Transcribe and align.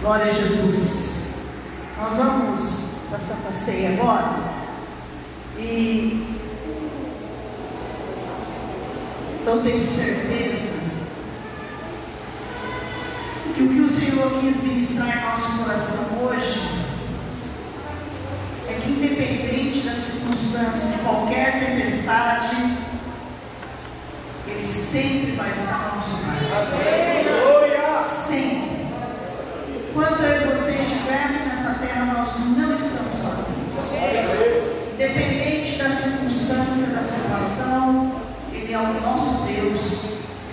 Glória 0.00 0.26
a 0.26 0.28
Jesus. 0.28 1.22
Nós 1.98 2.16
vamos 2.16 2.84
para 3.08 3.16
a 3.16 3.20
Santa 3.20 3.50
Ceia 3.50 3.90
agora. 3.90 4.36
E 5.58 6.36
eu 9.44 9.62
tenho 9.62 9.84
certeza 9.84 10.78
que 13.54 13.62
o 13.62 13.68
que 13.68 13.80
o 13.80 13.88
Senhor 13.88 14.40
quis 14.40 14.62
ministrar 14.62 15.18
em 15.18 15.20
nosso 15.20 15.64
coração 15.64 16.04
hoje 16.22 16.60
é 18.68 18.74
que 18.74 18.90
independente 18.90 19.80
da 19.80 19.94
circunstância, 19.94 20.86
de 20.86 20.98
qualquer 20.98 21.58
tempestade, 21.58 22.76
Ele 24.46 24.62
sempre 24.62 25.32
vai 25.32 25.50
estar 25.50 25.88
no 25.88 25.96
nosso 25.96 26.12
lado. 26.22 27.47
Enquanto 29.98 30.22
eu 30.22 30.42
e 30.42 30.54
você 30.54 30.70
estivermos 30.78 31.40
nessa 31.40 31.74
terra, 31.80 32.04
nós 32.04 32.28
não 32.56 32.72
estamos 32.72 33.14
sozinhos. 33.18 34.94
Independente 34.94 35.76
da 35.76 35.90
circunstância, 35.90 36.86
da 36.94 37.02
situação, 37.02 38.12
Ele 38.52 38.72
é 38.72 38.78
o 38.78 38.92
nosso 39.00 39.42
Deus. 39.42 39.80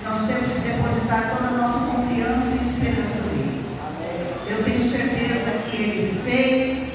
E 0.01 0.03
nós 0.03 0.25
temos 0.25 0.51
que 0.51 0.61
depositar 0.61 1.29
toda 1.37 1.49
a 1.49 1.57
nossa 1.61 1.77
confiança 1.77 2.55
e 2.55 2.67
esperança 2.67 3.21
nele. 3.21 3.63
Eu 4.49 4.63
tenho 4.63 4.83
certeza 4.83 5.51
que 5.69 5.77
Ele 5.77 6.21
fez, 6.25 6.93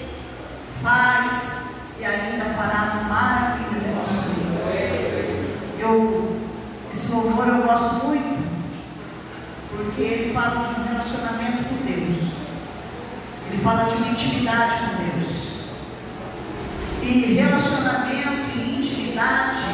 faz 0.83 1.61
e 2.01 2.05
ainda 2.05 2.47
fará 2.47 3.05
maravilhas 3.09 3.87
em 3.87 3.95
nosso 3.95 4.29
meio. 4.29 4.51
Eu, 5.79 6.37
esse 6.93 7.07
louvor 7.13 7.47
eu 7.47 7.63
gosto 7.63 8.07
muito, 8.07 8.45
porque 9.71 10.03
ele 10.03 10.35
fala 10.35 10.65
de 10.65 10.81
um 10.81 10.85
relacionamento 10.89 11.63
com 11.69 11.77
Deus. 11.87 12.41
Fala 13.63 13.85
de 13.85 13.95
uma 13.97 14.09
intimidade 14.09 14.75
com 14.77 15.05
Deus. 15.05 15.51
E 17.03 17.35
relacionamento 17.35 18.57
e 18.57 18.79
intimidade 18.79 19.65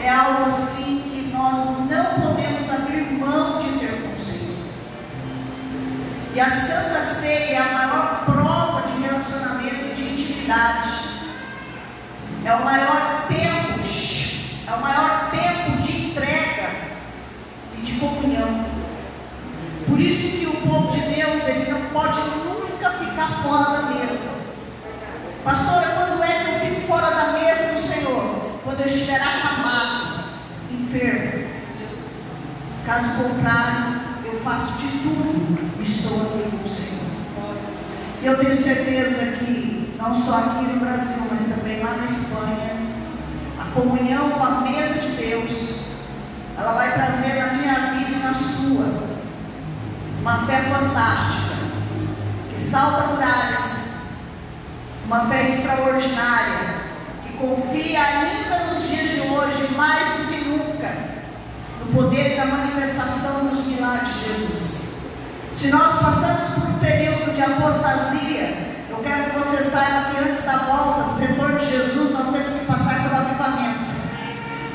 é 0.00 0.08
algo 0.08 0.44
assim 0.44 1.02
que 1.02 1.32
nós 1.32 1.66
não 1.90 2.20
podemos 2.20 2.70
abrir 2.70 3.10
mão 3.18 3.58
de 3.58 3.76
ter 3.80 4.00
com 4.00 4.14
o 4.14 4.24
Senhor. 4.24 4.56
E 6.32 6.40
a 6.40 6.48
Santa 6.48 7.02
Ceia 7.02 7.54
é 7.54 7.58
a 7.58 7.72
maior 7.72 8.24
prova 8.24 8.86
de 8.86 9.02
relacionamento 9.02 9.86
e 9.90 9.94
de 9.96 10.12
intimidade. 10.12 10.90
É 12.44 12.54
o 12.54 12.64
maior 12.64 13.26
tempo, 13.26 13.80
é 14.68 14.72
o 14.72 14.80
maior 14.80 15.30
tempo 15.32 15.82
de 15.82 16.06
entrega 16.06 16.70
e 17.76 17.80
de 17.80 17.92
comunhão. 17.94 18.64
Por 19.88 19.98
isso 19.98 20.38
que 20.38 20.46
o 20.46 20.68
povo 20.68 20.92
de 20.92 21.00
Deus, 21.00 21.44
ele 21.48 21.68
não 21.68 21.80
pode 21.86 22.20
nunca 22.20 22.59
fora 23.42 23.70
da 23.70 23.82
mesa. 23.82 24.30
Pastora, 25.44 25.86
quando 25.96 26.22
é 26.22 26.44
que 26.44 26.50
eu 26.50 26.60
fico 26.60 26.86
fora 26.86 27.10
da 27.10 27.32
mesa 27.32 27.72
do 27.72 27.78
Senhor? 27.78 28.50
Quando 28.64 28.80
eu 28.80 28.86
estiver 28.86 29.20
acamado, 29.20 30.24
enfermo. 30.70 31.48
Caso 32.84 33.08
contrário, 33.10 34.00
eu 34.24 34.40
faço 34.40 34.72
de 34.72 34.88
tudo 34.98 35.58
e 35.78 35.82
estou 35.82 36.22
aqui 36.22 36.50
com 36.50 36.68
o 36.68 36.68
Senhor. 36.68 37.00
Eu 38.22 38.38
tenho 38.38 38.56
certeza 38.56 39.36
que, 39.38 39.94
não 39.98 40.14
só 40.14 40.38
aqui 40.38 40.64
no 40.64 40.80
Brasil, 40.80 41.16
mas 41.30 41.40
também 41.40 41.82
lá 41.82 41.96
na 41.96 42.04
Espanha, 42.04 42.76
a 43.60 43.64
comunhão 43.72 44.30
com 44.30 44.44
a 44.44 44.60
mesa 44.60 44.94
de 44.94 45.08
Deus, 45.16 45.80
ela 46.58 46.72
vai 46.72 46.92
trazer 46.92 47.34
na 47.34 47.52
minha 47.54 47.74
vida 47.96 48.10
e 48.10 48.22
na 48.22 48.34
sua 48.34 49.10
uma 50.20 50.46
fé 50.46 50.62
fantástica, 50.64 51.39
salta 52.60 53.08
muralhas, 53.08 53.64
uma 55.06 55.26
fé 55.26 55.48
extraordinária, 55.48 56.80
que 57.22 57.32
confia 57.38 58.02
ainda 58.02 58.72
nos 58.72 58.88
dias 58.88 59.10
de 59.10 59.20
hoje, 59.22 59.74
mais 59.76 60.08
do 60.08 60.28
que 60.28 60.44
nunca, 60.44 60.92
no 61.80 61.92
poder 61.92 62.36
da 62.36 62.44
manifestação 62.46 63.46
dos 63.46 63.64
milagres 63.66 64.14
de 64.14 64.20
Jesus. 64.20 64.82
Se 65.52 65.68
nós 65.68 65.98
passamos 66.00 66.54
por 66.54 66.68
um 66.68 66.78
período 66.78 67.32
de 67.32 67.42
apostasia, 67.42 68.70
eu 68.88 68.96
quero 69.02 69.30
que 69.30 69.38
você 69.38 69.62
saiba 69.62 70.10
que 70.10 70.18
antes 70.18 70.42
da 70.44 70.58
volta, 70.58 71.02
do 71.02 71.20
retorno 71.20 71.58
de 71.58 71.66
Jesus, 71.66 72.10
nós 72.12 72.28
temos 72.28 72.52
que 72.52 72.64
passar 72.66 73.02
pelo 73.02 73.16
avivamento. 73.16 73.90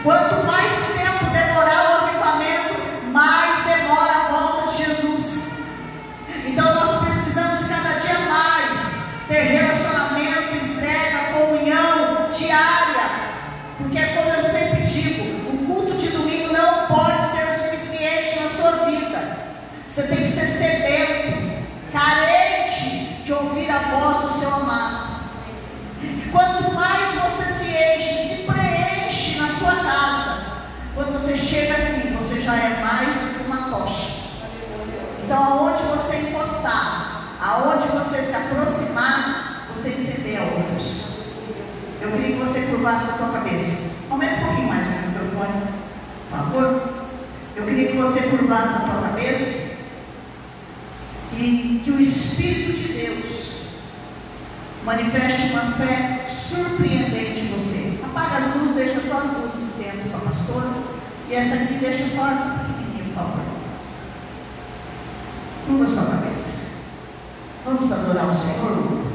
Quanto 0.04 0.46
mais 0.46 0.72
tempo 0.96 1.26
demorar 1.32 1.90
o 1.90 2.06
avivamento, 2.06 3.12
mais 3.12 3.66
demora 3.66 4.12
a 4.12 4.28
volta 4.28 4.72
de 4.72 4.86
Jesus. 4.86 5.48
Então 6.46 6.76
nós 6.76 7.04
precisamos 7.04 7.64
cada 7.64 8.00
dia 8.00 8.20
mais 8.20 8.78
ter 9.28 9.42
relacionamento, 9.42 10.56
entrega, 10.64 11.34
comunhão 11.34 12.30
diária. 12.30 13.09
Porque 13.80 13.98
é 13.98 14.16
como 14.16 14.30
eu 14.30 14.44
sempre 14.44 14.84
digo, 14.84 15.50
o 15.50 15.66
culto 15.66 15.96
de 15.96 16.09
domingo 16.09 16.53
não 16.53 16.86
pode 16.86 17.32
ser 17.32 17.48
o 17.48 17.64
suficiente 17.64 18.40
na 18.40 18.48
sua 18.48 18.86
vida. 18.86 19.38
Você 19.88 20.03
tem 20.03 20.18
que 20.18 20.28
ser 20.28 20.48
sedento, 20.48 21.64
carente 21.92 23.22
de 23.24 23.34
ouvir 23.34 23.72
a 23.72 23.80
voz 23.80 24.32
do 24.32 24.40
seu 24.40 24.53
amado. 24.53 25.16
Quanto 26.35 26.73
mais 26.73 27.13
você 27.13 27.53
se 27.53 27.63
enche, 27.63 28.28
se 28.28 28.44
preenche 28.44 29.38
na 29.40 29.47
sua 29.47 29.73
casa, 29.75 30.44
quando 30.94 31.13
você 31.13 31.38
chega 31.38 31.73
aqui, 31.75 32.09
você 32.09 32.41
já 32.41 32.57
é 32.57 32.81
mais 32.81 33.16
do 33.16 33.40
que 33.40 33.46
uma 33.46 33.69
tocha. 33.69 34.09
Então, 35.23 35.41
aonde 35.41 35.81
você 35.84 36.18
encostar, 36.18 37.38
aonde 37.40 37.88
você 37.88 38.22
se 38.22 38.35
aproximar, 38.35 39.66
você 39.73 39.91
incendeia 39.91 40.41
outros. 40.41 41.06
Eu 42.01 42.12
queria 42.12 42.35
que 42.35 42.46
você 42.46 42.59
curvasse 42.63 43.12
a 43.12 43.13
tua 43.13 43.29
cabeça. 43.29 43.84
Aumenta 44.09 44.41
um 44.41 44.46
pouquinho 44.46 44.67
mais 44.67 44.88
o 44.88 45.07
microfone, 45.07 45.62
por 46.29 46.38
favor. 46.38 46.81
Eu 47.56 47.63
queria 47.63 47.91
que 47.91 47.97
você 47.97 48.19
curvasse 48.23 48.73
a 48.73 48.79
tua 48.79 49.02
cabeça 49.03 49.69
e 51.38 51.81
que 51.81 51.91
o 51.91 52.02
Espírito 52.02 52.73
de 52.73 52.88
Deus 52.91 53.45
manifeste 54.85 55.51
uma 55.51 55.72
fé 55.73 56.25
surpreendente 56.29 57.41
em 57.41 57.47
você. 57.47 58.00
Apaga 58.03 58.38
as 58.38 58.56
luzes, 58.56 58.75
deixa 58.75 59.01
só 59.01 59.18
as 59.18 59.34
luzes 59.34 59.59
no 59.59 59.68
centro 59.68 60.09
para 60.09 60.18
a 60.19 60.31
pastora. 60.31 60.69
E 61.28 61.34
essa 61.34 61.56
aqui 61.56 61.73
deixa 61.73 62.06
só 62.16 62.28
essa 62.29 62.59
pequenininha, 62.59 63.03
por 63.06 63.13
favor. 63.16 63.44
Curva 65.66 65.85
sua 65.88 66.06
cabeça. 66.06 66.66
Vamos 67.66 67.91
adorar 67.91 68.29
o 68.29 68.34
Senhor? 68.34 69.06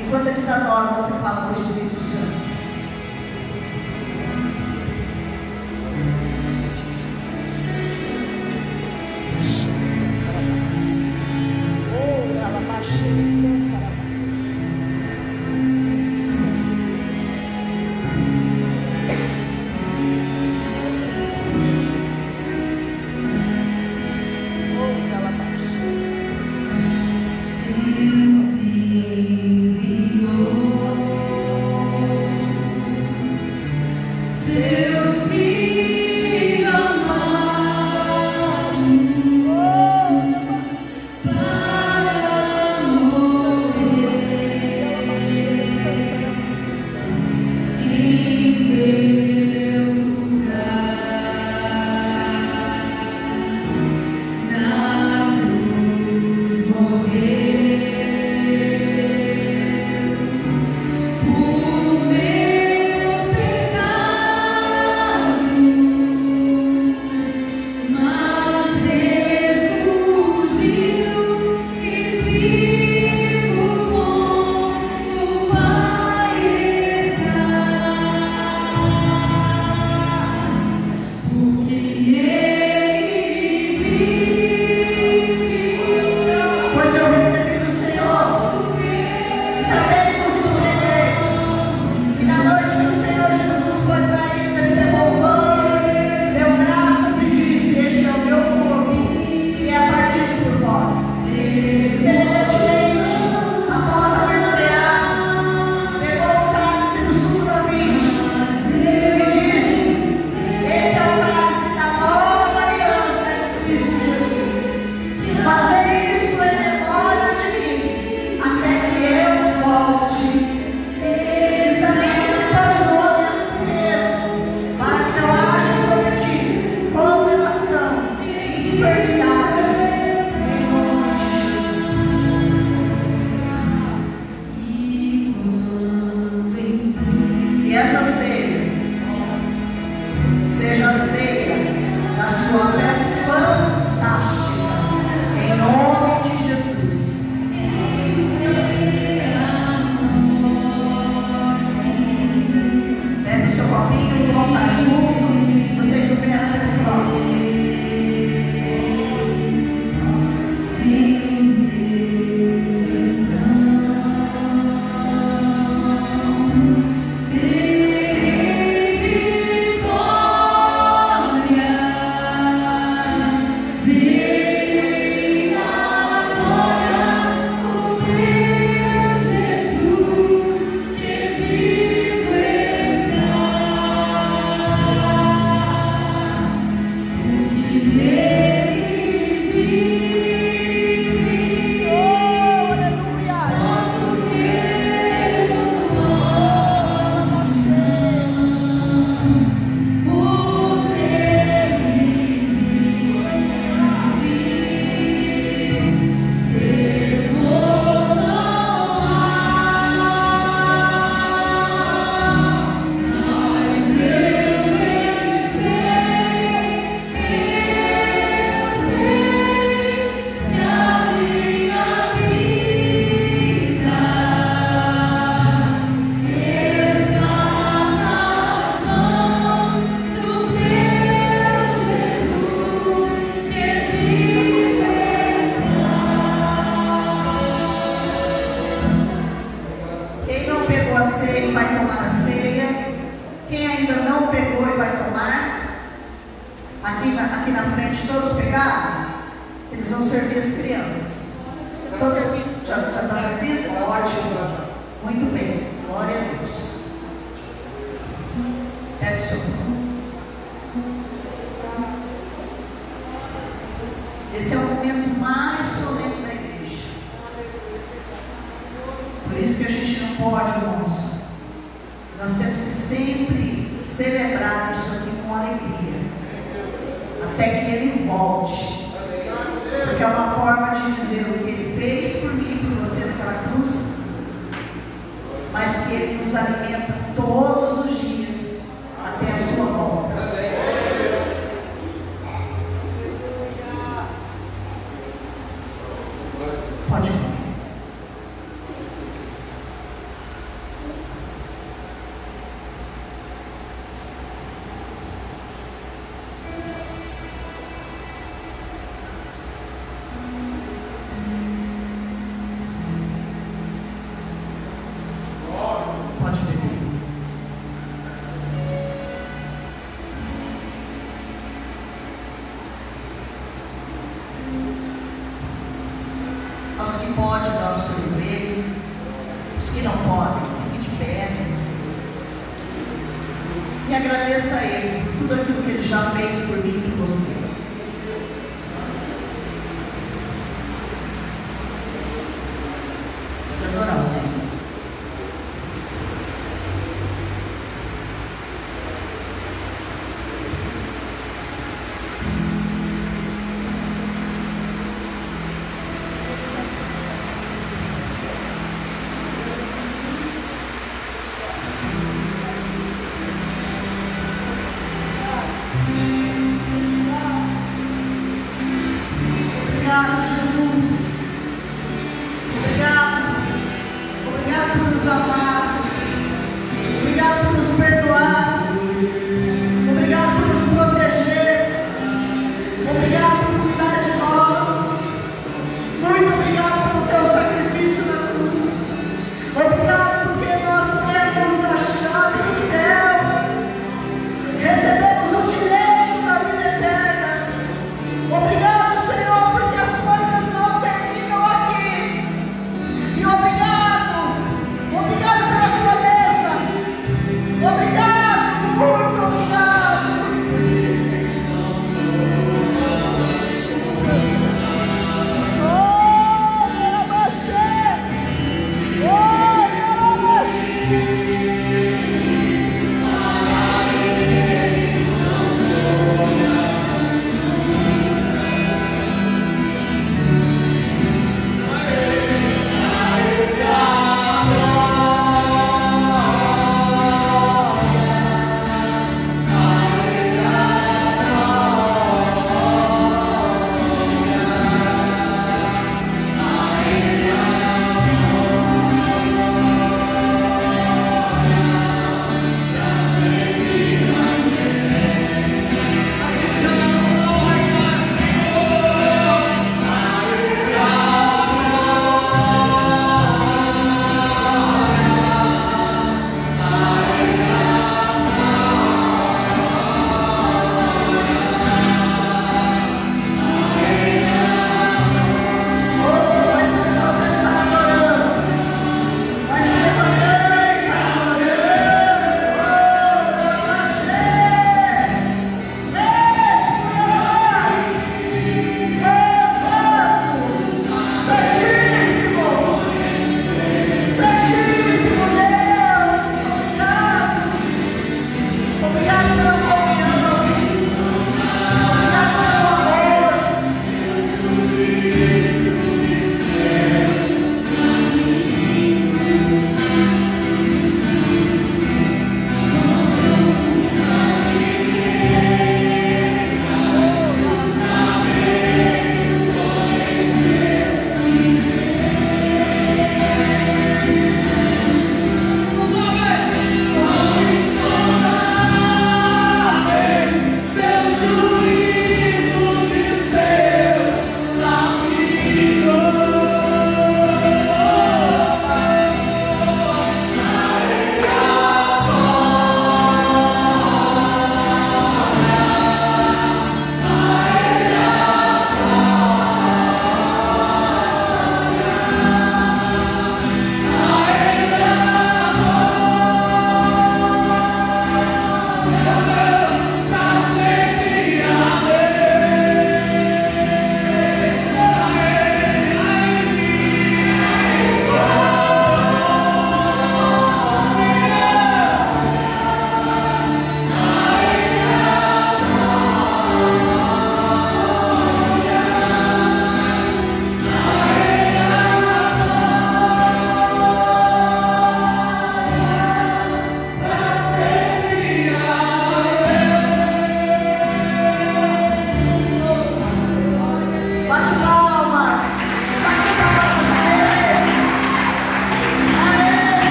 Enquanto 0.00 0.26
eles 0.28 0.48
adoram, 0.48 0.94
você 0.94 1.12
fala 1.18 1.52
com 1.52 1.60
o 1.60 1.62
Espírito 1.62 2.00
Santo. 2.00 2.47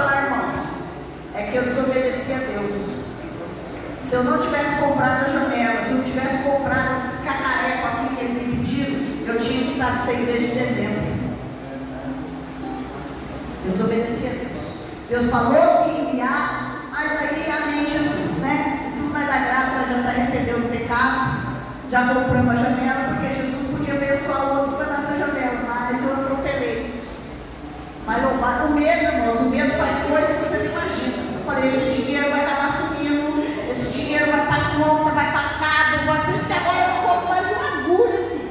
Falar, 0.00 0.24
irmãos, 0.24 0.54
é 1.34 1.42
que 1.42 1.56
eu 1.56 1.62
desobedeci 1.62 2.32
a 2.32 2.38
Deus. 2.38 3.00
Se 4.02 4.14
eu 4.14 4.24
não 4.24 4.38
tivesse 4.38 4.74
comprado 4.76 5.26
a 5.26 5.28
janela, 5.28 5.84
se 5.84 5.90
eu 5.90 5.96
não 5.96 6.04
tivesse 6.04 6.38
comprado 6.38 6.96
esses 6.96 7.24
cacarecos 7.24 7.84
aqui 7.84 8.16
que 8.16 8.24
eles 8.24 8.46
me 8.46 8.56
pediram, 8.56 9.34
eu 9.34 9.38
tinha 9.38 9.64
que 9.64 9.72
estar 9.72 9.90
nessa 9.90 10.12
igreja 10.12 10.46
em 10.46 10.54
dezembro. 10.54 11.10
Eu 13.66 13.72
desobedeci 13.72 14.26
a 14.26 14.30
Deus. 14.30 14.60
Deus 15.10 15.30
falou 15.30 15.84
que 15.84 15.90
ia 15.90 16.10
enviar, 16.10 16.88
mas 16.90 17.12
aí 17.12 17.44
amém 17.50 17.86
Jesus, 17.86 18.38
né? 18.38 18.92
Tudo 18.96 19.12
vai 19.12 19.26
dar 19.26 19.44
graça, 19.44 19.92
já 19.92 20.02
se 20.02 20.08
arrependeu 20.08 20.60
do 20.60 20.68
pecado, 20.70 21.40
já 21.90 22.08
compramos 22.08 22.52
a 22.52 22.56
janela, 22.56 23.04
porque 23.08 23.34
Jesus 23.34 23.70
podia 23.70 23.94
abençoar 23.94 24.46
o 24.46 24.58
outro 24.60 24.76
para 24.76 24.86
nascer 24.86 25.18
janela, 25.18 25.60
mas 25.68 26.02
eu 26.02 26.12
atropelei. 26.14 27.00
Mas 28.06 28.24
louvar 28.24 28.66
o 28.66 28.70
medo, 28.70 29.04
irmãos, 29.04 29.40
o 29.40 29.44
medo 29.44 29.72
faz 29.78 30.06
coisa 30.08 30.26
que 30.26 30.48
você 30.48 30.58
não 30.58 30.64
imagina. 30.72 31.14
Eu 31.32 31.40
falei, 31.44 31.68
esse 31.68 32.02
dinheiro 32.02 32.30
vai 32.30 32.44
acabar 32.44 32.76
sumindo, 32.76 33.70
esse 33.70 33.88
dinheiro 33.90 34.26
vai 34.30 34.46
para 34.46 34.74
conta, 34.74 35.10
vai 35.12 35.30
para 35.30 35.42
cabo, 35.60 36.06
vai 36.06 36.24
por 36.24 36.34
isso 36.34 36.44
que 36.44 36.52
agora 36.52 36.78
eu 36.78 36.88
não 36.88 37.02
compro 37.02 37.28
mais 37.28 37.46
um 37.46 37.60
agulha 37.60 38.26
aqui. 38.26 38.48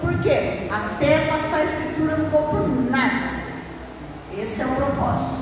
Por 0.00 0.18
quê? 0.22 0.68
Até 0.72 1.26
passar 1.26 1.58
a 1.58 1.64
escritura 1.64 2.12
eu 2.12 2.18
não 2.18 2.30
compro 2.30 2.90
nada. 2.90 3.30
Esse 4.36 4.62
é 4.62 4.66
o 4.66 4.70
propósito. 4.70 5.36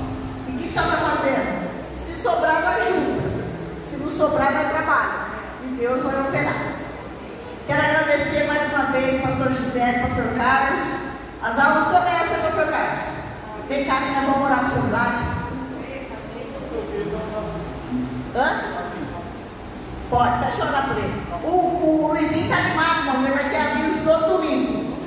E 0.47 0.51
o 0.51 0.57
que 0.59 0.67
o 0.67 0.71
senhor 0.71 0.85
está 0.85 0.97
fazendo? 0.97 1.69
Se 1.95 2.13
sobrar, 2.21 2.61
vai 2.61 2.83
junto. 2.83 3.81
Se 3.81 3.95
não 3.95 4.08
sobrar, 4.19 4.51
vai 4.51 4.69
trabalho. 4.69 5.11
E 5.63 5.67
Deus 5.79 6.03
vai 6.03 6.19
operar. 6.19 6.73
Quero 7.67 7.81
agradecer 7.81 8.47
mais 8.47 8.73
uma 8.73 8.91
vez, 8.91 9.21
pastor 9.21 9.53
José, 9.53 9.93
pastor 10.01 10.25
Carlos. 10.37 10.79
As 11.41 11.57
aulas 11.57 11.85
começam, 11.85 12.41
pastor 12.41 12.67
Carlos. 12.67 13.03
Vem 13.69 13.85
cá 13.85 13.95
que 13.95 14.11
nós 14.11 14.25
vamos 14.25 14.45
orar 14.45 14.67
seu 14.67 14.91
lado. 14.91 15.39
Hã? 18.35 18.61
Pode, 20.09 20.39
deixa 20.39 20.61
eu 20.63 20.67
orar 20.67 20.87
por 20.89 20.97
ele. 20.97 21.23
O, 21.43 21.47
o 21.47 22.07
Luizinho 22.11 22.43
está 22.43 22.57
animado, 22.57 22.99
irmãos. 22.99 23.25
Ele 23.25 23.35
vai 23.35 23.49
ter 23.49 23.57
aviso 23.57 24.03
todo 24.03 24.37
domingo. 24.37 24.97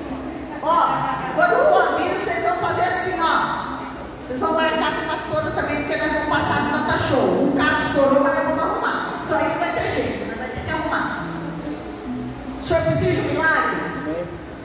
Ó, 0.63 0.87
quando 1.35 1.71
for 1.71 1.95
aviso, 1.95 2.25
vocês 2.25 2.43
vão 2.45 2.57
fazer 2.57 2.83
assim, 2.83 3.21
ó. 3.21 3.73
Vocês 4.25 4.41
vão 4.41 4.55
marcar 4.55 4.95
com 4.95 5.03
a 5.03 5.09
pastora 5.09 5.51
também, 5.51 5.83
porque 5.83 5.97
nós 5.97 6.13
vamos 6.13 6.29
passar 6.29 6.63
no 6.63 6.79
data 6.79 6.97
show. 6.97 7.19
Um 7.19 7.53
carro 7.59 7.83
estourou, 7.83 8.23
mas 8.23 8.35
nós 8.35 8.45
vamos 8.45 8.65
arrumar. 8.65 8.82
Isso 9.33 9.41
aí 9.41 9.49
não 9.49 9.59
vai 9.61 9.73
ter 9.73 9.91
jeito, 9.93 10.29
nós 10.29 10.37
vamos 10.37 10.53
ter 10.53 10.61
que 10.61 10.71
arrumar. 10.71 11.25
O 12.61 12.65
senhor 12.65 12.83
precisa 12.83 13.13
de 13.13 13.21
um 13.21 13.33
milagre? 13.33 13.77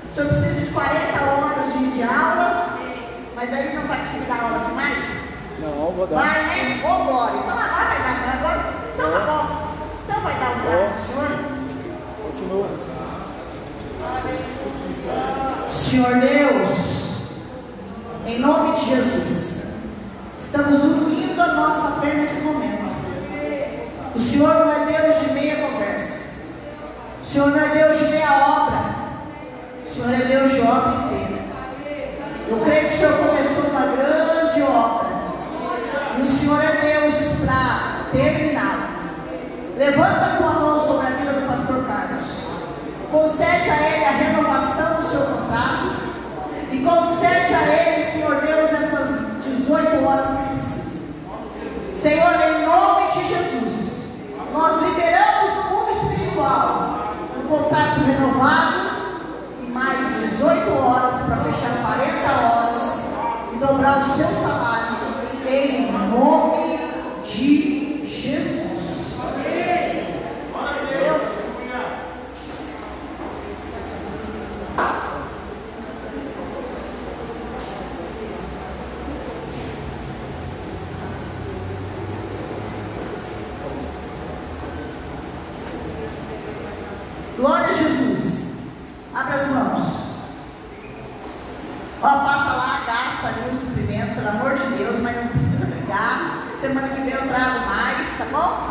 O 0.09 0.13
senhor 0.13 0.27
precisa 0.27 0.61
de 0.61 0.69
40 0.71 1.21
horas 1.23 1.71
de, 1.71 1.91
de 1.91 2.03
aula, 2.03 2.77
mas 3.33 3.53
aí 3.53 3.73
não 3.73 3.83
vai 3.83 3.99
conseguir 3.99 4.25
dar 4.25 4.41
aula 4.43 4.65
demais? 4.67 5.05
Não, 5.61 5.91
vou 5.91 6.05
dar. 6.05 6.17
Vai, 6.17 6.43
né? 6.43 6.83
Ô, 6.83 7.05
glória. 7.05 7.37
Então 7.37 7.57
agora 7.57 7.85
vai 7.85 7.99
dar, 8.03 8.39
agora. 8.39 8.73
Então 8.93 9.11
tá 9.11 9.19
bom. 9.19 9.67
Então 10.03 10.21
vai 10.21 10.33
dar 10.37 10.49
um 10.49 10.57
lugar 10.57 10.91
pro 10.91 11.01
senhor. 11.05 11.31
Continua. 12.23 12.67
Senhor 15.69 16.13
Deus, 16.19 17.09
em 18.25 18.39
nome 18.39 18.73
de 18.73 18.85
Jesus, 18.85 19.61
estamos 20.37 20.83
unindo 20.83 21.41
a 21.41 21.53
nossa 21.53 22.01
fé 22.01 22.15
nesse 22.15 22.41
momento. 22.41 22.86
O 24.17 24.19
Senhor 24.19 24.51
não 24.51 24.73
é 24.73 24.79
Deus 24.83 25.19
de 25.19 25.31
meia 25.31 25.57
conversa. 25.57 26.21
O 27.21 27.25
Senhor 27.27 27.51
não 27.51 27.59
é 27.59 27.67
Deus 27.67 27.99
de 27.99 28.05
meia 28.05 28.31
obra. 28.31 28.77
O 29.83 29.87
Senhor 29.87 30.11
é 30.11 30.25
Deus 30.25 30.51
de 30.51 30.59
obra 30.59 31.05
inteira. 31.05 31.43
Eu 32.49 32.57
creio 32.61 32.87
que 32.87 32.95
o 32.95 32.97
Senhor 32.97 33.13
começou 33.13 33.63
uma 33.69 33.85
grande 33.85 34.61
obra. 34.63 35.09
E 36.17 36.21
o 36.23 36.25
Senhor 36.25 36.59
é 36.63 36.99
Deus 36.99 37.13
para 37.45 38.07
terminá-la. 38.11 38.89
Levanta 39.77 40.25
a 40.25 40.37
tua 40.37 40.53
mão 40.53 40.87
sobre 40.87 41.05
a 41.05 41.09
vida 41.11 41.33
do 41.33 41.47
pastor 41.47 41.85
Carlos. 41.85 42.41
Concede 43.11 43.69
a 43.69 43.91
ele 43.91 44.03
a 44.03 44.11
renovação 44.13 44.95
do 44.95 45.03
seu 45.03 45.21
contrato. 45.21 45.95
E 46.71 46.77
concede 46.79 47.53
a 47.53 47.61
ele, 47.67 48.03
Senhor 48.03 48.41
Deus, 48.41 48.71
essas 48.71 49.43
18 49.43 50.03
horas 50.03 50.25
que 50.25 50.31
ele 50.31 50.59
precisa. 50.59 51.05
Senhor, 51.93 52.33
em 52.33 52.65
nome 52.65 53.11
de 53.11 53.27
Jesus, 53.27 53.96
nós 54.53 54.81
liberamos 54.83 55.55
no 55.55 55.63
mundo 55.63 55.91
espiritual 55.91 57.13
um 57.37 57.47
contrato 57.47 57.99
renovado 58.01 58.77
e 59.61 59.71
mais 59.71 60.29
18 60.31 60.71
horas 60.71 61.19
para 61.19 61.37
fechar 61.37 61.81
40 61.81 62.31
horas 62.31 63.05
e 63.53 63.55
dobrar 63.57 63.99
o 63.99 64.01
seu 64.15 64.27
salário. 64.41 64.97
Em 65.47 65.91
nome 65.91 66.79
de 67.23 67.87
Jesus. 68.07 68.67
Seu. 70.87 71.37
Ó, 91.99 92.09
passa 92.09 92.53
lá, 92.53 92.83
gasta 92.85 93.27
ali 93.27 93.49
o 93.51 93.59
suprimento, 93.59 94.15
pelo 94.15 94.29
amor 94.29 94.53
de 94.53 94.63
Deus, 94.77 94.95
mas 95.01 95.15
não 95.15 95.27
precisa 95.27 95.65
brigar. 95.65 96.37
Semana 96.61 96.87
que 96.89 97.01
vem 97.01 97.13
eu 97.13 97.27
trago 97.27 97.65
mais, 97.65 98.07
tá 98.17 98.25
bom? 98.31 98.67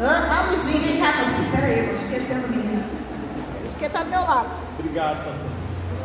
Ah, 0.00 0.46
Luzinho, 0.50 0.80
vem 0.80 1.00
cá, 1.00 1.12
meu 1.16 1.26
filho. 1.34 1.50
Pera 1.50 1.66
aí, 1.66 1.82
vou 1.82 1.94
esquecendo 1.94 2.46
do 2.46 2.56
menino. 2.56 2.84
Isso 3.64 3.74
porque 3.74 3.88
tá 3.88 4.02
do 4.02 4.10
meu 4.10 4.20
lado. 4.20 4.48
Obrigado, 4.78 5.24
pastor. 5.24 5.46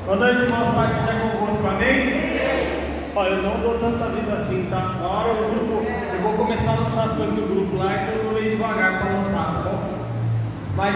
Boa 0.06 0.18
noite, 0.18 0.42
irmãos, 0.44 0.74
paz 0.74 0.92
seja 0.92 1.20
convosco, 1.20 1.68
amém? 1.68 3.12
Olha, 3.16 3.30
eu 3.30 3.44
não 3.44 3.60
dou 3.60 3.78
tanta 3.80 4.10
vez 4.10 4.30
assim, 4.32 4.68
tá? 4.70 4.96
Na 5.02 5.08
hora 5.08 5.34
o 5.34 5.50
grupo, 5.50 5.86
eu 5.86 6.22
vou 6.22 6.34
começar 6.34 6.72
a 6.72 6.76
lançar 6.76 7.04
as 7.06 7.14
coisas 7.14 7.36
no 7.36 7.48
grupo 7.48 7.78
lá, 7.78 7.94
então 7.94 8.16
eu 8.16 8.32
vou 8.32 8.42
ir 8.42 8.52
devagar 8.52 9.00
para 9.00 9.12
lançar, 9.12 9.54
tá 9.54 9.70
bom? 9.70 9.98
Mas 10.76 10.96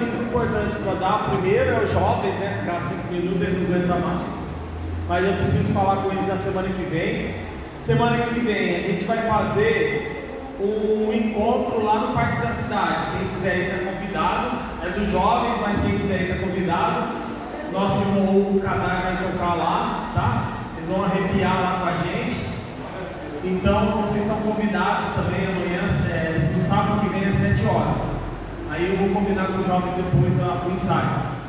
avisos 0.00 0.20
importantes 0.20 0.78
para 0.78 0.94
dar. 0.94 1.30
Primeiro 1.30 1.70
é 1.70 1.84
os 1.84 1.92
jovens, 1.92 2.34
né? 2.36 2.58
Ficar 2.60 2.80
cinco 2.80 3.12
minutos, 3.12 3.42
eles 3.42 3.68
não 3.68 3.76
aguentam 3.76 4.00
mais. 4.00 4.26
Mas 5.08 5.24
eu 5.24 5.32
preciso 5.34 5.74
falar 5.74 5.96
com 5.96 6.10
eles 6.10 6.26
na 6.26 6.36
semana 6.36 6.68
que 6.68 6.82
vem. 6.84 7.34
Semana 7.84 8.24
que 8.26 8.40
vem 8.40 8.76
a 8.76 8.80
gente 8.80 9.04
vai 9.04 9.18
fazer 9.18 10.56
um 10.60 11.12
encontro 11.12 11.84
lá 11.84 11.98
no 11.98 12.14
Parque 12.14 12.42
da 12.42 12.50
Cidade. 12.50 13.18
Quem 13.18 13.28
quiser 13.28 13.56
ir 13.56 13.62
está 13.66 13.90
convidado. 13.90 14.70
É 14.82 14.90
dos 14.90 15.10
jovens, 15.10 15.60
mas 15.60 15.80
quem 15.80 15.98
quiser 15.98 16.22
ir 16.22 16.30
está 16.30 16.46
convidado. 16.46 17.06
Nosso 17.72 18.00
irmão 18.00 18.56
o 18.56 18.60
Canar 18.62 19.02
vai 19.02 19.16
tocar 19.16 19.54
lá, 19.54 20.10
tá? 20.14 20.52
Eles 20.76 20.88
vão 20.88 21.04
arrepiar 21.04 21.60
lá 21.60 21.80
com 21.80 21.86
a 21.86 22.12
gente. 22.12 22.50
Então 23.44 24.02
vocês 24.02 24.22
estão 24.22 24.36
convidados 24.40 25.06
também 25.14 25.46
amanhã, 25.46 25.80
é, 26.10 26.52
no 26.54 26.68
sábado 26.68 27.00
que 27.00 27.08
vem 27.08 27.28
às 27.28 27.36
7 27.36 27.66
horas. 27.66 28.09
Aí 28.70 28.88
eu 28.88 28.96
vou 28.98 29.08
combinar 29.08 29.46
com 29.48 29.62
os 29.62 29.66
jovens 29.66 29.96
depois 29.96 30.38
lá 30.38 30.62
o 30.64 30.70
ensaio. 30.70 31.40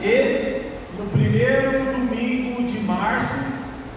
E 0.00 0.62
no 0.96 1.06
primeiro 1.06 1.92
domingo 1.92 2.62
de 2.62 2.78
março, 2.84 3.34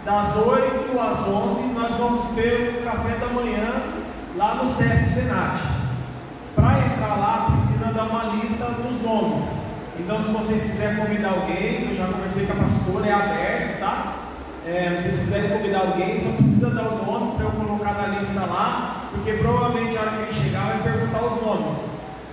das 0.04 0.36
8 0.36 1.00
às 1.00 1.28
11, 1.28 1.62
nós 1.76 1.92
vamos 1.96 2.24
ter 2.34 2.80
o 2.80 2.84
café 2.84 3.18
da 3.20 3.28
manhã 3.28 3.84
lá 4.36 4.56
no 4.56 4.76
SESC 4.76 5.14
Senat. 5.14 5.62
Para 6.56 6.88
entrar 6.88 7.16
lá, 7.18 7.52
precisa 7.52 7.94
dar 7.94 8.04
uma 8.06 8.36
lista 8.36 8.66
dos 8.66 9.00
nomes. 9.04 9.44
Então, 10.00 10.24
se 10.24 10.32
vocês 10.32 10.64
quiserem 10.64 10.98
convidar 10.98 11.30
alguém, 11.30 11.92
eu 11.92 11.96
já 11.96 12.08
conversei 12.08 12.48
com 12.48 12.54
a 12.54 12.66
pastora, 12.66 13.08
é 13.08 13.14
aberto, 13.14 13.80
tá? 13.80 14.14
É, 14.66 14.98
se 14.98 15.10
vocês 15.10 15.20
quiserem 15.20 15.50
convidar 15.52 15.80
alguém, 15.82 16.20
só 16.20 16.32
precisa 16.32 16.72
dar 16.72 16.88
o 16.88 17.06
nome 17.06 17.36
para 17.36 17.46
eu 17.46 17.52
colocar 17.52 17.94
na 17.94 18.20
lista 18.20 18.40
lá, 18.40 19.02
porque 19.12 19.34
provavelmente 19.34 19.96
a 19.96 20.02
hora 20.02 20.10
que 20.10 20.18
ele 20.24 20.44
chegar 20.44 20.66
vai 20.66 20.80
perguntar 20.82 21.26
os 21.26 21.42
nomes. 21.44 21.85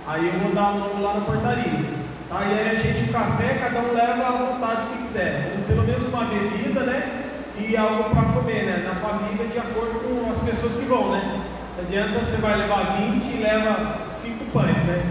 Aí 0.05 0.27
eu 0.27 0.39
vou 0.39 0.51
dar 0.51 0.71
o 0.71 0.79
nome 0.79 1.01
lá 1.01 1.13
na 1.13 1.21
portaria. 1.21 1.79
Tá? 2.27 2.41
E 2.45 2.59
aí 2.59 2.69
a 2.71 2.75
gente, 2.75 3.09
o 3.09 3.13
café, 3.13 3.57
cada 3.61 3.79
um 3.79 3.93
leva 3.93 4.27
à 4.27 4.31
vontade 4.31 4.87
que 4.91 5.03
quiser. 5.03 5.63
Pelo 5.65 5.83
menos 5.83 6.07
uma 6.07 6.25
bebida, 6.25 6.81
né? 6.81 7.21
E 7.57 7.77
algo 7.77 8.09
para 8.09 8.33
comer, 8.33 8.65
né? 8.65 8.83
Na 8.85 8.95
família, 8.95 9.47
de 9.47 9.57
acordo 9.57 9.99
com 10.01 10.31
as 10.31 10.39
pessoas 10.39 10.73
que 10.73 10.85
vão, 10.85 11.11
né? 11.11 11.41
Não 11.77 11.85
adianta 11.85 12.19
você 12.19 12.37
vai 12.37 12.57
levar 12.57 12.97
20 12.97 13.23
e 13.23 13.41
leva 13.41 13.97
5 14.11 14.45
pães, 14.51 14.75
né? 14.85 15.03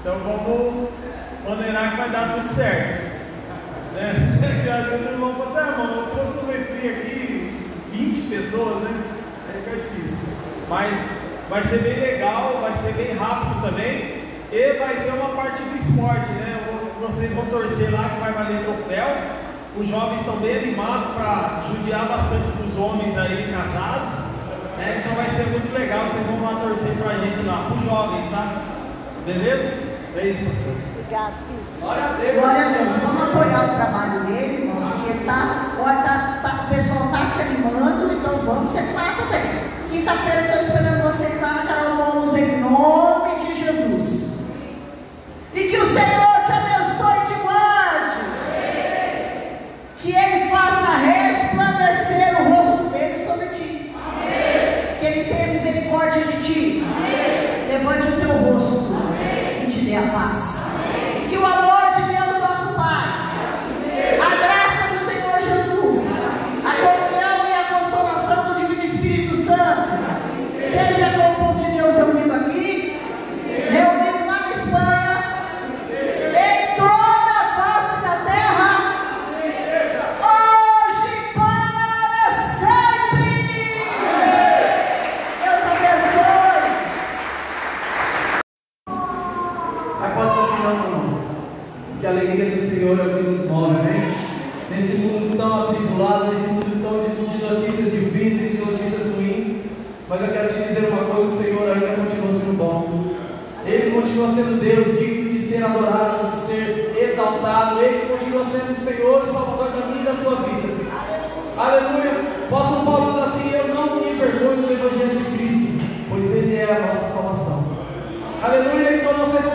Então 0.00 0.18
vamos 0.18 0.90
maneirar 1.48 1.90
que 1.90 1.96
vai 1.96 2.10
dar 2.10 2.34
tudo 2.34 2.54
certo. 2.54 3.08
Né? 3.94 4.38
Porque 4.38 4.70
às 4.70 4.86
vezes 4.86 5.06
o 5.06 5.10
irmão 5.10 5.34
assim, 5.42 5.58
ah, 5.58 5.70
irmão, 5.72 5.96
eu 5.96 6.06
trouxe 6.10 6.44
um 6.44 6.50
refri 6.50 6.88
aqui, 6.88 7.70
20 7.92 8.28
pessoas, 8.28 8.82
né? 8.84 9.02
Aí 9.48 9.62
fica 9.62 9.76
difícil. 9.76 10.18
Mas 10.68 10.96
vai 11.50 11.62
ser 11.64 11.78
bem 11.78 11.98
legal, 11.98 12.58
vai 12.60 12.76
ser 12.76 12.92
bem 12.92 13.16
rápido 13.16 13.62
também. 13.62 14.27
E 14.50 14.72
vai 14.78 14.96
ter 15.04 15.12
uma 15.12 15.36
parte 15.36 15.62
do 15.62 15.76
esporte, 15.76 16.30
né? 16.40 16.56
Vocês 17.00 17.32
vão 17.34 17.44
torcer 17.46 17.92
lá 17.92 18.08
que 18.08 18.20
vai 18.20 18.32
valer 18.32 18.64
troféu. 18.64 19.08
Os 19.76 19.86
jovens 19.86 20.20
estão 20.20 20.36
bem 20.36 20.56
animados 20.56 21.14
para 21.14 21.64
judiar 21.68 22.08
bastante 22.08 22.48
dos 22.56 22.78
homens 22.78 23.16
aí 23.18 23.52
casados. 23.52 24.14
É, 24.80 25.02
então 25.02 25.14
vai 25.14 25.28
ser 25.28 25.46
muito 25.50 25.70
legal, 25.76 26.06
vocês 26.06 26.26
vão 26.26 26.40
lá 26.40 26.60
torcer 26.60 26.96
para 26.96 27.10
a 27.12 27.18
gente 27.18 27.42
lá, 27.42 27.66
para 27.66 27.76
os 27.76 27.84
jovens, 27.84 28.30
tá? 28.30 28.62
Beleza? 29.26 29.74
É 30.16 30.26
isso, 30.26 30.42
pastor. 30.42 30.72
Obrigado, 30.96 31.34
filho. 31.44 31.62
Glória 31.80 32.04
a 32.04 32.12
Deus. 32.14 32.34
Glória 32.34 32.64
a 32.64 32.68
Deus. 32.68 32.88
Vamos 33.02 33.22
apoiar 33.22 33.64
o 33.64 33.76
trabalho 33.76 34.24
dele, 34.24 34.62
irmãos, 34.62 34.84
porque 34.88 35.10
ele 35.10 35.24
tá, 35.26 35.76
olha, 35.78 35.98
tá, 35.98 36.40
tá, 36.42 36.64
o 36.64 36.74
pessoal 36.74 37.04
está 37.06 37.26
se 37.26 37.42
animando, 37.42 38.12
então 38.14 38.38
vamos 38.38 38.70
se 38.70 38.78
animar 38.78 39.14
também. 39.16 39.44
Quinta-feira 39.90 40.40
eu 40.40 40.46
estou 40.46 40.62
esperando 40.62 41.02
vocês 41.02 41.40
lá 41.40 41.52
na 41.52 41.62
Carol 41.62 41.96
Bolos, 41.96 42.38
em 42.38 42.60
nome 42.60 43.34
de 43.36 43.54
Jesus. 43.54 44.07
E 45.58 45.64
que 45.64 45.76
o 45.76 45.92
Senhor 45.92 46.37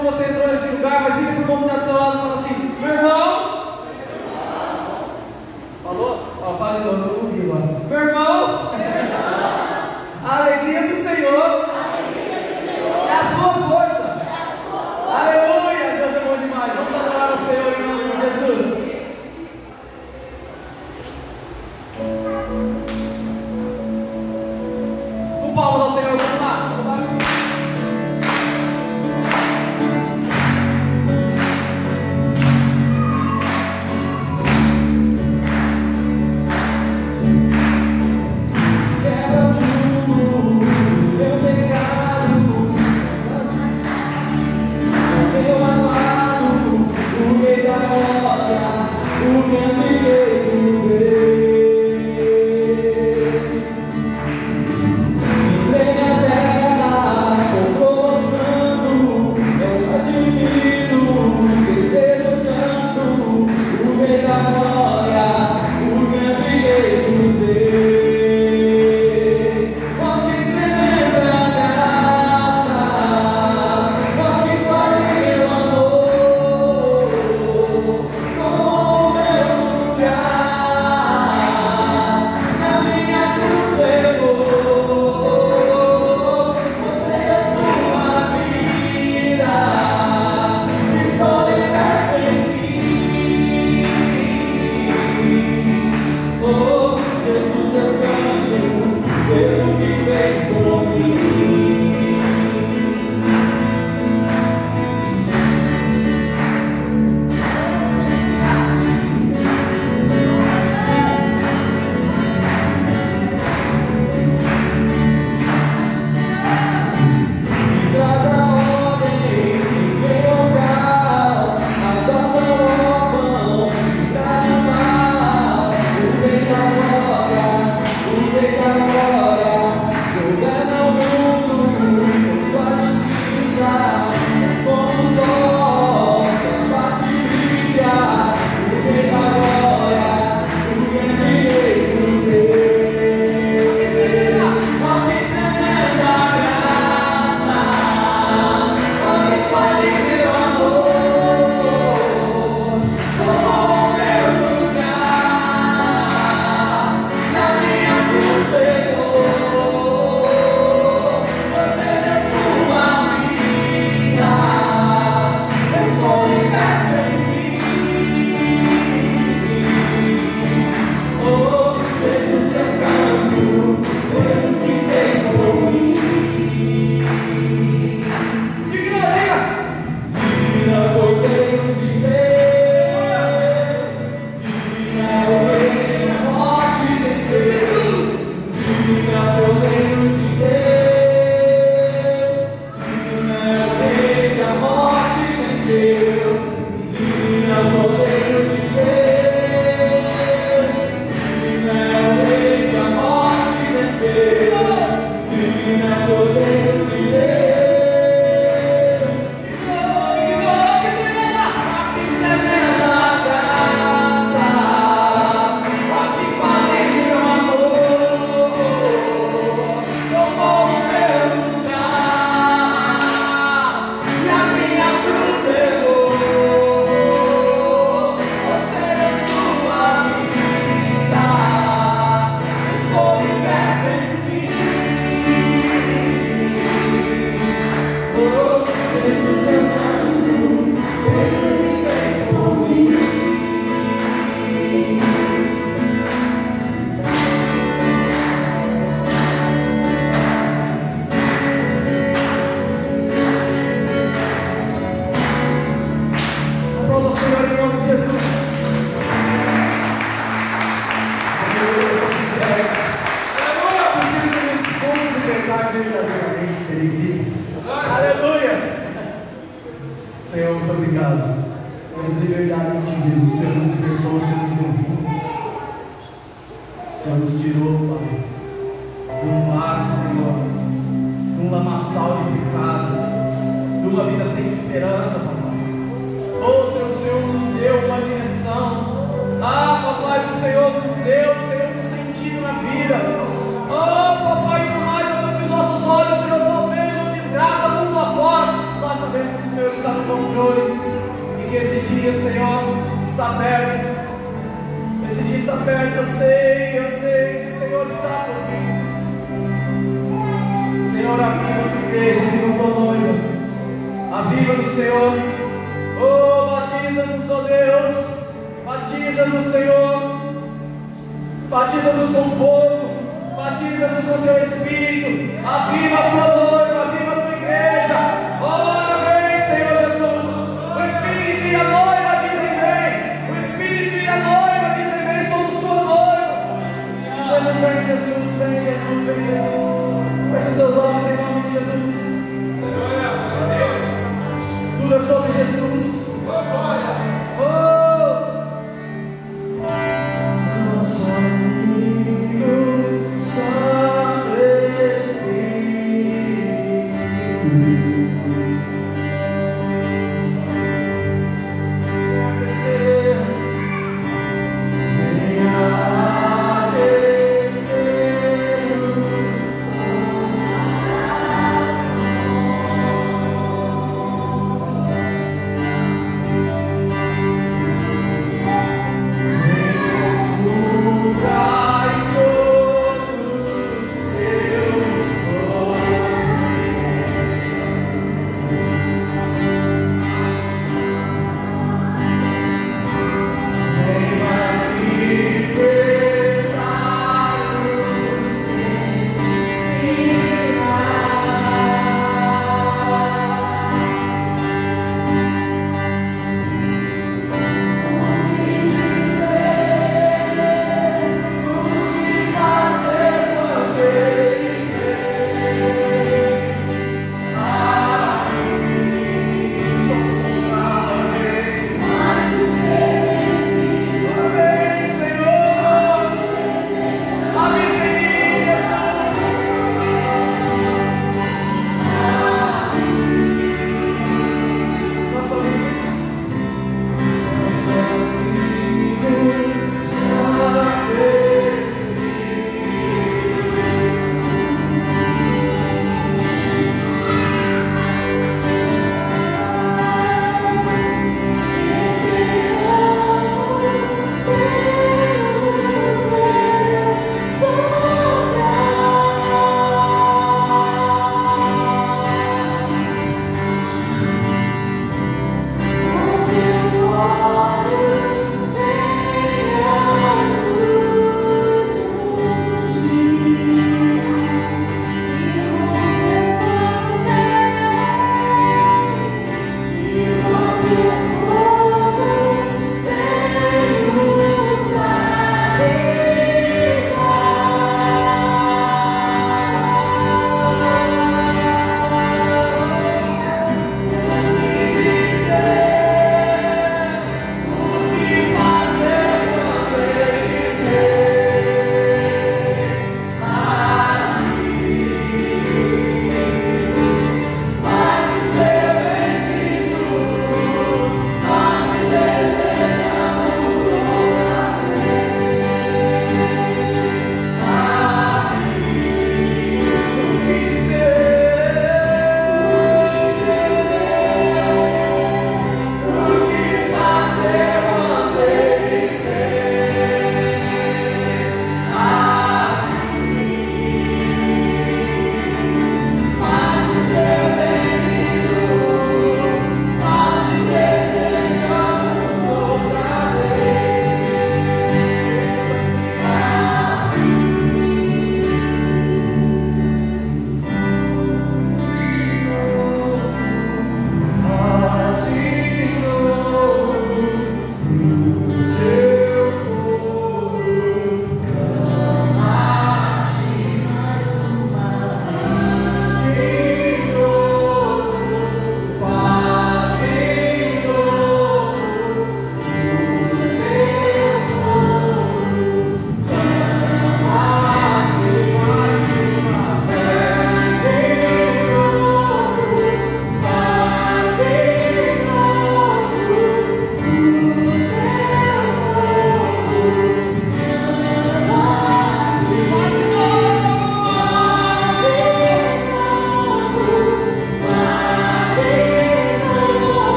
Como 0.00 0.12
você 0.12 0.30
entrou 0.30 0.48
neste 0.48 0.66
lugar, 0.68 1.02
mas 1.02 1.14
vira 1.16 1.32
para 1.32 1.40
o 1.40 1.42
irmão 1.42 1.60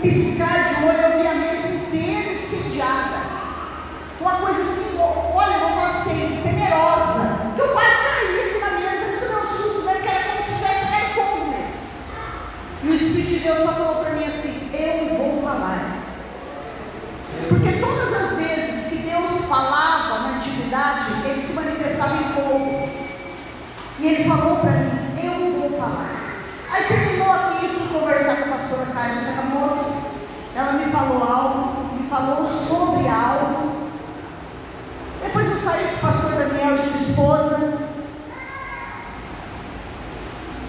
assim, 0.00 0.24
num 0.24 0.36
piscar 0.36 0.64
de 0.64 0.84
olho, 0.84 0.98
eu 0.98 1.20
vi 1.20 1.26
a 1.26 1.34
mesa 1.34 1.68
inteira 1.68 2.32
incendiada. 2.32 3.20
Foi 4.18 4.26
uma 4.26 4.40
coisa 4.40 4.62
assim, 4.62 4.98
olha, 4.98 5.54
eu 5.54 5.60
vou 5.60 5.68
falar 5.70 5.90
para 5.90 6.00
vocês, 6.00 6.42
temerosa. 6.42 7.52
Que 7.54 7.60
eu 7.60 7.68
quase 7.68 7.96
caí 7.96 8.40
aqui 8.40 8.60
na 8.60 8.70
mesa, 8.78 9.06
me 9.06 9.20
deu 9.20 9.38
um 9.38 9.46
susto, 9.46 9.82
né? 9.82 10.00
que 10.02 10.08
era 10.08 10.24
como 10.24 10.42
se 10.42 10.54
tivesse 10.54 10.86
pegado 10.86 11.14
fogo 11.14 11.50
mesmo. 11.50 11.74
E 12.82 12.88
o 12.88 12.94
Espírito 12.94 13.28
de 13.28 13.38
Deus 13.40 13.58
só 13.58 13.72
falou 13.72 14.04
para 14.04 14.14
mim 14.14 14.24
assim: 14.24 14.70
Eu 14.72 15.16
vou 15.16 15.42
falar. 15.42 15.96
Porque 17.48 17.72
todas 17.72 18.12
as 18.12 18.36
vezes 18.36 18.88
que 18.88 18.96
Deus 18.96 19.44
falava 19.48 20.20
na 20.20 20.36
antiguidade, 20.36 21.06
ele 21.24 21.40
se 21.40 21.52
manifestava 21.52 22.16
em 22.16 22.34
fogo. 22.34 22.88
E 23.98 24.06
ele 24.06 24.28
falou 24.28 24.56
para 24.56 24.70
mim: 24.70 24.90
Eu 25.22 25.60
vou 25.60 25.78
falar. 25.78 26.20
Aí 26.70 26.84
terminou 26.84 27.32
aqui, 27.32 27.66
fui 27.66 28.00
conversar 28.00 28.36
com 28.36 28.44
a 28.44 28.56
pastora 28.56 28.86
Carla 28.94 29.20
Sakamoto. 29.20 29.90
Ela 30.54 30.72
me 30.74 30.92
falou 30.92 31.22
algo, 31.22 31.94
me 31.94 32.08
falou 32.08 32.44
sobre 32.44 33.08
algo. 33.08 33.90
Depois 35.20 35.50
eu 35.50 35.56
saí 35.56 35.88
com 35.88 35.96
o 35.96 35.98
pastor 35.98 36.30
Daniel 36.32 36.74
e 36.74 36.78
sua 36.78 36.96
esposa. 36.96 37.78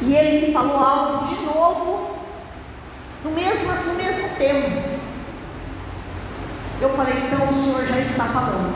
E 0.01 0.15
ele 0.51 0.53
falou 0.53 0.77
algo 0.77 1.25
de 1.25 1.45
novo, 1.45 2.11
no 3.23 3.31
mesmo, 3.31 3.71
no 3.87 3.93
mesmo 3.93 4.27
tema. 4.37 4.67
Eu 6.81 6.89
falei, 6.89 7.13
então 7.25 7.47
o 7.47 7.53
Senhor 7.53 7.85
já 7.85 7.99
está 7.99 8.25
falando. 8.25 8.75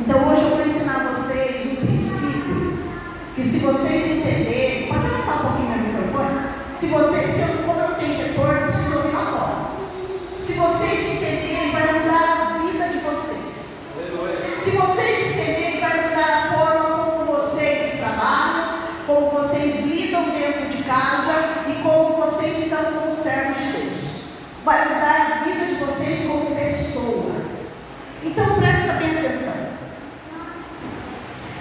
Então 0.00 0.28
hoje 0.28 0.42
eu 0.42 0.56
vou 0.56 0.66
ensinar 0.66 0.96
a 0.96 1.12
vocês 1.12 1.66
um 1.66 1.76
princípio. 1.76 2.78
Que 3.34 3.42
se 3.42 3.58
vocês 3.58 4.18
entenderem, 4.18 4.88
pode 4.88 5.06
aumentar 5.06 5.34
um 5.34 5.40
pouquinho 5.40 5.76
no 5.76 5.88
microfone? 5.88 6.40
Se 6.80 6.86
vocês, 6.86 7.26
porque 7.26 7.62
como 7.66 7.80
eu 7.80 7.88
não 7.88 7.96
tenho 7.96 8.16
retorno, 8.16 8.52
eu 8.52 8.72
preciso 8.72 8.96
ouvir 8.96 9.12
lá 9.12 9.24
fora. 9.26 9.56
Se 10.40 10.52
vocês 10.54 11.16
entenderem, 11.16 11.72
vai 11.72 11.92
mudar 11.92 12.24
a 12.24 12.66
vida 12.66 12.88
de 12.88 12.98
vocês. 12.98 13.36
Se 14.64 14.70
vocês 14.70 15.32
entenderem, 15.32 15.80
vai 15.80 16.08
mudar 16.08 16.24
a 16.24 16.52
forma 16.54 17.04
como 17.04 17.24
vocês 17.26 17.98
trabalham, 17.98 18.86
como 19.06 19.30
vocês 19.30 19.84
lidam 19.84 20.24
dentro 20.30 20.66
de 20.68 20.82
casa 20.82 21.34
e 21.68 21.82
como 21.82 22.16
vocês 22.16 22.68
são 22.68 22.84
como 22.92 23.16
servos 23.16 23.56
de 23.56 23.72
Deus. 23.72 23.98
Vai 24.64 24.88
mudar 24.88 25.40
a 25.40 25.44
vida 25.44 25.66
de 25.66 25.74
vocês 25.74 26.26
como 26.26 26.56
pessoa. 26.56 27.32
Então 28.24 28.56
presta 28.56 28.92
bem 28.94 29.18
atenção. 29.18 29.54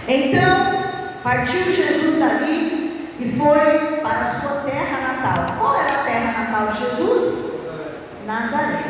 Então, 0.07 0.83
partiu 1.25 1.71
Jesus 1.71 2.19
dali 2.19 3.09
e 3.19 3.35
foi 3.35 3.99
para 4.03 4.21
a 4.21 4.39
sua 4.39 4.61
terra 4.61 4.99
natal. 4.99 5.55
Qual 5.57 5.73
era 5.73 6.01
a 6.01 6.03
terra 6.03 6.43
natal 6.43 6.67
de 6.67 6.77
Jesus? 6.77 7.45
Nazaré. 8.27 8.83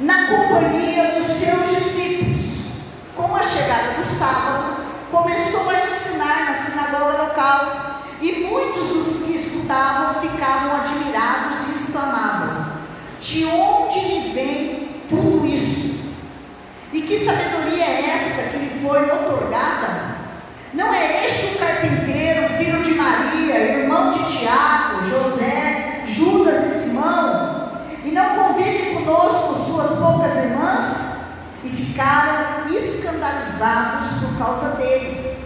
Na 0.00 0.26
companhia 0.26 1.12
dos 1.12 1.24
seus 1.24 1.66
discípulos. 1.70 2.66
Com 3.16 3.34
a 3.34 3.42
chegada 3.42 3.94
do 3.96 4.04
sábado, 4.04 4.84
começou 5.10 5.70
a 5.70 5.86
ensinar 5.86 6.44
na 6.44 6.54
sinagoga 6.54 7.22
local. 7.22 8.02
E 8.20 8.44
muitos 8.46 8.88
dos 8.88 9.24
que 9.24 9.32
escutavam 9.34 10.20
ficavam 10.20 10.76
admirados 10.76 11.68
e 11.68 11.72
exclamavam: 11.72 12.66
De 13.22 13.46
onde 13.46 13.98
lhe 13.98 14.32
vem 14.34 14.88
tudo 15.08 15.46
isso? 15.46 15.94
E 16.92 17.00
que 17.00 17.24
sabedoria 17.24 17.82
é 17.82 18.10
esta 18.10 18.50
que 18.50 18.58
lhe 18.58 18.86
foi 18.86 19.10
otorgada? 19.10 20.03
Não 20.74 20.92
é 20.92 21.24
este 21.24 21.54
o 21.54 21.58
carpinteiro, 21.60 22.48
filho 22.58 22.82
de 22.82 22.94
Maria, 22.94 23.78
irmão 23.78 24.10
de 24.10 24.24
Tiago, 24.24 25.04
José, 25.08 26.02
Judas 26.08 26.64
e 26.64 26.80
Simão? 26.80 27.70
E 28.04 28.10
não 28.10 28.34
convive 28.34 28.92
conosco 28.92 29.54
suas 29.66 29.96
poucas 29.96 30.34
irmãs? 30.34 30.96
E 31.62 31.68
ficaram 31.68 32.66
escandalizados 32.74 34.18
por 34.18 34.36
causa 34.36 34.70
dele. 34.70 35.36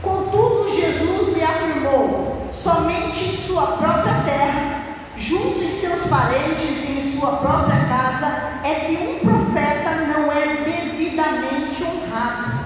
Contudo, 0.00 0.70
Jesus 0.74 1.36
lhe 1.36 1.44
afirmou: 1.44 2.48
somente 2.50 3.24
em 3.24 3.32
sua 3.34 3.66
própria 3.72 4.22
terra, 4.22 4.80
junto 5.18 5.64
em 5.64 5.70
seus 5.70 6.00
parentes 6.06 6.82
e 6.88 6.92
em 6.92 7.12
sua 7.12 7.32
própria 7.32 7.84
casa, 7.84 8.60
é 8.64 8.74
que 8.74 8.96
um 8.96 9.18
profeta 9.18 10.06
não 10.06 10.32
é 10.32 10.46
devidamente 10.64 11.84
honrado. 11.84 12.58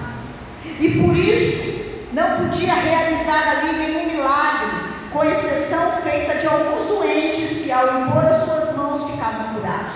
E 0.79 0.89
por 1.01 1.15
isso, 1.15 1.62
não 2.13 2.37
podia 2.37 2.75
realizar 2.75 3.57
ali 3.57 3.73
nenhum 3.73 4.05
milagre, 4.05 4.69
com 5.11 5.23
exceção 5.23 5.93
feita 6.03 6.35
de 6.35 6.45
alguns 6.45 6.85
doentes 6.87 7.57
que, 7.57 7.71
ao 7.71 8.01
impor 8.01 8.23
as 8.23 8.43
suas 8.43 8.75
mãos, 8.75 9.03
ficavam 9.03 9.55
curados. 9.55 9.95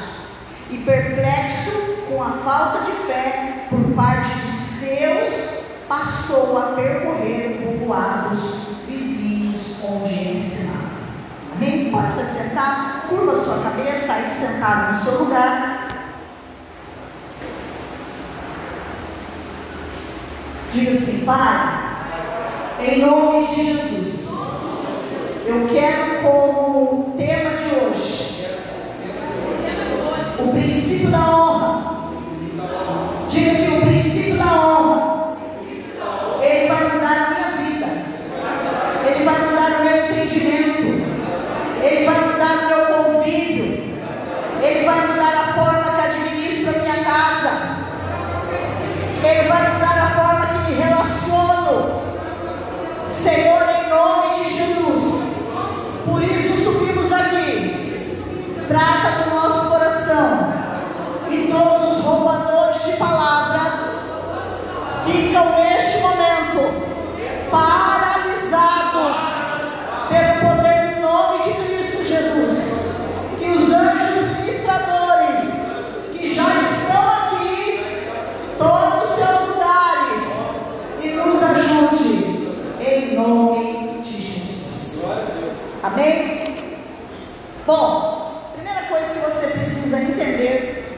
E 0.71 0.77
perplexo 0.79 1.71
com 2.09 2.21
a 2.21 2.31
falta 2.43 2.85
de 2.85 2.91
fé 3.05 3.67
por 3.69 3.79
parte 3.95 4.31
de 4.31 4.49
seus, 4.49 5.49
passou 5.87 6.57
a 6.57 6.73
percorrer 6.73 7.61
povoados 7.63 8.39
vizinhos 8.87 9.75
onde 9.83 10.13
ensinava. 10.13 10.87
Amém? 11.55 11.91
Pode 11.91 12.11
se 12.11 12.25
sentar, 12.25 13.05
curva 13.09 13.43
sua 13.43 13.59
cabeça, 13.63 14.13
aí 14.13 14.29
sentado 14.29 14.93
no 14.93 15.01
seu 15.01 15.19
lugar. 15.19 15.87
Diga 20.73 20.91
assim, 20.91 21.23
Pai, 21.25 21.96
em 22.79 22.99
nome 22.99 23.45
de 23.45 23.55
Jesus, 23.55 24.31
eu 25.45 25.67
quero 25.71 26.21
como 26.21 27.13
tema 27.17 27.51
de 27.51 27.65
hoje 27.75 28.27
o 30.39 30.51
princípio 30.51 31.09
da 31.09 31.17
honra. 31.17 31.97
Diga 33.29 33.51
assim, 33.51 33.77
o 33.77 33.81
princípio 33.81 34.37
da 34.37 34.45
honra. 34.45 35.27
Ele 36.41 36.67
vai 36.67 36.83
mudar 36.83 37.11
a 37.11 37.29
minha 37.29 37.69
vida. 37.69 37.87
Ele 39.05 39.23
vai 39.25 39.39
mudar 39.39 39.79
o 39.79 39.83
meu 39.83 39.97
entendimento. 40.05 40.87
Ele 41.83 42.05
vai 42.05 42.19
mudar 42.21 42.53
o 42.53 42.67
meu 42.67 42.85
convívio. 42.85 43.65
Ele 44.63 44.85
vai 44.85 45.07
mudar 45.07 45.33
a 45.33 45.53
forma 45.53 45.95
que 45.95 46.01
administro 46.01 46.69
a 46.69 46.79
minha 46.79 47.03
casa. 47.03 47.51
Ele 49.23 49.47
vai 49.47 49.73
mudar 49.73 49.97
a 49.97 50.19
forma 50.19 50.47
que 50.47 50.71
me 50.71 50.81
relaciono. 50.81 52.01
Senhor, 53.07 53.63
em 53.63 53.89
nome 53.89 54.35
de 54.35 54.49
Jesus. 54.51 55.27
Por 56.05 56.23
isso 56.23 56.63
subimos 56.63 57.11
aqui 57.11 57.87
coisa 88.97 89.13
que 89.13 89.19
você 89.19 89.47
precisa 89.47 89.99
entender 89.99 90.97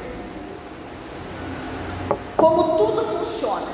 como 2.37 2.77
tudo 2.77 3.03
funciona. 3.03 3.67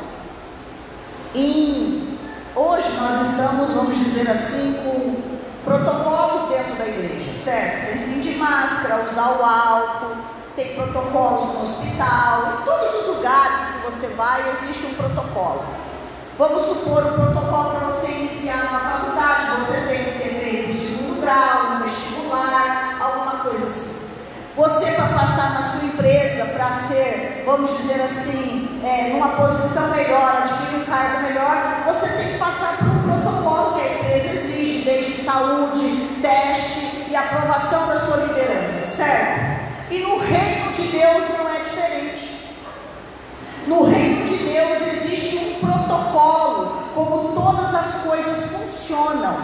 E 1.33 2.17
hoje 2.55 2.91
nós 2.93 3.27
estamos, 3.27 3.71
vamos 3.71 3.97
dizer 3.97 4.27
assim, 4.29 4.73
com 4.83 5.15
protocolos 5.63 6.49
dentro 6.49 6.75
da 6.75 6.87
igreja, 6.87 7.33
certo? 7.33 7.91
Tem 7.91 7.97
que 7.99 8.05
vir 8.05 8.19
de 8.19 8.35
máscara, 8.35 9.05
usar 9.05 9.37
o 9.37 9.43
álcool, 9.43 10.15
tem 10.55 10.64
protocolos 10.75 11.45
no 11.53 11.63
hospital, 11.63 12.53
em 12.53 12.65
todos 12.65 12.93
os 12.93 13.07
lugares 13.15 13.61
que 13.61 13.91
você 13.91 14.07
vai 14.07 14.49
existe 14.49 14.85
um 14.87 14.93
protocolo. 14.93 15.63
Vamos 16.37 16.61
supor 16.63 17.05
um 17.05 17.13
protocolo 17.13 17.71
para 17.71 17.87
você 17.87 18.07
iniciar 18.11 18.67
uma 18.69 18.79
faculdade, 18.79 19.61
você 19.61 19.73
tem 19.87 20.03
que 20.03 20.19
ter 20.19 20.39
feito 20.43 20.69
o 20.69 20.79
segundo 20.79 21.21
grau, 21.21 21.75
um 21.75 21.83
vestibular, 21.83 22.97
alguma 23.01 23.31
coisa 23.43 23.65
assim. 23.65 23.95
Você 24.55 24.91
para 24.91 25.07
passar 25.09 25.53
na 25.53 25.63
sua 25.63 25.83
empresa, 25.83 26.45
para 26.45 26.67
ser, 26.67 27.43
vamos 27.45 27.75
dizer 27.77 28.01
assim, 28.01 28.81
é, 28.85 29.09
numa 29.13 29.29
posição 29.29 29.87
melhor, 29.89 30.43
adquirir 30.43 30.81
um 30.81 30.85
cargo 30.85 31.23
melhor, 31.23 31.83
você 31.85 32.07
tem 32.07 32.33
que 32.33 32.37
passar 32.37 32.77
por 32.77 32.87
um 32.87 33.01
protocolo 33.01 33.75
que 33.75 33.81
a 33.81 33.93
empresa 33.95 34.33
exige, 34.33 34.85
desde 34.85 35.13
saúde, 35.13 36.19
teste 36.21 37.05
e 37.09 37.15
aprovação 37.15 37.87
da 37.87 37.97
sua 37.97 38.17
liderança, 38.17 38.85
certo? 38.85 39.65
E 39.91 39.99
no 39.99 40.17
reino 40.19 40.54
de 40.75 40.87
Deus 40.89 41.23
não 41.37 41.49
é 41.49 41.59
diferente. 41.59 42.33
No 43.65 43.85
reino 43.85 44.25
de 44.25 44.37
Deus 44.37 44.81
existe 44.93 45.37
um 45.37 45.59
protocolo, 45.59 46.83
como 46.93 47.33
todas 47.33 47.73
as 47.73 47.95
coisas 47.95 48.45
funcionam, 48.51 49.37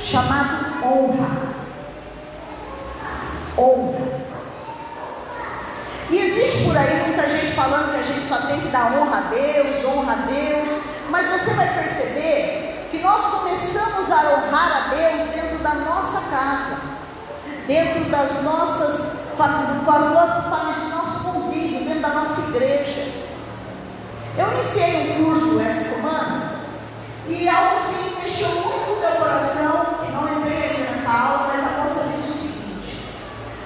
chamado 0.00 0.84
honra. 0.84 1.52
Honra. 3.56 4.22
E 6.10 6.18
existe 6.18 6.64
por 6.64 6.76
aí 6.76 7.02
muita 7.06 7.28
gente 7.28 7.52
falando 7.54 7.92
que 7.92 8.00
a 8.00 8.02
gente 8.02 8.26
só 8.26 8.36
tem 8.42 8.60
que 8.60 8.68
dar 8.68 8.92
honra 8.92 9.18
a 9.18 9.30
Deus, 9.30 9.84
honra 9.84 10.12
a 10.12 10.16
Deus, 10.16 10.80
mas 11.10 11.26
você 11.28 11.54
vai 11.54 11.72
perceber 11.74 12.88
que 12.90 12.98
nós 12.98 13.24
começamos 13.26 14.10
a 14.10 14.16
honrar 14.16 14.84
a 14.84 14.94
Deus 14.94 15.26
dentro 15.26 15.58
da 15.58 15.74
nossa 15.74 16.20
casa 16.28 16.92
dentro 17.66 18.04
das 18.10 18.42
nossas, 18.42 19.08
com 19.36 19.90
as 19.90 20.12
nossas 20.12 20.46
famílias, 20.46 20.76
do 20.76 20.88
nosso 20.90 21.18
convívio, 21.24 21.84
dentro 21.84 22.00
da 22.00 22.08
nossa 22.10 22.40
igreja. 22.50 23.06
Eu 24.36 24.52
iniciei 24.52 25.18
um 25.20 25.24
curso 25.24 25.60
essa 25.60 25.94
semana 25.94 26.52
e 27.28 27.48
algo 27.48 27.76
assim 27.76 28.22
mexeu 28.22 28.48
muito 28.48 28.86
com 28.86 28.92
o 28.92 29.00
meu 29.00 29.10
coração, 29.12 29.86
e 30.08 30.12
não 30.12 30.38
entrei 30.38 30.58
ainda 30.58 30.90
nessa 30.90 31.10
aula, 31.10 31.48
mas 31.52 31.60
a 31.60 31.70
moça 31.80 32.08
disse 32.14 32.30
o 32.30 32.34
seguinte: 32.34 32.98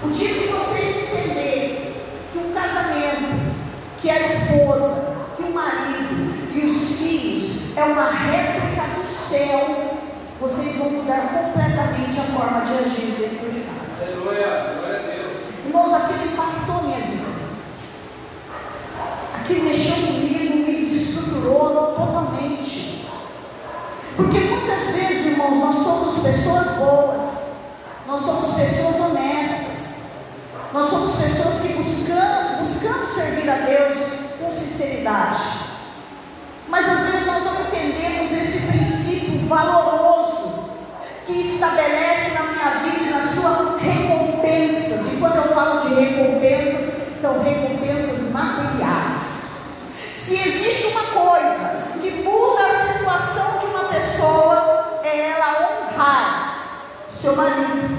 o 0.02 0.08
dia 0.08 0.34
que 0.34 0.48
vocês 0.48 0.96
entenderem 0.96 1.94
que 2.32 2.38
um 2.38 2.52
casamento, 2.52 3.54
que 4.00 4.10
a 4.10 4.20
esposa, 4.20 5.16
que 5.36 5.42
o 5.42 5.52
marido 5.52 6.54
e 6.54 6.66
os 6.66 6.98
filhos 6.98 7.76
é 7.76 7.84
uma 7.84 8.10
réplica 8.10 8.82
do 8.94 9.12
céu, 9.12 9.98
vocês 10.40 10.76
vão 10.76 10.90
mudar 10.90 11.28
completamente 11.28 12.18
a 12.18 12.24
forma 12.36 12.60
de 12.60 12.72
agir 12.72 13.16
dentro 13.18 13.50
de 13.50 13.60
casa. 13.60 14.12
Aleluia. 14.12 14.86
Irmãos, 15.76 15.92
aquilo 15.92 16.32
impactou 16.32 16.82
minha 16.84 17.00
vida. 17.00 17.26
Aquilo 19.34 19.64
mexeu 19.64 19.94
comigo, 20.06 20.56
me 20.56 20.74
desestruturou 20.74 21.92
totalmente. 21.94 23.06
Porque 24.16 24.40
muitas 24.40 24.88
vezes, 24.88 25.26
irmãos, 25.26 25.58
nós 25.58 25.74
somos 25.74 26.22
pessoas 26.22 26.66
boas, 26.78 27.42
nós 28.06 28.22
somos 28.22 28.54
pessoas 28.54 28.98
honestas, 29.00 29.96
nós 30.72 30.86
somos 30.86 31.12
pessoas 31.12 31.58
que 31.58 31.68
buscamos, 31.74 32.68
buscamos 32.74 33.10
servir 33.10 33.50
a 33.50 33.56
Deus 33.56 33.96
com 34.40 34.50
sinceridade. 34.50 35.42
Mas 36.68 36.88
às 36.88 37.00
vezes 37.00 37.26
nós 37.26 37.44
não 37.44 37.60
entendemos 37.60 38.32
esse 38.32 38.60
princípio 38.60 39.46
valoroso 39.46 40.54
que 41.26 41.38
estabelece 41.38 42.30
na 42.30 42.44
minha 42.44 42.70
vida 42.82 43.04
e 43.04 43.10
na 43.10 43.22
sua 43.34 43.76
falo 45.57 45.88
de 45.88 45.94
recompensas, 45.94 46.92
são 47.18 47.42
recompensas 47.42 48.30
materiais. 48.30 49.40
Se 50.14 50.34
existe 50.34 50.88
uma 50.88 51.04
coisa 51.04 51.82
que 51.98 52.11
muda 52.11 52.66
a 52.66 52.70
situação 52.70 53.57
de 53.57 53.64
uma 53.64 53.84
pessoa, 53.84 55.00
é 55.02 55.30
ela 55.30 55.88
honrar 55.88 56.82
seu 57.09 57.34
marido, 57.34 57.98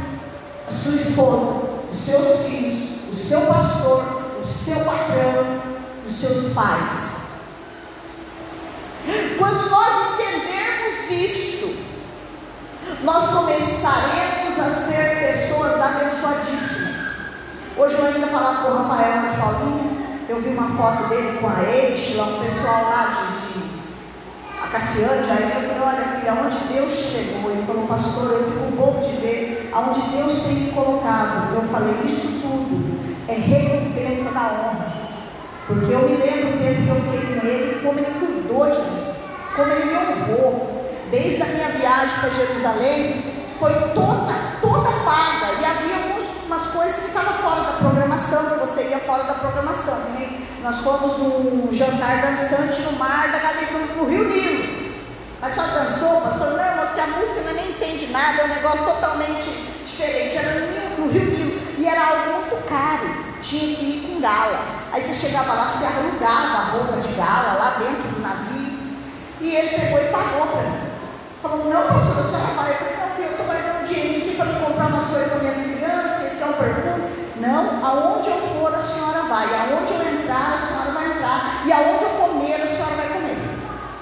a 0.67 0.71
sua 0.71 0.93
esposa, 0.93 1.51
os 1.91 1.97
seus 1.97 2.39
filhos, 2.45 2.75
o 3.09 3.15
seu 3.15 3.41
pastor, 3.41 4.03
o 4.39 4.45
seu 4.45 4.79
patrão, 4.81 5.59
os 6.05 6.13
seus 6.13 6.53
pais. 6.53 7.23
Quando 9.39 9.67
nós 9.71 10.13
entendermos 10.13 11.09
isso, 11.09 11.75
nós 13.03 13.27
começaremos 13.29 14.59
a 14.59 14.69
ser 14.85 15.19
pessoas 15.19 15.81
abençoadíssimas. 15.81 16.66
Hoje 17.79 17.95
eu 17.95 18.05
ainda 18.07 18.25
falava 18.25 18.63
com 18.63 18.71
o 18.71 18.87
Rafael 18.87 19.27
de 19.27 19.35
Paulinha, 19.35 19.91
eu 20.27 20.41
vi 20.41 20.49
uma 20.49 20.67
foto 20.75 21.07
dele 21.09 21.37
com 21.39 21.47
a 21.47 21.51
lá 21.51 22.25
um 22.25 22.43
pessoal 22.43 22.81
lá 22.89 23.13
de, 23.13 23.39
de 23.39 23.77
a 24.63 24.67
Cassiane, 24.67 25.29
aí 25.29 25.51
eu 25.55 25.69
falei, 25.69 25.83
olha 25.85 26.17
filha, 26.17 26.31
aonde 26.31 26.57
Deus 26.73 27.13
levou? 27.13 27.51
Ele 27.51 27.63
falou, 27.67 27.85
pastor, 27.85 28.31
eu 28.31 28.43
fico 28.45 28.75
bobo 28.75 28.99
de 28.99 29.15
ver 29.21 29.69
aonde 29.71 30.01
Deus 30.09 30.33
tem 30.39 30.53
me 30.55 30.71
colocado. 30.71 31.53
Eu 31.53 31.61
falei, 31.61 31.95
isso 32.03 32.27
tudo 32.41 32.99
é 33.27 33.33
recompensa 33.33 34.31
da 34.31 34.41
honra. 34.41 34.87
Porque 35.67 35.93
eu 35.93 35.99
me 35.99 36.17
lembro 36.17 36.53
do 36.53 36.63
tempo 36.63 36.81
que 36.81 36.89
eu 36.89 36.95
fiquei 36.95 37.39
com 37.39 37.45
ele, 37.45 37.81
como 37.83 37.99
ele 37.99 38.19
cuidou 38.19 38.69
de 38.71 38.79
mim, 38.79 39.13
como 39.55 39.71
ele 39.71 39.85
me 39.85 39.97
honrou 39.97 40.83
desde 41.11 41.43
a 41.43 41.45
minha 41.45 41.69
viagem 41.69 42.19
para 42.19 42.29
Jerusalém, 42.31 43.23
foi 43.59 43.73
toda, 43.93 44.33
toda 44.61 44.91
paga. 45.05 45.61
E 45.61 45.65
havia 45.65 46.06
algumas 46.57 46.67
coisas 46.67 46.95
que 46.95 47.07
estavam 47.07 47.33
fora 47.35 47.61
da 47.61 47.73
programação, 47.73 48.49
que 48.49 48.59
você 48.59 48.81
ia 48.83 48.99
fora 48.99 49.23
da 49.23 49.35
programação. 49.35 49.95
Né? 50.15 50.41
Nós 50.63 50.79
fomos 50.81 51.15
num 51.17 51.69
jantar 51.71 52.21
dançante 52.21 52.81
no 52.81 52.93
mar 52.93 53.31
da 53.31 53.37
Galileia, 53.37 53.85
no 53.95 54.05
Rio 54.05 54.27
Nilo. 54.29 54.87
Mas 55.39 55.53
só 55.53 55.61
dançou, 55.61 56.21
pastor, 56.21 56.47
não, 56.47 56.75
mas 56.77 56.89
que 56.89 56.99
a 56.99 57.07
música 57.07 57.41
não 57.41 57.53
nem 57.53 57.69
entende 57.69 58.07
nada, 58.07 58.41
é 58.41 58.45
um 58.45 58.47
negócio 58.47 58.83
totalmente 58.83 59.49
diferente. 59.85 60.35
Era 60.35 60.51
no, 60.97 61.11
Rio 61.11 61.25
Nilo 61.25 61.61
e 61.77 61.85
era 61.85 62.03
algo 62.03 62.31
muito 62.33 62.67
caro. 62.67 63.07
Tinha 63.41 63.75
que 63.75 63.85
ir 63.85 64.09
com 64.09 64.19
gala. 64.19 64.59
Aí 64.91 65.01
você 65.03 65.13
chegava 65.13 65.53
lá, 65.53 65.67
se 65.67 65.85
alugava 65.85 66.57
a 66.57 66.65
roupa 66.71 66.97
de 66.97 67.09
gala 67.09 67.53
lá 67.53 67.69
dentro 67.77 68.09
do 68.09 68.19
navio. 68.19 68.77
E 69.41 69.55
ele 69.55 69.79
pegou 69.79 69.99
e 69.99 70.05
pagou 70.05 70.47
para 70.47 70.61
mim. 70.63 70.87
Falou, 71.43 71.65
não, 71.65 71.87
pastor, 71.87 72.17
a 72.17 72.23
senhora 72.23 72.53
vai. 72.55 72.71
Eu 72.71 72.77
falei, 72.77 72.95
não, 72.97 73.25
eu 73.25 73.31
estou 73.31 73.45
guardando 73.45 73.85
dinheirinho 73.85 74.21
aqui 74.21 74.35
para 74.35 74.45
me 74.47 74.59
comprar 74.59 74.87
umas 74.87 75.05
coisas 75.05 75.29
para 75.29 75.39
minhas 75.39 75.57
crianças, 75.57 76.16
que 76.37 76.43
eles 76.43 76.53
querem 76.53 76.53
um 76.53 76.57
perfume. 76.57 77.27
Não, 77.39 77.85
aonde 77.85 78.29
eu 78.29 78.37
for, 78.37 78.73
a 78.73 78.79
senhora 78.79 79.23
vai. 79.23 79.45
Aonde 79.45 79.93
eu 79.93 80.19
entrar, 80.19 80.53
a 80.53 80.57
senhora 80.57 80.91
vai 80.91 81.05
entrar. 81.05 81.63
E 81.65 81.71
aonde 81.71 82.03
eu 82.03 82.09
comer, 82.11 82.61
a 82.61 82.67
senhora 82.67 82.95
vai 82.95 83.07
comer. 83.09 83.37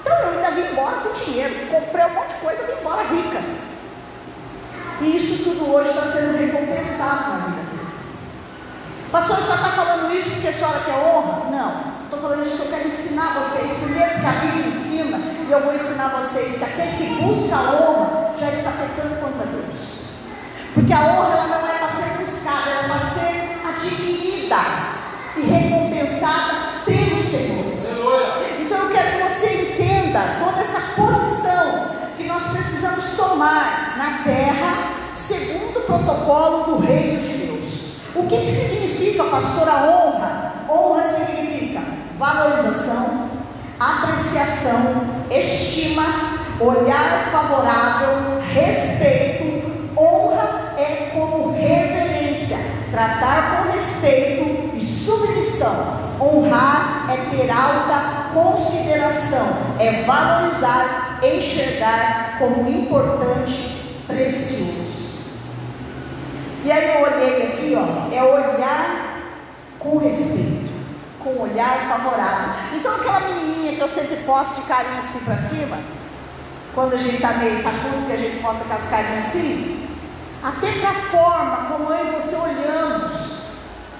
Então 0.00 0.16
eu 0.18 0.30
ainda 0.30 0.50
vim 0.52 0.72
embora 0.72 0.96
com 0.96 1.12
dinheiro. 1.12 1.54
Comprei 1.70 2.04
um 2.04 2.14
monte 2.14 2.28
de 2.28 2.34
coisa 2.36 2.62
e 2.62 2.66
vim 2.66 2.80
embora 2.80 3.02
rica. 3.08 3.42
E 5.00 5.16
isso 5.16 5.44
tudo 5.44 5.70
hoje 5.70 5.90
está 5.90 6.04
sendo 6.04 6.38
recompensado 6.38 7.30
na 7.30 7.36
vida 7.46 7.62
dele. 7.70 7.86
Pastor, 9.12 9.36
só 9.38 9.54
está 9.54 9.70
falando 9.70 10.14
isso 10.16 10.30
porque 10.30 10.48
a 10.48 10.52
senhora 10.52 10.80
quer 10.80 10.94
honra? 10.94 11.50
Não. 11.50 11.96
Estou 12.04 12.20
falando 12.20 12.42
isso 12.42 12.56
que 12.56 12.62
eu 12.62 12.70
quero 12.70 12.86
ensinar 12.86 13.34
vocês. 13.34 13.70
Primeiro, 13.78 14.12
porque 14.12 14.26
a 14.26 14.32
Bíblia 14.32 14.66
ensina, 14.66 15.18
e 15.18 15.52
eu 15.52 15.60
vou 15.60 15.74
ensinar 15.74 16.08
vocês 16.08 16.54
que 16.54 16.64
aquele 16.64 16.96
que 16.96 17.22
busca 17.22 17.54
a 17.54 17.72
honra 17.72 18.34
já 18.38 18.50
está 18.50 18.70
pecando 18.70 19.20
contra 19.20 19.44
Deus. 19.46 19.98
Porque 20.72 20.92
a 20.92 21.00
honra 21.00 21.32
ela 21.32 21.46
não 21.46 21.68
é 21.68 21.78
para 21.78 21.88
ser 21.88 22.15
e 25.36 25.40
recompensada 25.42 26.82
pelo 26.84 27.22
Senhor. 27.22 27.66
Então 28.60 28.78
eu 28.78 28.90
quero 28.90 29.10
que 29.10 29.28
você 29.28 29.62
entenda 29.62 30.36
toda 30.44 30.60
essa 30.60 30.80
posição 30.96 31.90
que 32.16 32.24
nós 32.24 32.42
precisamos 32.44 33.12
tomar 33.12 33.94
na 33.98 34.22
terra, 34.24 34.88
segundo 35.14 35.78
o 35.78 35.82
protocolo 35.82 36.64
do 36.64 36.86
reino 36.86 37.18
de 37.18 37.28
Deus. 37.34 37.86
O 38.14 38.26
que, 38.26 38.38
que 38.38 38.46
significa, 38.46 39.24
pastor, 39.24 39.68
a 39.68 39.84
honra? 39.84 40.52
Honra 40.68 41.02
significa 41.12 41.82
valorização, 42.18 43.28
apreciação, 43.78 45.02
estima, 45.30 46.04
olhar 46.58 47.28
favorável, 47.30 48.40
respeito. 48.54 49.66
Honra 49.98 50.74
é 50.78 51.10
como 51.14 51.52
reverência, 51.52 52.58
tratar 52.90 53.64
com 53.64 53.72
respeito 53.72 54.45
Honrar 56.20 57.06
é 57.10 57.16
ter 57.30 57.50
alta 57.50 58.30
consideração, 58.32 59.46
é 59.78 60.02
valorizar, 60.02 61.18
enxergar 61.22 62.36
como 62.38 62.68
importante, 62.68 63.58
precioso. 64.06 65.10
E 66.64 66.72
aí 66.72 66.94
eu 66.94 67.02
olhei 67.02 67.46
aqui, 67.46 67.76
ó, 67.76 68.14
é 68.14 68.22
olhar 68.22 69.20
com 69.78 69.98
respeito, 69.98 70.72
com 71.22 71.40
olhar 71.42 71.88
favorável. 71.88 72.54
Então 72.74 72.94
aquela 72.94 73.20
menininha 73.20 73.74
que 73.74 73.80
eu 73.80 73.88
sempre 73.88 74.16
posto 74.24 74.60
de 74.60 74.66
carinha 74.66 74.98
assim 74.98 75.18
para 75.20 75.38
cima, 75.38 75.78
quando 76.74 76.94
a 76.94 76.98
gente 76.98 77.16
está 77.16 77.34
meio 77.34 77.56
sacudo, 77.56 78.06
que 78.06 78.12
a 78.12 78.16
gente 78.16 78.42
posta 78.42 78.64
com 78.64 78.74
as 78.74 78.86
carinhas 78.86 79.26
assim, 79.26 79.88
até 80.42 80.72
para 80.72 80.90
a 80.90 80.94
forma 80.94 81.56
como 81.70 81.92
eu 81.92 82.08
e 82.08 82.20
você 82.20 82.34
olhamos 82.36 83.35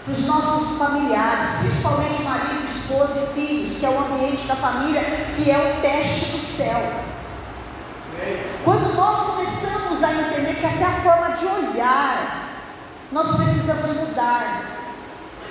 para 0.07 0.13
os 0.13 0.25
nossos 0.25 0.79
familiares, 0.79 1.47
principalmente 1.59 2.23
marido, 2.23 2.65
esposa 2.65 3.19
e 3.19 3.35
filhos, 3.35 3.75
que 3.75 3.85
é 3.85 3.91
o 3.91 3.99
ambiente 3.99 4.47
da 4.47 4.55
família, 4.55 5.03
que 5.35 5.51
é 5.51 5.59
o 5.59 5.83
teste 5.83 6.27
do 6.27 6.39
céu. 6.39 6.81
Quando 8.65 8.95
nós 8.95 9.21
começamos 9.23 10.05
a 10.05 10.13
entender 10.13 10.55
que 10.55 10.65
até 10.65 10.85
a 10.85 11.01
forma 11.01 11.31
de 11.35 11.45
olhar 11.47 12.49
nós 13.11 13.35
precisamos 13.35 13.93
mudar, 13.95 14.65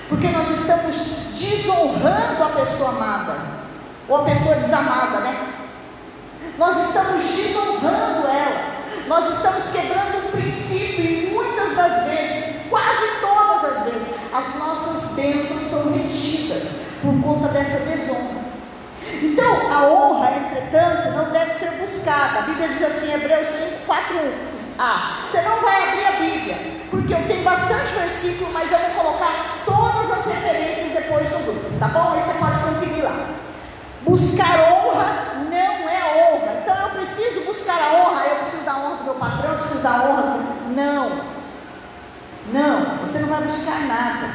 porque 0.07 0.29
nós 0.29 0.49
estamos 0.49 1.05
desonrando 1.37 2.43
a 2.43 2.49
pessoa 2.49 2.89
amada, 2.91 3.35
ou 4.07 4.21
a 4.21 4.23
pessoa 4.23 4.55
desamada, 4.55 5.19
né? 5.19 5.53
Nós 6.57 6.77
estamos 6.77 7.25
desonrando 7.25 8.25
ela, 8.27 8.75
nós 9.07 9.35
estamos 9.35 9.65
quebrando 9.65 10.27
um 10.27 10.31
princípio, 10.31 11.03
e 11.03 11.29
muitas 11.33 11.75
das 11.75 12.05
vezes, 12.05 12.55
quase 12.69 13.05
todas 13.19 13.63
as 13.63 13.83
vezes, 13.83 14.14
as 14.35 14.53
nossas 14.55 15.11
bênçãos 15.11 15.69
são 15.69 15.93
retidas 15.93 16.73
por 17.01 17.13
conta 17.21 17.47
dessa 17.49 17.77
desonra. 17.79 18.43
Então, 19.21 19.71
a 19.71 19.87
honra, 19.87 20.31
entretanto, 20.31 21.11
não 21.11 21.31
deve 21.31 21.51
ser 21.51 21.71
buscada. 21.71 22.39
A 22.39 22.41
Bíblia 22.41 22.67
diz 22.67 22.81
assim, 22.81 23.13
Hebreus 23.13 23.47
5, 23.47 23.69
4, 23.85 24.15
1. 24.17 24.19
Ah, 24.77 25.21
você 25.25 25.41
não 25.41 25.61
vai 25.61 25.89
abrir 25.89 26.05
a 26.05 26.11
Bíblia, 26.19 26.57
porque 26.91 27.13
eu 27.13 27.27
tenho 27.27 27.43
bastante 27.43 27.93
versículo, 27.93 28.51
mas 28.51 28.69
eu 28.71 28.79
vou 28.79 29.05
colocar 29.05 29.61
todas 29.65 30.11
as 30.11 30.25
referências 30.25 30.91
depois 30.91 31.29
do 31.29 31.45
grupo, 31.45 31.79
tá 31.79 31.87
bom? 31.87 32.11
Aí 32.13 32.19
você 32.19 32.33
pode 32.33 32.59
conferir 32.59 33.03
lá. 33.03 33.27
Buscar 34.01 34.59
honra 34.59 35.45
não 35.49 35.89
é 35.89 36.33
honra. 36.33 36.61
Então 36.61 36.75
eu 36.81 36.89
preciso 36.89 37.41
buscar 37.41 37.77
a 37.79 37.93
honra, 37.93 38.25
eu 38.25 38.35
preciso 38.37 38.63
da 38.63 38.75
honra 38.75 38.97
do 38.97 39.03
meu 39.05 39.15
patrão, 39.15 39.51
eu 39.51 39.57
preciso 39.59 39.79
da 39.79 39.93
honra 39.93 40.21
do. 40.23 40.75
Não. 40.75 41.34
Não, 42.51 42.97
você 42.97 43.19
não 43.19 43.27
vai 43.27 43.41
buscar 43.41 43.79
nada. 43.87 44.29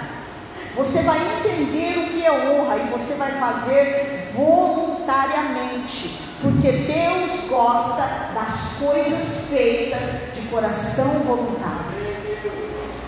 Você 0.76 1.02
vai 1.02 1.18
entender 1.38 1.98
o 1.98 2.06
que 2.10 2.24
é 2.24 2.30
honra 2.30 2.76
e 2.76 2.90
você 2.90 3.14
vai 3.14 3.32
fazer 3.32 4.30
voluntariamente, 4.34 6.16
porque 6.40 6.72
Deus 6.72 7.40
gosta 7.48 8.02
das 8.34 8.70
coisas 8.78 9.48
feitas 9.48 10.34
de 10.34 10.42
coração 10.48 11.08
voluntário. 11.20 11.90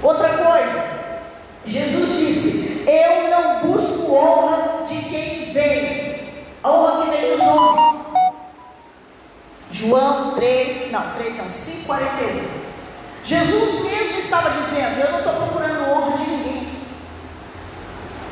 Outra 0.03 0.30
coisa, 0.36 0.84
Jesus 1.64 2.16
disse: 2.16 2.84
Eu 2.86 3.30
não 3.30 3.61
busco 3.61 4.12
honra 4.12 4.82
de 4.84 5.00
quem 5.03 5.53
vem, 5.53 6.20
honra 6.64 7.05
que 7.05 7.11
vem 7.11 7.30
dos 7.30 7.40
homens. 7.40 8.03
João 9.70 10.34
3, 10.34 10.90
não, 10.90 11.14
3 11.14 11.36
não, 11.36 11.48
5, 11.48 11.84
41. 11.86 12.61
Jesus 13.24 13.74
mesmo 13.82 14.18
estava 14.18 14.50
dizendo: 14.50 15.00
Eu 15.00 15.12
não 15.12 15.18
estou 15.18 15.34
procurando 15.34 15.90
honra 15.90 16.16
de 16.16 16.22
ninguém. 16.24 16.68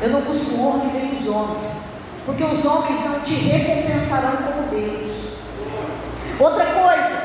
Eu 0.03 0.11
não 0.11 0.20
busco 0.22 0.55
honra 0.61 0.80
que 0.80 0.99
vem 0.99 1.09
dos 1.11 1.26
homens, 1.26 1.84
porque 2.24 2.43
os 2.43 2.64
homens 2.64 2.99
não 3.05 3.20
te 3.20 3.34
recompensarão 3.34 4.36
como 4.38 4.68
Deus. 4.68 5.26
Outra 6.38 6.66
coisa, 6.66 7.22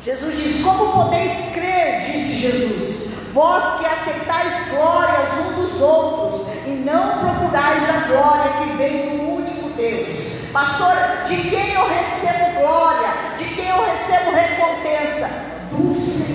Jesus 0.00 0.38
diz: 0.38 0.64
Como 0.64 0.92
podeis 0.92 1.40
crer? 1.52 1.98
Disse 1.98 2.34
Jesus 2.34 3.08
Vós 3.32 3.72
que 3.78 3.86
aceitais 3.86 4.68
glórias 4.70 5.28
um 5.46 5.60
dos 5.60 5.80
outros 5.80 6.42
e 6.66 6.70
não 6.70 7.18
procurais 7.18 7.88
a 7.88 8.08
glória 8.08 8.52
que 8.52 8.76
vem 8.76 9.16
do 9.16 9.34
único 9.34 9.68
Deus. 9.70 10.26
Pastor, 10.52 10.96
de 11.26 11.36
quem 11.50 11.72
eu 11.74 11.86
recebo 11.86 12.58
glória? 12.58 13.12
De 13.36 13.44
quem 13.54 13.68
eu 13.68 13.84
recebo 13.84 14.30
recompensa? 14.30 15.30
Do 15.70 15.94
Senhor. 15.94 16.27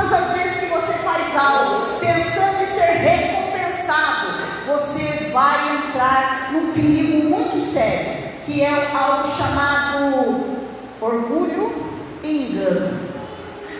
Todas 0.00 0.14
as 0.14 0.30
vezes 0.30 0.56
que 0.56 0.64
você 0.66 0.92
faz 1.04 1.36
algo 1.36 2.00
pensando 2.00 2.58
em 2.58 2.64
ser 2.64 2.80
recompensado, 2.80 4.28
você 4.66 5.28
vai 5.30 5.76
entrar 5.76 6.52
num 6.52 6.72
perigo 6.72 7.28
muito 7.28 7.60
sério, 7.60 8.30
que 8.46 8.62
é 8.62 8.90
algo 8.94 9.28
chamado 9.36 10.56
orgulho 11.02 11.84
e 12.22 12.46
engano. 12.46 12.98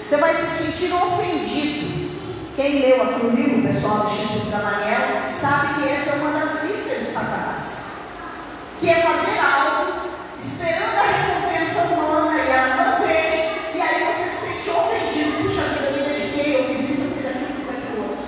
Você 0.04 0.18
vai 0.18 0.34
se 0.34 0.62
sentir 0.62 0.92
ofendido 0.92 2.10
quem 2.54 2.80
leu 2.80 3.02
aqui 3.02 3.24
o 3.24 3.30
livro, 3.30 3.72
pessoal 3.72 4.00
do 4.00 4.10
Instituto 4.10 4.50
Gamaliel, 4.50 5.30
sabe 5.30 5.74
que 5.74 5.88
essa 5.88 6.10
é 6.10 6.14
uma 6.16 6.38
das 6.38 6.64
iscas 6.64 6.98
de 6.98 7.14
Satanás. 7.14 7.84
Que 8.78 8.90
é 8.90 8.96
fazer 8.96 9.38
algo, 9.40 10.10
esperando 10.36 10.98
a 10.98 11.02
recompensa 11.02 11.94
humana 11.94 12.38
e 12.38 12.50
ela 12.50 12.76
não 12.76 13.06
vem, 13.06 13.50
e 13.74 13.80
aí 13.80 14.04
você 14.04 14.28
se 14.28 14.36
sente 14.46 14.68
ofendido. 14.68 15.30
Puxa 15.42 15.62
vida, 15.62 15.90
me 15.90 16.02
dediquei, 16.02 16.56
eu 16.56 16.64
fiz 16.64 16.90
isso, 16.90 17.02
eu 17.02 17.10
fiz 17.12 17.26
aquilo, 17.26 17.44
eu 17.44 17.56
fiz 17.56 17.68
aquilo 17.70 18.02
outro. 18.08 18.24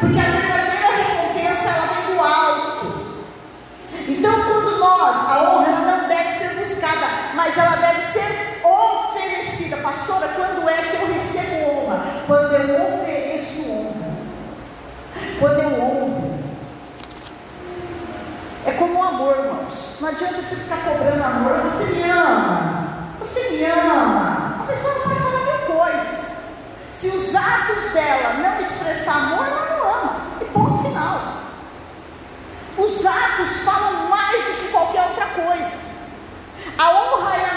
Porque 0.00 0.18
a 0.18 0.22
verdadeira 0.22 0.88
recompensa, 0.96 1.68
ela 1.68 1.86
vem 1.86 2.14
do 2.14 2.22
alto. 2.22 2.86
Então, 4.08 4.34
quando 4.44 4.78
nós, 4.78 5.16
a 5.30 5.50
honra 5.50 5.66
ela 5.66 5.80
não 5.80 6.08
deve 6.08 6.28
ser 6.28 6.50
buscada, 6.56 7.06
mas 7.34 7.56
ela 7.56 7.76
deve 7.76 8.00
ser 8.00 8.60
oferecida. 8.64 9.76
Pastora, 9.90 10.28
quando 10.28 10.70
é 10.70 10.76
que 10.76 11.02
eu 11.02 11.12
recebo 11.12 11.68
honra? 11.68 12.00
Quando 12.28 12.52
eu 12.52 13.00
ofereço 13.00 13.60
quando 15.40 15.58
eu 15.58 15.82
honro. 15.82 16.38
É 18.66 18.70
como 18.70 19.00
o 19.00 19.02
amor, 19.02 19.36
irmãos. 19.36 19.90
Não 19.98 20.10
adianta 20.10 20.40
você 20.40 20.54
ficar 20.54 20.76
cobrando 20.84 21.24
amor. 21.24 21.62
Você 21.62 21.84
me 21.86 22.08
ama. 22.08 23.16
Você 23.18 23.50
me 23.50 23.64
ama. 23.64 24.60
A 24.62 24.66
pessoa 24.68 24.94
não 24.94 25.02
pode 25.02 25.18
falar 25.18 25.40
mil 25.40 25.76
coisas. 25.76 26.34
Se 26.92 27.08
os 27.08 27.34
atos 27.34 27.88
dela 27.92 28.34
não 28.34 28.60
expressar 28.60 29.16
amor, 29.16 29.44
ela 29.44 29.76
não 29.76 29.94
ama. 29.94 30.16
E 30.40 30.44
ponto 30.44 30.82
final. 30.82 31.20
Os 32.78 33.04
atos 33.04 33.62
falam 33.64 34.08
mais 34.08 34.44
do 34.44 34.52
que 34.52 34.68
qualquer 34.68 35.02
outra 35.02 35.26
coisa. 35.26 35.76
A 36.78 36.90
honra 36.92 37.36
é 37.36 37.49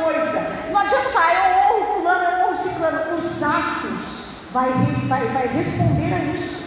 coisa. 0.00 0.40
Não 0.70 0.80
adianta 0.80 1.10
falar, 1.10 1.34
eu 1.34 1.76
honro 1.76 1.94
fulano, 1.94 2.24
eu 2.24 2.46
honro 2.46 2.56
ciclano. 2.56 3.16
Os 3.16 3.42
atos 3.42 4.22
vai, 4.52 4.70
vai, 5.08 5.26
vai 5.28 5.46
responder 5.48 6.14
a 6.14 6.18
isso. 6.32 6.62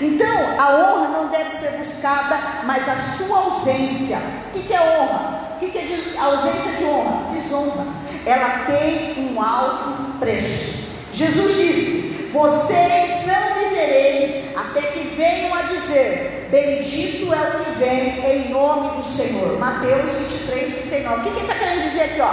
Então, 0.00 0.56
a 0.58 0.76
honra 0.76 1.08
não 1.08 1.28
deve 1.28 1.50
ser 1.50 1.70
buscada, 1.72 2.38
mas 2.64 2.88
a 2.88 2.96
sua 3.16 3.38
ausência. 3.38 4.18
O 4.48 4.52
que, 4.52 4.62
que 4.62 4.74
é 4.74 4.80
honra? 4.80 5.38
O 5.56 5.58
que, 5.58 5.70
que 5.70 5.78
é 5.78 6.20
ausência 6.20 6.72
de 6.72 6.84
honra? 6.84 7.32
Desonra. 7.32 7.84
Ela 8.24 8.48
tem 8.66 9.32
um 9.32 9.42
alto 9.42 10.18
preço. 10.18 10.86
Jesus 11.12 11.56
disse: 11.56 12.17
Vocês 12.32 13.10
não 13.26 13.56
me 13.56 13.74
vereis 13.74 14.44
até 14.56 14.82
que 14.82 15.02
venham 15.16 15.54
a 15.54 15.62
dizer: 15.62 16.48
Bendito 16.50 17.32
é 17.32 17.36
o 17.36 17.64
que 17.64 17.70
vem 17.78 18.24
em 18.24 18.50
nome 18.50 18.96
do 18.96 19.02
Senhor. 19.02 19.58
Mateus 19.58 20.14
23, 20.14 20.70
39. 20.70 21.16
O 21.16 21.22
que, 21.22 21.28
ele 21.28 21.40
está 21.40 21.58
querendo 21.58 21.82
dizer 21.82 22.02
aqui? 22.02 22.20
Ó? 22.20 22.32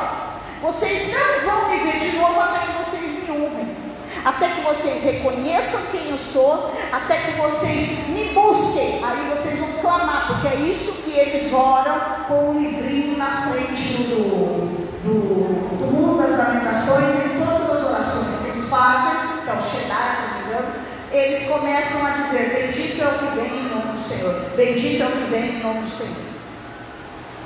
Vocês 0.61 1.13
não 1.13 1.49
vão 1.49 1.69
me 1.69 1.77
ver 1.83 1.99
de 1.99 2.17
novo 2.17 2.39
até 2.39 2.59
que 2.65 2.77
vocês 2.77 3.11
me 3.11 3.31
honrem 3.31 3.85
até 4.23 4.49
que 4.49 4.61
vocês 4.61 5.03
reconheçam 5.03 5.79
quem 5.91 6.09
eu 6.09 6.17
sou, 6.17 6.71
até 6.91 7.17
que 7.17 7.31
vocês 7.39 8.07
me 8.09 8.33
busquem. 8.33 9.03
Aí 9.03 9.29
vocês 9.29 9.59
vão 9.59 9.71
clamar, 9.81 10.27
porque 10.27 10.47
é 10.47 10.55
isso 10.61 10.91
que 10.93 11.11
eles 11.11 11.53
oram 11.53 11.99
com 12.27 12.49
o 12.51 12.59
livrinho 12.59 13.17
na 13.17 13.49
frente 13.49 13.83
do, 14.03 14.85
do 15.03 15.85
mundo 15.85 16.17
das 16.17 16.37
lamentações 16.37 17.05
e 17.13 17.35
em 17.35 17.45
todas 17.45 17.69
as 17.69 17.87
orações 17.87 18.37
que 18.41 18.49
eles 18.49 18.69
fazem, 18.69 19.11
que 19.43 19.49
é 19.49 19.53
o 19.53 19.61
Shaddai, 19.61 20.15
se 20.15 20.21
não 20.21 20.39
me 20.39 20.45
engano, 20.45 20.67
eles 21.15 21.47
começam 21.47 22.05
a 22.05 22.09
dizer: 22.11 22.53
Bendito 22.53 23.01
é 23.01 23.07
o 23.07 23.19
que 23.19 23.39
vem 23.39 23.59
em 23.59 23.69
nome 23.69 23.91
do 23.93 23.99
Senhor, 23.99 24.33
bendito 24.55 25.03
é 25.03 25.05
o 25.05 25.11
que 25.11 25.29
vem 25.31 25.57
em 25.57 25.63
nome 25.63 25.81
do 25.81 25.89
Senhor. 25.89 26.35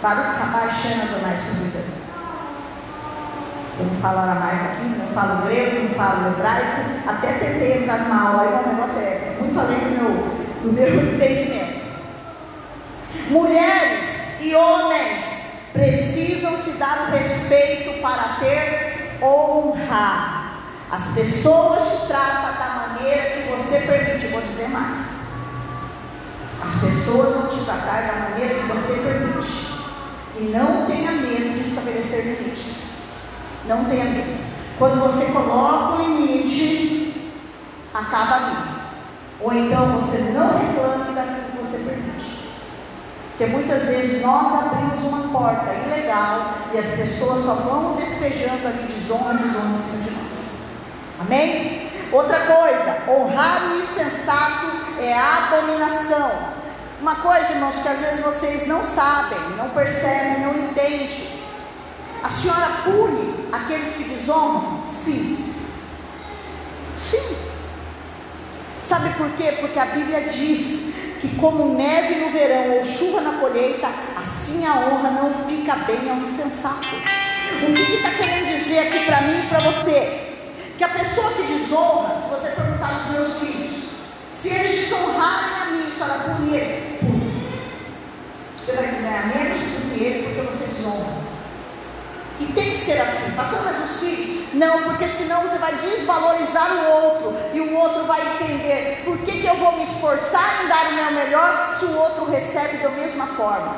Baruch 0.01 0.39
Rabashana 0.39 1.17
mais 1.21 1.39
subida. 1.39 1.83
Eu 3.79 3.85
não 3.85 3.95
falo 3.95 4.19
aramaico 4.19 4.65
aqui, 4.65 4.85
não 4.97 5.07
falo 5.07 5.45
grego, 5.45 5.83
não 5.83 5.89
falo 5.95 6.27
hebraico. 6.27 6.81
Até 7.07 7.33
tentei 7.33 7.77
entrar 7.77 7.99
numa 7.99 8.29
aula, 8.29 8.41
aí 8.43 8.65
o 8.65 8.75
negócio 8.75 8.99
é 8.99 9.35
muito 9.39 9.59
além 9.59 9.77
do 9.77 9.89
meu, 9.91 10.09
do 10.63 10.73
meu 10.73 11.13
entendimento. 11.13 11.85
Mulheres 13.29 14.27
e 14.41 14.53
homens 14.53 15.47
precisam 15.73 16.55
se 16.57 16.71
dar 16.71 17.07
o 17.07 17.11
respeito 17.11 18.01
para 18.01 18.37
ter 18.39 19.17
honra. 19.21 20.39
As 20.91 21.07
pessoas 21.09 21.89
te 21.89 22.07
tratam 22.07 22.57
da 22.57 22.78
maneira 22.99 23.29
que 23.29 23.49
você 23.49 23.79
permite. 23.79 24.27
vou 24.27 24.41
dizer 24.41 24.67
mais. 24.69 25.19
As 26.61 26.75
pessoas 26.75 27.33
vão 27.33 27.47
te 27.47 27.63
tratar 27.63 28.01
da 28.01 28.29
maneira 28.29 28.55
que 28.55 28.67
você 28.67 28.93
permite. 28.93 29.69
E 30.37 30.43
não 30.43 30.85
tenha 30.85 31.11
medo 31.11 31.53
de 31.55 31.61
estabelecer 31.61 32.23
limites. 32.23 32.87
Não 33.65 33.85
tenha 33.85 34.05
medo. 34.05 34.49
Quando 34.77 34.99
você 34.99 35.25
coloca 35.25 35.95
um 35.95 36.15
limite, 36.15 37.31
acaba 37.93 38.35
ali. 38.35 38.57
Ou 39.41 39.53
então 39.53 39.93
você 39.93 40.17
não 40.33 40.57
reclame 40.57 41.15
daquilo 41.15 41.51
que 41.51 41.57
você 41.57 41.77
permite. 41.77 42.49
Porque 43.29 43.45
muitas 43.45 43.83
vezes 43.83 44.21
nós 44.21 44.53
abrimos 44.53 45.01
uma 45.01 45.29
porta 45.29 45.73
ilegal 45.73 46.53
e 46.73 46.77
as 46.77 46.87
pessoas 46.87 47.45
só 47.45 47.55
vão 47.55 47.95
despejando 47.95 48.67
ali 48.67 48.83
desonra, 48.83 49.33
desonra 49.35 49.69
em 49.69 49.75
cima 49.75 50.03
de 50.03 50.11
nós. 50.11 50.49
Amém? 51.21 51.88
Outra 52.11 52.39
coisa, 52.41 52.97
honrar 53.07 53.71
o 53.71 53.77
insensato 53.77 54.67
é 54.99 55.13
abominação. 55.13 56.31
Uma 56.99 57.15
coisa, 57.15 57.53
irmãos, 57.53 57.79
que 57.79 57.87
às 57.87 58.01
vezes 58.01 58.21
vocês 58.21 58.65
não 58.65 58.83
sabem, 58.83 59.39
não 59.57 59.69
percebem, 59.69 60.41
não 60.41 60.57
entendem. 60.57 61.39
A 62.23 62.29
senhora 62.29 62.67
pune 62.83 63.35
aqueles 63.51 63.93
que 63.93 64.03
desonram? 64.03 64.83
Sim. 64.83 65.53
Sim. 66.97 67.37
Sabe 68.81 69.13
por 69.13 69.29
quê? 69.31 69.57
Porque 69.59 69.77
a 69.77 69.85
Bíblia 69.85 70.21
diz 70.21 70.83
que, 71.21 71.35
como 71.35 71.75
neve 71.75 72.15
no 72.15 72.31
verão 72.31 72.71
ou 72.71 72.83
chuva 72.83 73.21
na 73.21 73.33
colheita, 73.33 73.87
assim 74.17 74.65
a 74.65 74.73
honra 74.79 75.11
não 75.11 75.47
fica 75.47 75.75
bem 75.75 76.09
ao 76.09 76.17
insensato. 76.17 76.87
O 77.67 77.73
que 77.73 77.81
está 77.81 78.09
que 78.09 78.17
tá 78.17 78.23
querendo 78.23 78.47
dizer 78.47 78.79
aqui 78.79 79.05
para 79.05 79.21
mim 79.21 79.39
e 79.39 79.47
para 79.47 79.59
você? 79.59 80.28
Que 80.79 80.85
a 80.85 80.89
pessoa 80.91 81.33
que 81.33 81.43
desonra, 81.43 82.17
se 82.17 82.29
você 82.29 82.51
perguntar 82.51 82.93
aos 82.93 83.11
meus 83.11 83.33
filhos, 83.33 83.83
se 84.31 84.47
eles 84.47 84.87
desonrarem 84.87 85.61
a 85.61 85.65
mim, 85.71 85.91
se 85.91 86.01
ela 86.01 86.19
punir 86.19 86.55
eles, 86.55 87.01
você 88.57 88.71
vai 88.71 88.85
ganhar 88.85 89.27
menos 89.27 89.57
do 89.57 89.93
que 89.93 90.01
ele 90.01 90.23
porque 90.23 90.41
você 90.49 90.63
desonra. 90.67 91.19
E 92.39 92.45
tem 92.53 92.71
que 92.71 92.77
ser 92.77 92.97
assim. 92.97 93.29
Pastor, 93.31 93.59
mas 93.65 93.91
os 93.91 93.97
filhos? 93.97 94.53
Não, 94.53 94.83
porque 94.83 95.05
senão 95.09 95.41
você 95.41 95.57
vai 95.57 95.75
desvalorizar 95.75 96.71
o 96.71 96.89
outro. 96.91 97.35
E 97.53 97.59
o 97.59 97.75
outro 97.75 98.05
vai 98.05 98.21
entender 98.35 99.01
por 99.03 99.17
que, 99.17 99.41
que 99.41 99.47
eu 99.47 99.57
vou 99.57 99.75
me 99.75 99.83
esforçar 99.83 100.63
em 100.63 100.69
dar 100.69 100.91
o 100.91 100.93
meu 100.93 101.11
melhor 101.11 101.75
se 101.77 101.83
o 101.83 101.97
outro 101.97 102.23
recebe 102.23 102.77
da 102.77 102.89
mesma 102.91 103.27
forma. 103.27 103.75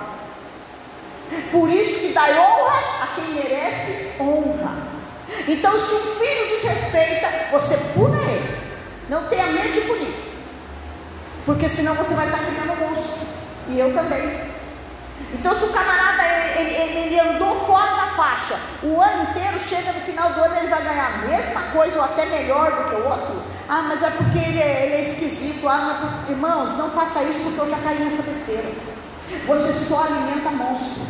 Por 1.52 1.68
isso 1.68 1.98
que 1.98 2.10
dá 2.10 2.26
honra 2.26 3.06
a 3.06 3.08
quem 3.16 3.34
merece 3.34 4.12
honra. 4.20 4.91
Então, 5.48 5.78
se 5.80 5.94
um 5.94 6.16
filho 6.16 6.48
desrespeita, 6.48 7.30
você 7.52 7.78
puna 7.94 8.18
ele. 8.18 8.58
Não 9.10 9.28
tenha 9.28 9.48
medo 9.48 9.72
de 9.72 9.82
punir. 9.82 10.14
Porque 11.46 11.68
senão 11.68 11.96
você 11.96 12.14
vai 12.14 12.28
estar 12.28 12.40
criando 12.40 12.74
um 12.74 12.88
monstro. 12.88 13.28
E 13.68 13.80
eu 13.80 13.94
também. 13.94 14.52
Então, 15.34 15.56
se 15.56 15.66
o 15.66 15.70
camarada 15.70 16.24
ele, 16.60 16.74
ele, 16.74 16.98
ele, 17.00 17.20
andou 17.20 17.56
fora 17.66 17.92
da 17.92 18.08
faixa 18.16 18.60
o 18.84 19.00
ano 19.00 19.24
inteiro, 19.30 19.60
chega 19.60 19.92
no 19.94 20.02
final 20.02 20.34
do 20.34 20.44
ano 20.44 20.58
ele 20.58 20.68
vai 20.68 20.84
ganhar 20.84 21.14
a 21.14 21.18
mesma 21.28 21.62
coisa 21.72 22.00
ou 22.00 22.06
até 22.06 22.26
melhor 22.26 22.72
do 22.72 22.90
que 22.90 22.96
o 22.96 23.10
outro. 23.10 23.42
Ah, 23.70 23.84
mas 23.84 24.04
é 24.04 24.10
porque 24.12 24.38
ele 24.38 24.60
é, 24.60 24.86
ele 24.86 24.96
é 24.96 25.02
esquisito. 25.02 25.68
Ah, 25.68 26.24
é 26.28 26.32
irmãos, 26.32 26.76
não 26.76 26.90
faça 26.90 27.24
isso 27.24 27.40
porque 27.40 27.62
eu 27.62 27.70
já 27.70 27.78
caí 27.80 28.00
nessa 28.00 28.22
besteira. 28.22 28.70
Você 29.48 29.74
só 29.74 30.04
alimenta 30.04 30.52
monstro. 30.52 31.02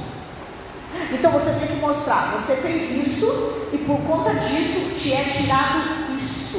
Então 1.11 1.31
você 1.31 1.51
tem 1.53 1.67
que 1.67 1.75
mostrar, 1.75 2.31
você 2.31 2.55
fez 2.55 2.89
isso 2.89 3.25
e 3.73 3.77
por 3.79 3.99
conta 4.01 4.33
disso 4.35 4.91
te 4.95 5.13
é 5.13 5.25
tirado 5.25 6.15
isso, 6.17 6.57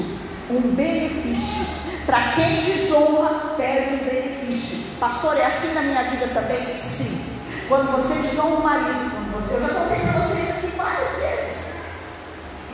um 0.50 0.60
benefício. 0.60 1.64
Para 2.06 2.32
quem 2.32 2.60
desonra, 2.60 3.54
perde 3.56 3.94
um 3.94 3.98
benefício. 3.98 4.78
Pastor, 4.98 5.36
é 5.36 5.46
assim 5.46 5.72
na 5.72 5.82
minha 5.82 6.02
vida 6.04 6.28
também? 6.28 6.74
Sim. 6.74 7.20
Quando 7.68 7.92
você 7.92 8.14
desonra 8.14 8.56
o 8.56 8.62
marido, 8.62 9.22
eu 9.50 9.60
já 9.60 9.68
contei 9.68 10.00
para 10.00 10.12
vocês 10.12 10.50
aqui 10.50 10.66
várias 10.76 11.10
vezes. 11.16 11.64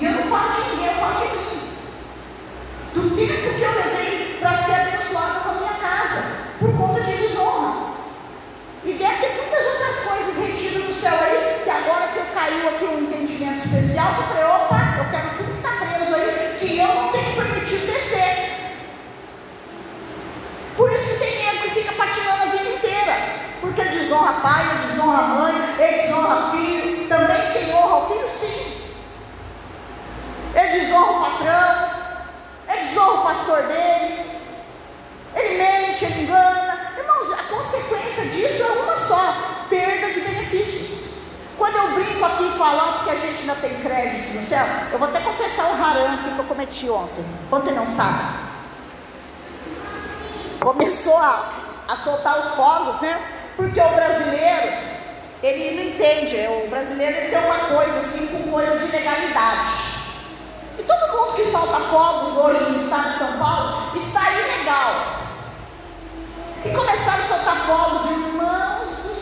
E 0.00 0.04
eu 0.04 0.12
não 0.12 0.22
falo 0.24 0.48
de 0.50 0.70
ninguém, 0.70 0.86
eu 0.86 1.00
falo 1.00 1.14
de 1.14 1.24
mim. 1.36 1.68
Do 2.94 3.16
tempo 3.16 3.54
que 3.56 3.62
eu 3.62 3.74
levei 3.74 4.38
para 4.40 4.54
ser 4.62 4.74
abençoada 4.74 5.40
com 5.40 5.50
a 5.50 5.54
minha 5.54 5.74
casa, 5.74 6.22
por 6.58 6.76
conta 6.76 7.00
de 7.00 7.16
desonra. 7.16 7.88
E 8.84 8.92
deve 8.92 9.16
ter 9.16 9.34
muitas 9.36 9.66
outras 9.66 9.97
retidas 10.38 10.84
no 10.84 10.92
céu 10.92 11.14
aí, 11.20 11.60
que 11.64 11.70
agora 11.70 12.08
que 12.08 12.18
eu 12.18 12.26
caiu 12.34 12.68
aqui 12.68 12.84
um 12.84 13.00
entendimento 13.00 13.58
especial, 13.66 14.14
eu 14.16 14.28
falei, 14.28 14.44
opa, 14.44 14.96
eu 14.98 15.10
quero 15.10 15.28
tudo 15.36 15.52
que 15.52 15.66
está 15.66 15.86
preso 15.86 16.14
aí, 16.14 16.56
que 16.58 16.78
eu 16.78 16.88
não 16.88 17.12
tenho 17.12 17.36
permitido 17.36 17.86
descer. 17.86 18.32
Por 20.76 20.92
isso 20.92 21.08
que 21.08 21.14
tem 21.14 21.44
nego 21.44 21.62
que 21.64 21.70
fica 21.70 21.92
patinando 21.92 22.44
a 22.44 22.46
vida 22.46 22.68
inteira 22.68 23.38
porque 23.60 23.84
desonra 23.84 24.32
pai, 24.34 24.78
desonra 24.78 25.22
mãe, 25.22 25.54
ele 25.78 26.02
desonra 26.02 26.50
filho, 26.50 27.08
também 27.08 27.52
tem 27.52 27.74
honra 27.74 27.94
ao 27.96 28.08
filho, 28.08 28.28
sim. 28.28 28.80
Ele 30.54 30.68
desonra 30.68 31.12
o 31.12 31.20
patrão, 31.20 31.90
ele 32.68 32.78
desonra 32.78 33.12
o 33.12 33.22
pastor 33.22 33.62
dele, 33.64 34.26
ele 35.34 35.58
mente, 35.58 36.04
ele 36.04 36.22
engana. 36.22 36.92
Irmãos, 36.96 37.32
a 37.32 37.42
consequência 37.54 38.24
disso 38.26 38.62
é 38.62 38.66
uma 38.66 38.96
só: 38.96 39.66
de 40.12 40.20
benefícios. 40.20 41.04
Quando 41.58 41.76
eu 41.76 41.92
brinco 41.92 42.24
aqui 42.24 42.50
falando 42.56 43.04
que 43.04 43.10
a 43.10 43.16
gente 43.16 43.40
ainda 43.40 43.56
tem 43.56 43.74
crédito 43.80 44.32
no 44.32 44.40
céu, 44.40 44.64
eu 44.92 44.98
vou 44.98 45.08
até 45.08 45.20
confessar 45.20 45.66
um 45.66 45.84
haram 45.84 46.18
que 46.18 46.38
eu 46.38 46.44
cometi 46.44 46.88
ontem. 46.88 47.24
Ontem 47.50 47.74
não 47.74 47.84
sabe. 47.84 48.22
Começou 50.60 51.16
a, 51.16 51.50
a 51.88 51.96
soltar 51.96 52.38
os 52.38 52.50
fogos, 52.52 53.00
né? 53.00 53.20
Porque 53.56 53.80
o 53.80 53.88
brasileiro, 53.88 54.72
ele 55.42 55.76
não 55.76 55.82
entende. 55.82 56.36
O 56.64 56.70
brasileiro 56.70 57.28
tem 57.28 57.38
uma 57.40 57.76
coisa 57.76 57.98
assim 57.98 58.24
com 58.28 58.50
coisa 58.52 58.78
de 58.78 58.86
legalidade. 58.92 59.70
E 60.78 60.82
todo 60.84 61.18
mundo 61.18 61.34
que 61.34 61.44
solta 61.50 61.80
fogos 61.90 62.36
hoje 62.36 62.70
no 62.70 62.76
estado 62.76 63.08
de 63.08 63.18
São 63.18 63.32
Paulo 63.36 63.96
está 63.96 64.30
ilegal. 64.30 64.92
E 66.64 66.70
começaram 66.70 67.24
a 67.24 67.26
soltar 67.26 67.56
fogos, 67.66 68.04
irmãos 68.04 68.67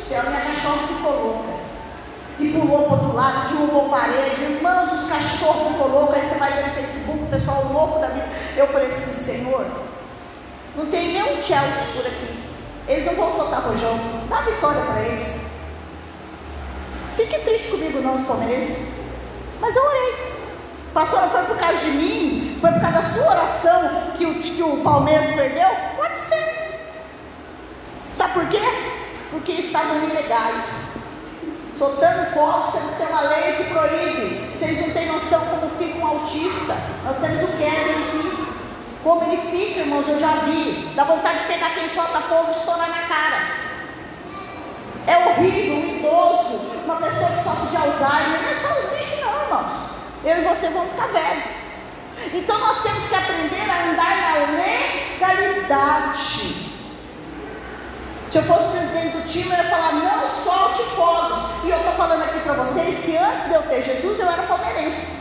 céu, 0.08 0.22
minha 0.24 0.40
cachorra 0.40 0.86
ficou 0.86 1.12
louca. 1.12 1.66
E 2.38 2.52
pulou 2.52 2.82
para 2.82 2.88
o 2.88 2.92
outro 2.92 3.14
lado, 3.14 3.48
derrubou 3.48 3.88
parede, 3.88 4.42
irmãos, 4.42 4.92
os 4.92 5.04
cachorros 5.08 5.72
ficou 5.72 5.88
louco. 5.88 6.12
Aí 6.12 6.22
você 6.22 6.34
vai 6.34 6.52
ver 6.52 6.66
no 6.66 6.74
Facebook, 6.74 7.22
o 7.22 7.26
pessoal 7.26 7.64
louco 7.72 7.98
da 7.98 8.08
vida. 8.08 8.26
Eu 8.56 8.68
falei 8.68 8.88
assim, 8.88 9.12
Senhor, 9.12 9.66
não 10.76 10.86
tem 10.86 11.12
nenhum 11.12 11.42
Chelsea 11.42 11.86
por 11.94 12.06
aqui. 12.06 12.38
Eles 12.88 13.06
não 13.06 13.14
vão 13.14 13.30
soltar 13.30 13.62
rojão. 13.62 13.98
Dá 14.28 14.42
vitória 14.42 14.82
para 14.82 15.00
eles. 15.02 15.40
Fique 17.16 17.38
triste 17.40 17.68
comigo, 17.70 18.00
não, 18.00 18.14
os 18.14 18.22
palmeirenses. 18.22 18.82
Mas 19.60 19.74
eu 19.74 19.82
orei. 19.82 20.36
Pastora, 20.92 21.28
foi 21.28 21.42
por 21.44 21.56
causa 21.56 21.76
de 21.78 21.90
mim? 21.90 22.58
Foi 22.60 22.70
por 22.70 22.80
causa 22.80 22.96
da 22.96 23.02
sua 23.02 23.30
oração 23.30 24.10
que 24.16 24.26
o, 24.26 24.34
que 24.38 24.62
o 24.62 24.78
Palmeiras 24.78 25.30
perdeu? 25.30 25.68
Pode 25.96 26.18
ser. 26.18 26.56
Sabe 28.12 28.34
por 28.34 28.46
quê? 28.48 28.60
Porque 29.30 29.52
estavam 29.52 29.96
ilegais. 30.04 30.90
Soltando 31.76 32.32
fogo, 32.32 32.64
você 32.64 32.80
não 32.80 32.94
tem 32.94 33.06
uma 33.06 33.20
lei 33.22 33.52
que 33.52 33.64
proíbe. 33.64 34.48
Vocês 34.52 34.80
não 34.80 34.90
têm 34.94 35.06
noção 35.06 35.40
como 35.46 35.70
fica 35.76 35.98
um 35.98 36.06
autista. 36.06 36.74
Nós 37.04 37.16
temos 37.18 37.42
o 37.42 37.48
Kevin 37.58 37.90
aqui. 37.90 38.46
Como 39.02 39.24
ele 39.24 39.36
fica, 39.50 39.80
irmãos, 39.80 40.08
eu 40.08 40.18
já 40.18 40.36
vi. 40.46 40.90
Dá 40.96 41.04
vontade 41.04 41.38
de 41.38 41.44
pegar 41.44 41.74
quem 41.74 41.88
solta 41.88 42.20
fogo 42.22 42.48
e 42.48 42.52
estourar 42.52 42.88
na 42.88 43.02
cara. 43.06 43.66
É 45.06 45.16
horrível, 45.28 45.76
um 45.76 45.98
idoso, 45.98 46.56
uma 46.84 46.96
pessoa 46.96 47.28
que 47.30 47.44
sofre 47.44 47.68
de 47.68 47.76
Alzheimer. 47.76 48.42
Não 48.42 48.50
é 48.50 48.54
só 48.54 48.68
os 48.78 48.86
bichos, 48.86 49.20
não, 49.20 49.42
irmãos. 49.42 49.72
Eu 50.24 50.38
e 50.38 50.44
você 50.44 50.68
vamos 50.70 50.90
ficar 50.90 51.08
velhos. 51.08 51.44
Então 52.32 52.58
nós 52.58 52.82
temos 52.82 53.04
que 53.06 53.14
aprender 53.14 53.70
a 53.70 53.84
andar 53.90 54.16
na 54.16 54.34
legalidade. 55.20 56.65
Se 58.28 58.38
eu 58.38 58.42
fosse 58.44 58.64
presidente 58.68 59.16
do 59.16 59.24
time, 59.24 59.50
eu 59.50 59.56
ia 59.56 59.70
falar: 59.70 59.92
não 59.92 60.26
solte 60.26 60.82
fogos. 60.96 61.38
E 61.64 61.70
eu 61.70 61.78
estou 61.78 61.94
falando 61.94 62.22
aqui 62.22 62.40
para 62.40 62.54
vocês 62.54 62.98
que 62.98 63.16
antes 63.16 63.44
de 63.44 63.54
eu 63.54 63.62
ter 63.62 63.82
Jesus, 63.82 64.18
eu 64.18 64.28
era 64.28 64.42
palmeirense. 64.44 65.12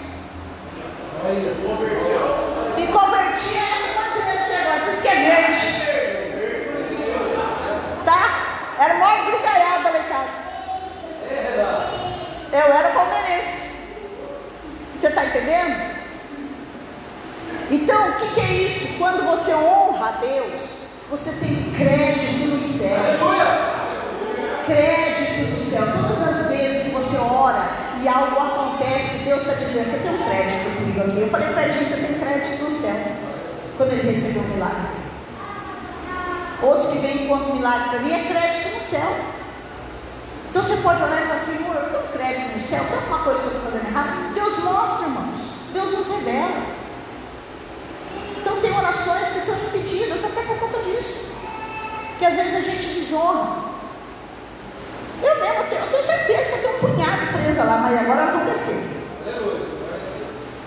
E 2.78 2.88
converti 2.88 3.58
essa 3.58 3.99
matéria 3.99 4.41
aqui 4.41 4.53
agora, 4.56 4.80
por 4.82 4.89
isso 4.89 5.01
que 5.01 5.08
é 5.08 5.16
grande. 5.16 5.56
Tá? 8.06 8.24
Era 8.80 8.93
maior 8.95 9.26
brincalhada 9.26 9.89
lá 9.89 9.99
em 9.99 10.03
casa. 10.03 10.45
Eu 12.51 12.74
era 12.74 12.89
palmeirense. 12.89 13.70
Você 14.99 15.08
está 15.08 15.26
entendendo? 15.26 15.95
Então, 17.72 18.10
o 18.10 18.14
que, 18.14 18.30
que, 18.30 18.41
é 18.41 18.53
isso? 18.53 18.88
Quando 18.97 19.26
você 19.26 19.53
honra 19.53 20.10
a 20.10 20.12
Deus, 20.12 20.77
você 21.10 21.32
tem 21.32 21.72
crédito 21.77 22.48
no 22.48 22.60
céu. 22.60 22.99
Crédito 24.65 25.52
no 25.52 25.57
céu. 25.57 25.84
Todas 25.94 26.27
as 26.27 26.48
vezes 26.49 26.84
que 26.84 26.90
você 26.90 27.18
ora 27.18 27.69
e 28.02 28.07
algo 28.07 28.40
acontece, 28.40 29.18
Deus 29.18 29.41
está 29.41 29.53
dizendo, 29.53 29.90
você 29.90 29.98
tem 29.98 30.14
um 30.14 30.23
crédito 30.23 30.76
comigo 30.76 31.02
aqui. 31.02 31.22
Eu 31.22 31.30
falei 31.30 31.49
para 31.49 31.64
ele, 31.68 31.84
você 31.84 31.95
tem 31.98 32.19
crédito 32.19 32.64
no 32.64 32.72
céu. 32.72 32.95
Quando 33.77 33.91
ele 33.91 34.10
recebeu 34.10 34.41
o 34.41 34.48
milagre. 34.48 35.06
Outros 36.61 36.88
que 36.88 36.98
vêm 36.99 37.26
enquanto 37.26 37.53
milagre 37.53 37.90
para 37.90 37.99
mim 37.99 38.11
é 38.11 38.26
crédito 38.26 38.73
no 38.73 38.82
céu. 38.82 39.15
Então 40.49 40.64
você 40.64 40.77
pode 40.77 41.03
orar 41.03 41.22
e 41.22 41.26
falar, 41.26 41.38
Senhor, 41.38 41.76
eu 41.76 41.90
tenho 41.90 42.14
crédito 42.14 42.53
no 42.53 42.61
céu, 42.61 42.84
tem 42.86 42.98
alguma 42.98 43.19
coisa 43.19 43.41
que 43.41 43.48
eu 43.48 43.53
estou 43.57 43.72
fazendo 43.72 43.90
errado? 43.90 44.34
Deus 44.34 44.57
mostra, 44.64 45.06
irmãos. 45.06 45.53
Deus 45.73 45.91
nos 45.91 46.07
revela. 46.07 46.85
Então 48.38 48.60
tem 48.62 48.72
orações 48.72 49.30
que 49.30 49.40
que 52.26 52.26
às 52.26 52.36
vezes 52.36 52.56
a 52.56 52.62
gente 52.62 52.88
desonra. 52.88 53.76
Eu 55.22 55.36
mesmo, 55.40 55.56
eu 55.56 55.64
tenho, 55.70 55.82
eu 55.82 55.88
tenho 55.91 56.03
certeza 56.03 56.49
que 56.49 56.56
eu 56.57 56.62
tenho 56.62 56.76
um 56.76 56.80
punhado 56.80 57.34
presa 57.34 57.64
lá, 57.64 57.78
mas 57.78 57.99
agora 57.99 58.22
elas 58.22 58.34
vão 58.34 58.45
descer. 58.45 58.78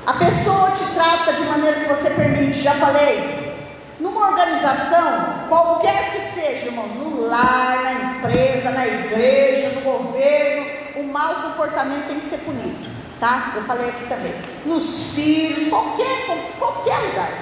A 0.07 0.13
pessoa 0.15 0.71
te 0.71 0.85
trata 0.95 1.33
de 1.33 1.43
maneira 1.43 1.81
que 1.81 1.89
você 1.89 2.11
permite, 2.11 2.63
já 2.63 2.75
falei. 2.75 3.57
Numa 4.01 4.29
organização, 4.29 5.49
qualquer 5.49 6.13
que 6.13 6.21
seja, 6.21 6.67
irmãos, 6.67 6.95
no 6.95 7.21
lar, 7.27 7.83
na 7.83 7.93
empresa, 7.93 8.71
na 8.71 8.87
igreja, 8.87 9.71
no 9.71 9.81
governo, 9.81 10.67
o 10.97 11.03
mau 11.03 11.35
comportamento 11.43 12.07
tem 12.07 12.21
que 12.21 12.25
ser 12.25 12.39
punido, 12.39 12.89
tá? 13.19 13.53
Eu 13.57 13.63
falei 13.63 13.89
aqui 13.89 14.07
também. 14.07 14.33
Nos 14.65 15.15
filhos, 15.15 15.67
qualquer, 15.67 16.27
qualquer 16.59 16.99
lugar. 17.01 17.33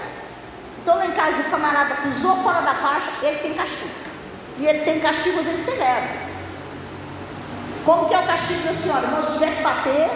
Então 0.86 0.98
lá 0.98 1.06
em 1.06 1.10
casa 1.14 1.40
o 1.40 1.50
camarada 1.50 1.96
pisou 1.96 2.36
fora 2.44 2.60
da 2.60 2.72
faixa, 2.72 3.10
ele 3.20 3.38
tem 3.38 3.54
castigo. 3.54 3.90
E 4.56 4.66
ele 4.66 4.84
tem 4.84 5.00
castigo 5.00 5.40
às 5.40 5.46
vezes 5.46 5.64
severo. 5.64 6.06
Como 7.84 8.08
que 8.08 8.14
é 8.14 8.20
o 8.20 8.26
castigo 8.28 8.62
da 8.62 8.72
senhora? 8.72 9.02
Irmão, 9.02 9.20
se 9.20 9.32
tiver 9.32 9.56
que 9.56 9.62
bater, 9.64 10.08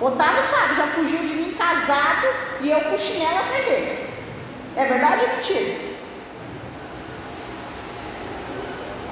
Otávio 0.00 0.42
sabe, 0.42 0.76
já 0.76 0.86
fugiu 0.86 1.18
de 1.18 1.34
mim 1.34 1.52
casado 1.52 2.26
e 2.62 2.70
eu 2.70 2.80
com 2.80 2.96
chinelo 2.96 3.36
atrás 3.36 3.66
dele. 3.66 4.08
É 4.76 4.86
verdade 4.86 5.24
ou 5.24 5.28
mentira? 5.28 5.94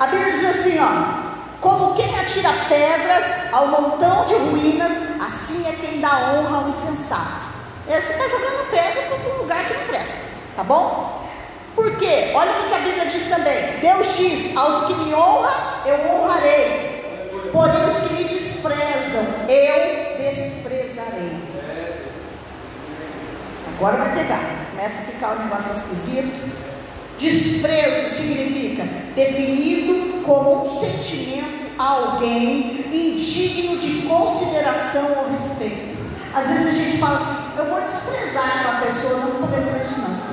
A 0.00 0.06
Bíblia 0.06 0.30
diz 0.30 0.46
assim, 0.46 0.78
ó. 0.78 1.30
Como 1.60 1.94
quem 1.94 2.18
atira 2.18 2.54
pedras 2.70 3.52
ao 3.52 3.68
montão 3.68 4.24
de 4.24 4.34
ruínas, 4.34 4.92
assim 5.20 5.62
é 5.68 5.72
quem 5.72 6.00
dá 6.00 6.08
honra 6.08 6.62
ao 6.62 6.68
insensato. 6.70 7.52
Você 7.86 8.12
está 8.12 8.28
jogando 8.30 8.70
pedra 8.70 9.02
para 9.02 9.34
um 9.34 9.38
lugar 9.42 9.62
que 9.66 9.74
não 9.74 9.86
presta, 9.88 10.32
tá 10.56 10.64
bom? 10.64 11.22
Por 11.74 11.96
quê? 11.96 12.32
Olha 12.34 12.52
o 12.52 12.68
que 12.68 12.74
a 12.74 12.78
Bíblia 12.78 13.06
diz 13.06 13.26
também. 13.26 13.80
Deus 13.80 14.16
diz: 14.16 14.56
aos 14.56 14.86
que 14.86 14.94
me 14.94 15.14
honram, 15.14 15.50
eu 15.86 16.14
honrarei. 16.14 16.92
Porém, 17.50 17.84
os 17.84 18.00
que 18.00 18.14
me 18.14 18.24
desprezam, 18.24 19.24
eu 19.48 20.16
desprezarei. 20.16 21.36
Agora 23.76 23.96
vai 23.96 24.14
pegar. 24.14 24.40
Começa 24.70 25.00
a 25.00 25.04
ficar 25.04 25.32
um 25.32 25.44
negócio 25.44 25.72
esquisito. 25.72 26.62
Desprezo 27.18 28.14
significa 28.16 28.84
definido 29.14 30.22
como 30.22 30.62
um 30.62 30.80
sentimento 30.80 31.72
a 31.78 31.84
alguém 31.84 32.86
indigno 32.92 33.78
de 33.78 34.02
consideração 34.02 35.06
ou 35.18 35.30
respeito. 35.30 35.96
Às 36.34 36.48
vezes 36.48 36.66
a 36.66 36.70
gente 36.70 36.98
fala 36.98 37.16
assim, 37.16 37.32
eu 37.58 37.66
vou 37.66 37.80
desprezar 37.80 38.58
aquela 38.58 38.80
pessoa, 38.80 39.16
não 39.18 39.46
podemos 39.46 39.86
isso 39.86 39.98
não. 39.98 40.31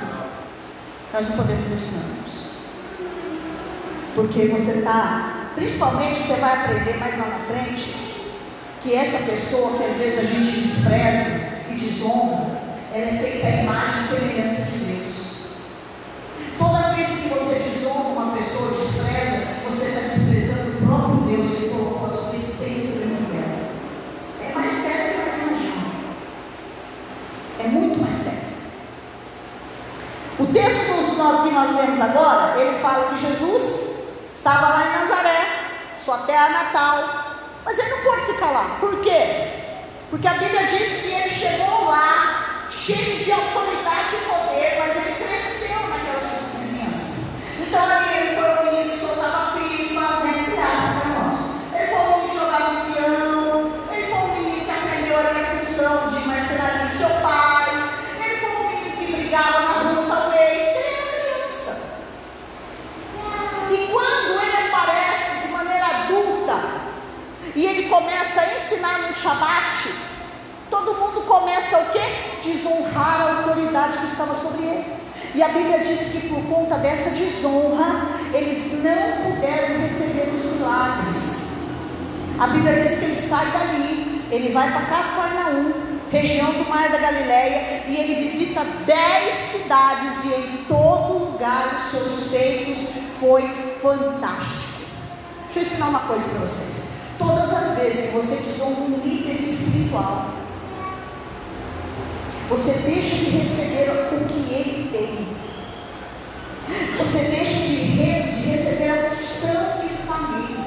Nós 1.12 1.28
não 1.28 1.38
podemos 1.38 1.68
não. 1.92 2.20
Porque 4.16 4.48
você 4.48 4.72
está, 4.72 5.48
principalmente 5.56 6.22
você 6.22 6.34
vai 6.36 6.54
aprender 6.54 6.98
mais 6.98 7.18
lá 7.18 7.26
na 7.26 7.40
frente, 7.40 7.96
que 8.82 8.94
essa 8.94 9.18
pessoa 9.20 9.78
que 9.78 9.86
às 9.86 9.96
vezes 9.96 10.20
a 10.20 10.24
gente 10.24 10.52
despreza 10.52 11.40
e 11.70 11.76
desonra, 11.76 12.48
ela 12.94 13.06
é 13.06 13.20
feita 13.22 13.48
a 13.48 13.50
imagem 13.50 13.94
e 13.94 14.20
semelhança 14.20 14.62
de 14.64 14.78
Deus. 14.78 15.16
Toda 16.58 16.94
vez 16.94 17.08
que 17.08 17.30
você 17.30 17.56
desonra 17.56 18.10
uma 18.10 18.36
pessoa, 18.36 18.72
despreza, 18.72 19.48
você 19.64 19.86
está 19.86 20.02
desprezando 20.02 20.70
o 20.70 20.86
próprio 20.86 21.38
Deus 21.38 21.58
que 21.58 21.70
colocou 21.70 22.06
a 22.06 22.10
sua 22.10 22.36
essência 22.36 22.92
dentro 22.92 23.24
delas. 23.32 23.70
É 24.44 24.54
mais 24.54 24.72
sério 24.72 25.14
que 25.14 25.18
mais 25.18 25.36
imagina. 25.42 25.86
É 27.60 27.68
muito 27.68 28.02
mais 28.02 28.14
sério. 28.14 28.50
O 30.40 30.46
texto 30.46 30.80
que 30.86 30.90
nós 31.60 31.76
lemos 31.76 32.00
agora, 32.00 32.58
ele 32.58 32.80
fala 32.80 33.10
que 33.10 33.18
Jesus 33.18 33.84
estava 34.32 34.70
lá 34.70 34.88
em 34.88 35.00
Nazaré, 35.00 35.46
sua 36.00 36.20
terra 36.20 36.48
natal. 36.48 37.26
Mas 37.66 37.78
ele 37.78 37.90
não 37.90 38.00
pôde 38.00 38.26
ficar 38.28 38.52
lá. 38.52 38.78
Por 38.80 39.02
quê? 39.02 39.48
Porque 40.10 40.26
a 40.26 40.36
Bíblia 40.36 40.66
diz 40.66 40.96
que 40.96 41.12
ele 41.12 41.28
chegou 41.28 41.86
lá 41.86 42.68
cheio 42.70 43.22
de 43.22 43.30
autoridade 43.32 44.16
e 44.16 44.30
poder, 44.30 44.78
mas 44.80 44.96
ele 44.96 45.16
cresceu 45.16 45.90
naquela 45.90 46.20
vizinhança. 46.56 47.16
Então 47.60 47.86
ele 48.14 48.36
foi 48.40 48.50
o 48.50 48.72
menino 48.72 48.92
que 48.92 49.00
soltava 49.06 49.58
pipa, 49.58 50.02
né? 50.24 50.30
Entre 50.40 50.56
Ele 51.76 51.88
foi 51.90 52.00
o 52.00 52.10
menino 52.10 52.30
que 52.30 52.38
jogava 52.38 52.86
piano, 52.86 53.86
ele 53.92 54.08
foi 54.08 54.20
o 54.20 54.28
menino 54.30 54.66
que 54.66 54.72
aprendeu 54.72 55.20
a 55.20 55.58
função 55.60 56.08
de 56.08 56.26
marcenaria 56.26 56.86
do 56.86 56.98
seu 56.98 57.10
pai, 57.22 57.68
ele 58.24 58.38
foi 58.38 58.50
o 58.50 58.70
menino 58.70 58.98
que 58.98 59.12
brigava 59.12 59.60
na 59.60 59.74
rua, 59.90 60.06
talvez. 60.08 60.58
Ele 60.58 60.96
era 60.96 61.10
criança. 61.20 62.00
E 63.72 63.88
quando 63.92 64.32
ele 64.44 64.68
aparece 64.68 65.42
de 65.42 65.48
maneira 65.50 65.86
adulta 65.86 66.56
e 67.56 67.66
ele 67.68 67.84
começa 67.88 68.42
a 68.42 68.54
ensinar 68.54 69.00
no 69.00 69.09
Shabat, 69.22 69.94
todo 70.70 70.94
mundo 70.94 71.22
começa 71.24 71.78
o 71.78 71.86
quê? 71.92 72.00
Desonrar 72.42 73.20
a 73.20 73.38
autoridade 73.40 73.98
que 73.98 74.06
estava 74.06 74.34
sobre 74.34 74.64
ele. 74.64 74.86
E 75.36 75.44
a 75.44 75.50
Bíblia 75.50 75.80
diz 75.80 76.06
que 76.06 76.30
por 76.30 76.42
conta 76.44 76.78
dessa 76.78 77.10
desonra, 77.10 78.02
eles 78.34 78.72
não 78.82 79.24
puderam 79.24 79.82
receber 79.82 80.32
os 80.34 80.44
milagres. 80.54 81.52
A 82.40 82.48
Bíblia 82.48 82.82
diz 82.82 82.96
que 82.96 83.04
ele 83.04 83.16
sai 83.16 83.46
dali, 83.52 84.26
ele 84.32 84.54
vai 84.54 84.72
para 84.72 84.86
Cafarnaum, 84.86 85.74
região 86.10 86.54
do 86.54 86.70
Mar 86.70 86.90
da 86.90 86.98
Galileia, 86.98 87.84
e 87.88 87.98
ele 87.98 88.30
visita 88.30 88.64
dez 88.86 89.34
cidades, 89.34 90.24
e 90.24 90.28
em 90.30 90.66
todo 90.68 91.32
lugar 91.32 91.76
os 91.76 91.90
seus 91.90 92.32
feitos 92.32 92.86
foi 93.20 93.42
fantástico. 93.82 94.80
Deixa 95.46 95.60
eu 95.60 95.64
ensinar 95.64 95.90
uma 95.90 96.00
coisa 96.00 96.26
para 96.30 96.40
vocês. 96.40 96.89
Todas 97.20 97.54
as 97.54 97.78
vezes 97.78 98.00
que 98.00 98.12
você 98.12 98.36
desonra 98.38 98.82
um 98.82 99.00
líder 99.04 99.44
espiritual, 99.44 100.34
você 102.50 102.72
deixa 102.72 103.16
de 103.16 103.30
receber 103.30 103.92
o 104.12 104.26
que 104.26 104.52
ele 104.52 104.90
tem. 104.92 105.28
Você 106.98 107.20
deixa 107.26 107.58
de, 107.58 107.76
re, 107.76 108.24
de 108.32 108.50
receber 108.50 108.90
a 108.90 109.08
unção 109.08 109.80
que 109.80 109.86
está 109.86 110.18
nele. 110.32 110.60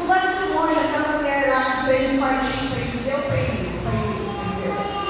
Não 0.00 0.06
vai 0.08 0.26
muito 0.26 0.52
longe 0.52 0.78
aquela 0.78 1.16
mulher 1.18 1.48
lá 1.48 1.62
que 1.64 1.86
fez 1.86 2.12
um 2.12 2.18
quartinho 2.18 2.70
para 2.70 2.80
Eliseu, 2.80 3.18
para 3.18 3.36
Eliseu, 3.36 3.80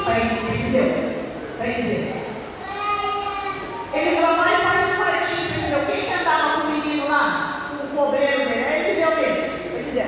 para 0.05 0.19
Eliseu, 0.19 0.45
para 0.45 0.55
Eliseu, 0.55 1.15
para 1.57 1.67
Eliseu. 1.67 2.21
Ele 3.93 4.21
lá 4.21 4.33
e 4.33 4.63
faz 4.63 4.81
um 4.85 4.97
quartinho 5.03 5.49
para 5.49 5.59
Eliseu. 5.59 5.81
Quem 5.87 6.05
que 6.05 6.13
andava 6.13 6.61
com 6.61 6.67
o 6.67 6.71
menino 6.73 7.09
lá? 7.09 7.71
O 7.83 7.97
cobreiro 7.97 8.39
dele? 8.39 8.65
É 8.65 8.85
Eliseu 8.85 9.17
mesmo. 9.17 9.77
Eliseu. 9.77 10.07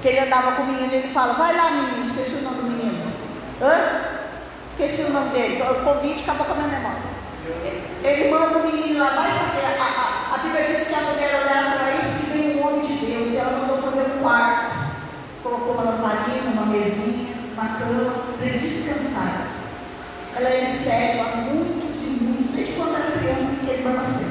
Que 0.00 0.08
ele 0.08 0.20
andava 0.20 0.52
com 0.52 0.62
o 0.62 0.66
menino, 0.66 0.92
ele 0.92 1.12
fala, 1.12 1.34
vai 1.34 1.56
lá 1.56 1.70
menino, 1.70 2.02
esqueci 2.02 2.34
o 2.34 2.42
nome 2.42 2.56
do 2.56 2.62
menino. 2.70 3.12
Hã? 3.60 4.18
Esqueci 4.66 5.02
o 5.02 5.12
nome 5.12 5.30
dele. 5.30 5.56
Então, 5.56 5.72
o 5.72 5.84
convite 5.84 6.22
acabou 6.22 6.46
com 6.46 6.52
a 6.52 6.56
minha 6.56 6.68
memória. 6.68 7.18
Ele 8.04 8.30
manda 8.30 8.58
o 8.58 8.64
menino 8.64 9.00
lá, 9.00 9.10
vai 9.10 9.30
saber. 9.30 9.64
A, 9.64 10.32
a, 10.32 10.34
a 10.34 10.38
Bíblia 10.38 10.64
diz 10.64 10.84
que 10.84 10.94
a 10.94 11.00
mulher 11.00 11.42
olhava 11.42 11.78
para 11.78 11.90
isso 11.96 12.10
e 12.22 12.30
veio 12.32 12.58
um 12.58 12.66
homem 12.66 12.80
de 12.80 13.06
Deus. 13.06 13.32
E 13.32 13.36
ela 13.36 13.58
mandou 13.58 13.78
fazer 13.78 14.02
um 14.02 14.22
quarto. 14.22 14.78
Colocou 15.42 15.74
uma 15.74 15.82
lamparina, 15.82 16.50
uma 16.52 16.66
mesinha, 16.66 17.34
uma 17.54 17.64
cama, 17.78 18.12
para 18.36 18.46
ele 18.46 18.58
descansar. 18.58 19.48
Ela 20.36 20.48
é 20.48 20.62
estéreo 20.62 21.22
há 21.22 21.36
muitos 21.36 21.96
e 21.96 22.22
muitos, 22.22 22.54
desde 22.54 22.72
quando 22.74 22.94
era 22.94 23.18
criança, 23.18 23.48
que 23.64 23.70
ele 23.70 23.88
nascer. 23.88 24.28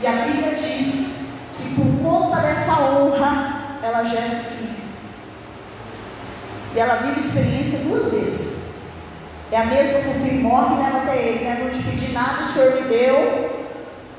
E 0.00 0.06
a 0.06 0.12
Bíblia 0.12 0.54
diz 0.54 1.08
que 1.56 1.74
por 1.74 2.02
conta 2.02 2.42
dessa 2.42 2.72
honra, 2.72 3.63
ela 3.84 4.02
gera 4.04 4.26
um 4.26 4.40
filho. 4.40 4.74
E 6.74 6.78
ela 6.78 6.94
vive 6.96 7.16
a 7.16 7.18
experiência 7.18 7.78
duas 7.80 8.10
vezes. 8.10 8.58
É 9.52 9.58
a 9.58 9.66
mesma 9.66 10.00
que 10.00 10.08
o 10.08 10.14
filho 10.14 10.40
morre 10.40 10.74
e 10.74 10.78
leva 10.78 10.98
até 10.98 11.16
ele, 11.16 11.44
né? 11.44 11.60
Não 11.62 11.70
te 11.70 11.78
pedi 11.82 12.10
nada, 12.12 12.40
o 12.40 12.44
Senhor 12.44 12.74
me 12.74 12.88
deu. 12.88 13.62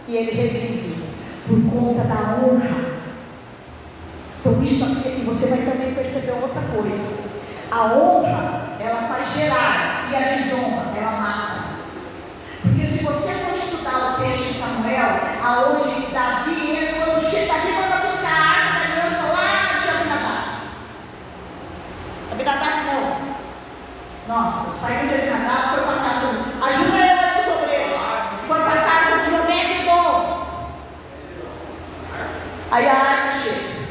E 0.08 0.16
ele 0.16 0.32
revive 0.32 1.04
por 1.48 1.60
conta 1.72 2.04
da 2.04 2.38
honra. 2.38 2.86
Então 4.40 4.64
isso 4.64 4.84
aqui 4.84 5.24
você 5.26 5.48
vai 5.48 5.60
também 5.60 5.94
perceber 5.96 6.32
outra 6.32 6.62
coisa. 6.74 7.12
A 7.72 7.86
honra, 7.88 8.78
ela 8.80 9.02
faz 9.08 9.34
gerar, 9.34 10.10
e 10.12 10.16
a 10.16 10.20
desonra, 10.20 10.86
ela 10.96 11.12
mata. 11.12 11.66
Porque 12.62 12.86
se 12.86 13.04
você 13.04 13.34
for 13.34 13.58
estudar 13.58 14.14
o 14.14 14.24
texto 14.24 14.44
de 14.44 14.60
Samuel, 14.60 15.20
aonde 15.44 16.14
Davi, 16.14 16.70
ele, 16.70 17.04
quando 17.04 17.28
chega, 17.28 17.54
Davi 17.54 17.72
manda 17.72 17.96
Abinadab 22.36 22.86
não. 22.86 23.36
Nossa, 24.36 24.70
saiu 24.82 25.07
de 25.07 25.14
Abinadab, 25.14 25.76
foi 25.76 25.84
para 25.86 26.03
casa. 26.03 26.28
Ajuda 26.68 26.98
eu 26.98 27.41
os 27.41 27.56
obreiros. 27.56 28.02
Foi 28.45 28.60
para 28.60 28.82
casa 28.82 29.20
de 29.20 29.34
Obed-Edom. 29.34 30.45
Aí 32.70 32.86
a 32.86 32.94
arca 32.94 33.32
chega. 33.32 33.88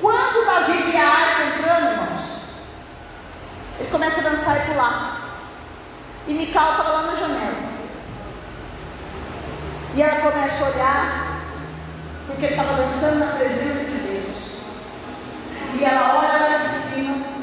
Quando 0.00 0.46
Davi 0.46 0.80
vê 0.80 0.96
a 0.96 1.08
arca 1.08 1.42
entrando, 1.42 1.90
irmãos, 1.90 2.20
ele 3.80 3.90
começa 3.90 4.20
a 4.20 4.30
dançar 4.30 4.58
e 4.58 4.70
pular. 4.70 5.20
E 6.28 6.34
Mical 6.34 6.70
estava 6.70 6.90
lá 6.90 7.02
na 7.02 7.16
janela. 7.16 7.56
E 9.96 10.02
ela 10.02 10.20
começa 10.20 10.64
a 10.64 10.68
olhar, 10.68 11.36
porque 12.28 12.44
ele 12.44 12.54
estava 12.54 12.74
dançando 12.74 13.18
na 13.18 13.26
presença 13.26 13.84
de 13.86 13.96
Deus. 13.96 14.52
E 15.80 15.84
ela 15.84 16.18
olha 16.20 16.48
lá 16.48 16.58
de 16.58 16.94
cima 16.94 17.34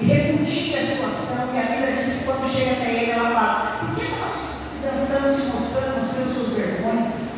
e 0.00 0.04
repudia 0.04 0.78
a 0.78 0.82
situação. 0.82 1.54
E 1.54 1.58
a 1.58 1.62
Bíblia 1.62 1.96
diz 1.96 2.18
que 2.18 2.24
quando 2.24 2.52
chega 2.52 2.72
até 2.72 2.90
ele, 2.90 3.10
ela 3.12 3.30
fala: 3.30 3.78
Por 3.80 3.94
que 3.94 4.04
estava 4.04 4.26
se 4.26 4.76
dançando, 4.82 5.36
se 5.36 5.46
mostrando, 5.46 6.02
mostrando 6.02 6.34
suas 6.34 6.48
vergonhas? 6.48 7.34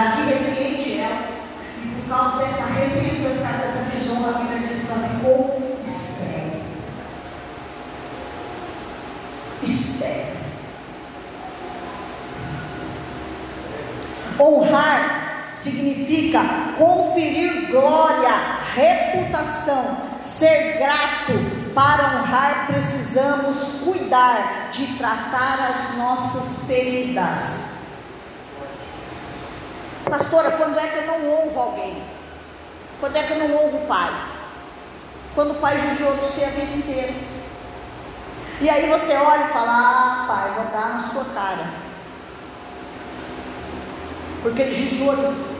Davi 0.00 0.30
repreende 0.30 0.98
ela. 0.98 1.28
E 1.76 2.00
por 2.00 2.08
causa 2.08 2.38
dessa 2.38 2.64
repreensão, 2.64 3.36
por 3.36 3.42
causa 3.42 3.58
dessa 3.58 3.90
visão, 3.90 4.28
a 4.28 4.32
Bíblia 4.32 4.66
diz 4.66 4.80
que 4.80 4.90
ela 4.90 5.08
ficou 5.08 5.78
estéreo. 5.82 6.62
Estéreo. 9.62 10.40
Honrar 14.38 15.50
significa 15.52 16.40
conferir 16.78 17.70
glória, 17.70 18.30
reputação, 18.74 19.98
ser 20.18 20.78
grato. 20.78 21.60
Para 21.74 22.16
honrar, 22.16 22.68
precisamos 22.68 23.68
cuidar 23.84 24.70
de 24.72 24.96
tratar 24.96 25.68
as 25.68 25.94
nossas 25.98 26.64
feridas. 26.66 27.79
Pastora, 30.10 30.50
quando 30.52 30.78
é 30.78 30.86
que 30.88 30.98
eu 30.98 31.06
não 31.06 31.30
honro 31.30 31.60
alguém? 31.60 32.02
Quando 32.98 33.16
é 33.16 33.22
que 33.22 33.32
eu 33.32 33.38
não 33.38 33.54
honro 33.54 33.84
o 33.84 33.86
pai? 33.86 34.10
Quando 35.34 35.52
o 35.52 35.60
pai 35.60 35.80
judiou 35.88 36.14
de 36.16 36.20
você 36.20 36.44
a 36.44 36.48
vida 36.48 36.76
inteira. 36.76 37.14
E 38.60 38.68
aí 38.68 38.90
você 38.90 39.14
olha 39.14 39.44
e 39.44 39.52
fala: 39.52 39.70
Ah, 39.70 40.24
pai, 40.26 40.52
vou 40.54 40.64
dar 40.72 40.90
na 40.90 41.00
sua 41.00 41.24
cara 41.34 41.90
porque 44.42 44.62
ele 44.62 44.90
judiou 44.90 45.16
de 45.16 45.22
você. 45.22 45.54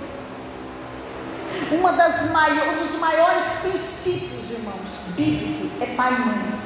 Uma 1.73 1.93
das 1.93 2.31
maiores, 2.31 2.73
um 2.73 2.85
dos 2.85 2.99
maiores 2.99 3.45
princípios, 3.63 4.51
irmãos, 4.51 5.01
bíblico 5.15 5.71
é 5.83 5.87
pai 5.95 6.15
e 6.15 6.19
mãe. 6.19 6.61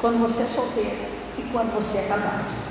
Quando 0.00 0.18
você 0.18 0.42
é 0.42 0.46
solteiro 0.46 0.96
e 1.36 1.42
quando 1.52 1.74
você 1.74 1.98
é 1.98 2.02
casado. 2.02 2.69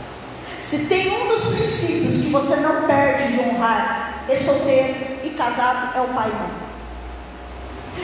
Se 0.61 0.79
tem 0.85 1.21
um 1.21 1.27
dos 1.27 1.41
princípios 1.55 2.17
que 2.17 2.29
você 2.29 2.55
não 2.57 2.83
perde 2.83 3.33
de 3.33 3.39
honrar, 3.39 4.23
é 4.27 4.35
solteiro 4.35 5.19
e 5.23 5.29
casado, 5.31 5.97
é 5.97 6.01
o 6.01 6.07
pai 6.13 6.29
e 6.29 6.33
mãe. 6.33 6.69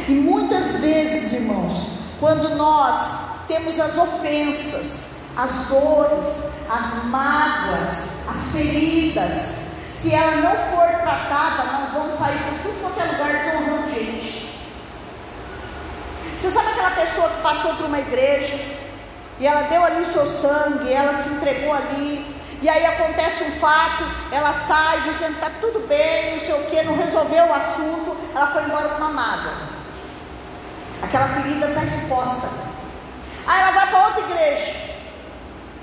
E 0.07 0.11
muitas 0.11 0.73
vezes, 0.76 1.34
irmãos, 1.34 1.90
quando 2.19 2.56
nós 2.56 3.19
temos 3.48 3.80
as 3.80 3.98
ofensas, 3.98 5.10
as 5.36 5.52
dores, 5.68 6.44
as 6.69 7.03
mágoas, 7.06 8.07
as 8.27 8.52
feridas, 8.52 9.65
se 9.90 10.14
ela 10.14 10.38
não 10.38 10.56
for 10.69 10.88
tratada, 11.02 11.64
nós 11.73 11.91
vamos 11.91 12.18
sair 12.18 12.38
por 12.38 12.60
tudo 12.64 12.82
quanto 12.82 12.99
é 12.99 13.11
lugar 13.11 13.34
desonrando 13.34 13.90
gente. 13.90 14.45
Você 16.36 16.52
sabe 16.52 16.69
aquela 16.69 16.91
pessoa 16.91 17.30
que 17.30 17.41
passou 17.41 17.76
por 17.76 17.86
uma 17.86 17.99
igreja 17.99 18.60
e 19.40 19.48
ela 19.48 19.64
deu 19.64 19.84
ali 19.84 20.02
o 20.02 20.06
seu 20.06 20.26
sangue, 20.26 20.91
ela 20.91 21.14
se 21.14 21.30
entregou 21.30 21.73
ali, 21.73 22.36
e 22.66 22.70
aí 22.70 22.84
acontece 22.84 23.44
um 23.44 23.52
fato, 23.60 24.04
ela 24.32 24.52
sai 24.52 25.02
dizendo 25.02 25.34
está 25.34 25.52
tudo 25.62 25.88
bem, 25.88 26.32
não 26.32 26.40
sei 26.40 26.56
o 26.56 26.66
que, 26.66 26.82
não 26.82 26.98
resolveu 26.98 27.46
o 27.46 27.54
assunto, 27.54 28.18
ela 28.34 28.48
foi 28.48 28.64
embora 28.64 28.90
com 28.90 29.04
uma 29.04 29.12
mágoa. 29.12 29.54
Aquela 31.04 31.28
ferida 31.28 31.68
está 31.68 31.84
exposta. 31.84 32.50
Aí 33.46 33.62
ela 33.62 33.72
vai 33.72 33.88
para 33.92 34.06
outra 34.08 34.22
igreja. 34.22 34.74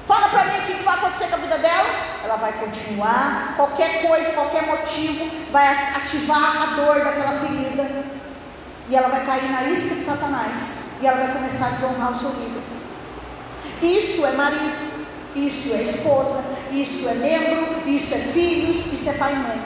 Fala 0.09 0.29
para 0.31 0.45
mim 0.47 0.59
o 0.59 0.63
que 0.63 0.83
vai 0.83 0.95
acontecer 0.97 1.29
com 1.29 1.37
a 1.37 1.39
vida 1.39 1.59
dela. 1.59 1.89
Ela 2.25 2.35
vai 2.35 2.53
continuar, 2.55 3.55
qualquer 3.55 4.03
coisa, 4.05 4.33
qualquer 4.33 4.67
motivo, 4.67 5.31
vai 5.53 5.69
ativar 5.69 6.65
a 6.65 6.67
dor 6.75 7.05
daquela 7.05 7.39
ferida. 7.39 7.89
E 8.89 8.97
ela 8.97 9.07
vai 9.07 9.25
cair 9.25 9.49
na 9.53 9.63
isca 9.69 9.95
de 9.95 10.03
Satanás. 10.03 10.81
E 11.01 11.07
ela 11.07 11.19
vai 11.19 11.33
começar 11.33 11.67
a 11.67 11.71
desonrar 11.71 12.11
o 12.11 12.19
seu 12.19 12.31
líder. 12.31 12.63
Isso 13.81 14.27
é 14.27 14.33
marido, 14.33 14.92
isso 15.35 15.73
é 15.73 15.83
esposa, 15.83 16.43
isso 16.71 17.09
é 17.09 17.15
membro, 17.15 17.89
isso 17.89 18.15
é 18.15 18.19
filhos, 18.19 18.87
isso 18.93 19.09
é 19.09 19.13
pai 19.15 19.33
e 19.33 19.37
mãe. 19.37 19.63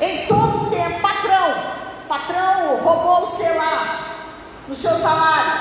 Em 0.00 0.26
todo 0.26 0.70
tempo, 0.70 1.00
patrão, 1.00 1.54
patrão 2.08 2.76
roubou 2.76 3.26
o 3.26 3.56
lá, 3.56 4.16
no 4.68 4.74
seu 4.74 4.90
salário, 4.92 5.60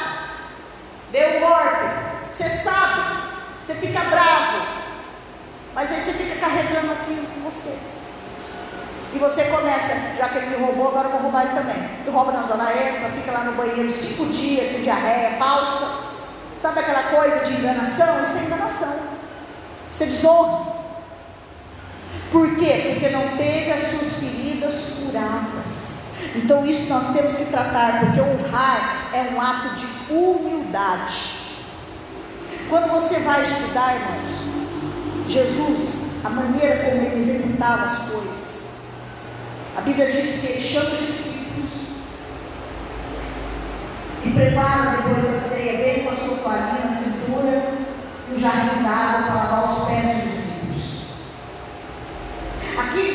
deu 1.12 1.38
um 1.38 1.40
golpe, 1.40 1.86
você 2.32 2.50
sabe, 2.50 3.02
você 3.62 3.76
fica 3.76 4.02
bravo. 4.06 4.84
Mas 5.76 5.92
aí 5.92 6.00
você 6.00 6.14
fica 6.14 6.36
carregando 6.40 6.92
aquilo 6.92 7.26
com 7.28 7.50
você. 7.50 7.76
E 9.14 9.18
você 9.20 9.44
começa, 9.46 9.96
já 10.18 10.30
que 10.30 10.38
ele 10.38 10.48
me 10.48 10.56
roubou, 10.56 10.90
agora 10.90 11.08
eu 11.08 11.12
vou 11.12 11.22
roubar 11.22 11.46
ele 11.46 11.56
também. 11.56 11.90
E 12.06 12.10
rouba 12.10 12.32
na 12.32 12.42
zona 12.42 12.72
extra, 12.72 13.10
fica 13.10 13.32
lá 13.32 13.44
no 13.44 13.54
banheiro 13.54 13.90
cinco 13.90 14.26
dias 14.28 14.72
com 14.72 14.82
diarreia 14.82 15.38
falsa. 15.38 16.13
Sabe 16.64 16.80
aquela 16.80 17.04
coisa 17.04 17.42
de 17.42 17.56
enganação? 17.56 18.22
Isso 18.22 18.38
é 18.38 18.44
enganação. 18.44 18.96
Isso 19.92 20.04
é 20.04 20.06
desonra. 20.06 20.66
Por 22.32 22.56
quê? 22.56 22.92
Porque 22.94 23.10
não 23.10 23.36
teve 23.36 23.70
as 23.70 23.82
suas 23.82 24.16
feridas 24.16 24.82
curadas. 24.96 26.04
Então 26.34 26.66
isso 26.66 26.88
nós 26.88 27.10
temos 27.10 27.36
que 27.36 27.44
tratar, 27.48 28.00
porque 28.00 28.22
honrar 28.22 29.10
é 29.14 29.24
um 29.34 29.42
ato 29.42 29.76
de 29.76 30.14
humildade. 30.14 31.36
Quando 32.70 32.90
você 32.92 33.20
vai 33.20 33.42
estudar, 33.42 33.96
irmãos, 33.96 34.46
Jesus, 35.28 36.06
a 36.24 36.30
maneira 36.30 36.78
como 36.86 37.02
ele 37.08 37.18
executava 37.18 37.84
as 37.84 38.00
coisas, 38.00 38.68
a 39.76 39.82
Bíblia 39.82 40.08
diz 40.10 40.36
que 40.36 40.48
ele 40.48 40.62
chama 40.62 40.92
os 40.92 41.00
discípulos 41.00 41.44
e 44.26 44.30
prepara 44.30 44.92
depois 44.92 45.24
da 45.24 45.50
ceia, 45.50 45.83
toalhinha 46.44 46.86
na 46.86 46.98
cintura 46.98 47.74
e 48.30 48.34
o 48.34 48.40
jardim 48.40 48.84
d'água 48.84 49.24
para 49.24 49.34
lavar 49.34 49.64
os 49.64 49.88
pés 49.88 50.06
dos 50.06 50.24
discípulos. 50.24 51.04
Aqui 52.78 53.13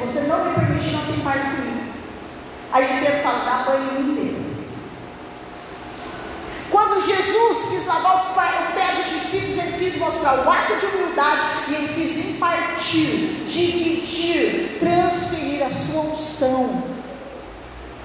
você, 0.00 0.20
não 0.20 0.44
me 0.44 0.54
permitir, 0.54 0.92
não 0.92 1.04
tem 1.04 1.20
parte 1.20 1.48
comigo. 1.48 1.80
Aí 2.72 3.00
Pedro 3.04 3.22
fala: 3.22 3.44
Dá 3.44 3.64
banho 3.64 4.10
inteiro. 4.10 4.50
Quando 6.70 7.04
Jesus 7.04 7.64
quis 7.64 7.84
lavar 7.84 8.30
o 8.30 8.74
pé 8.74 8.94
dos 8.94 9.10
discípulos, 9.10 9.58
ele 9.58 9.72
quis 9.78 9.96
mostrar 9.96 10.46
o 10.46 10.48
ato 10.48 10.76
de 10.76 10.86
humildade 10.86 11.44
e 11.68 11.74
ele 11.74 11.88
quis 11.94 12.16
impartir, 12.18 13.44
dividir, 13.44 14.76
transferir 14.78 15.66
a 15.66 15.70
sua 15.70 16.02
unção. 16.02 16.82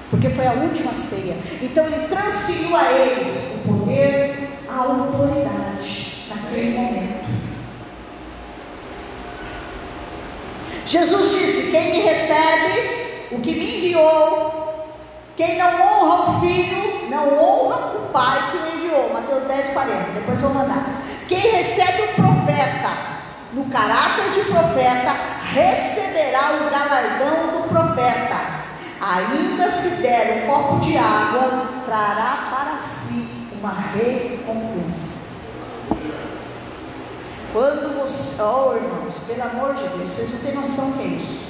Porque 0.09 0.29
foi 0.29 0.47
a 0.47 0.53
última 0.53 0.93
ceia. 0.93 1.37
Então 1.61 1.85
ele 1.85 2.07
transferiu 2.07 2.75
a 2.75 2.91
eles 2.91 3.27
o 3.55 3.67
poder, 3.67 4.49
a 4.67 4.77
autoridade 4.77 6.25
naquele 6.29 6.71
momento. 6.71 7.24
Jesus 10.85 11.31
disse: 11.31 11.71
Quem 11.71 11.91
me 11.91 11.99
recebe, 12.01 13.27
o 13.31 13.39
que 13.39 13.53
me 13.53 13.77
enviou, 13.77 14.85
quem 15.35 15.57
não 15.57 15.81
honra 15.81 16.29
o 16.29 16.39
filho, 16.41 17.09
não 17.09 17.27
honra 17.37 17.95
o 17.95 18.09
pai 18.11 18.51
que 18.51 18.57
o 18.57 18.75
enviou. 18.75 19.13
Mateus 19.13 19.43
10, 19.43 19.69
40. 19.69 20.11
Depois 20.11 20.41
vou 20.41 20.53
mandar. 20.53 20.85
Quem 21.27 21.39
recebe 21.39 22.03
o 22.03 22.15
profeta 22.15 23.15
no 23.55 23.65
caráter 23.69 24.29
de 24.31 24.41
profeta, 24.41 25.15
receberá 25.53 26.59
o 26.59 26.69
galardão 26.69 27.51
do 27.53 27.69
profeta. 27.69 28.35
Ainda 28.99 29.69
se 29.69 29.89
der 30.01 30.43
um 30.43 30.47
copo 30.47 30.79
de 30.79 30.97
água, 30.97 31.69
trará 31.85 32.49
para 32.51 32.77
si 32.77 33.27
uma 33.57 33.73
recompensa. 33.93 35.24
Quando 37.55 38.01
você, 38.01 38.35
oh 38.41 38.75
irmãos, 38.75 39.15
pelo 39.25 39.41
amor 39.43 39.75
de 39.75 39.87
Deus, 39.87 40.11
vocês 40.11 40.29
não 40.29 40.39
têm 40.39 40.55
noção 40.55 40.91
que 40.91 41.03
é 41.03 41.07
isso. 41.07 41.47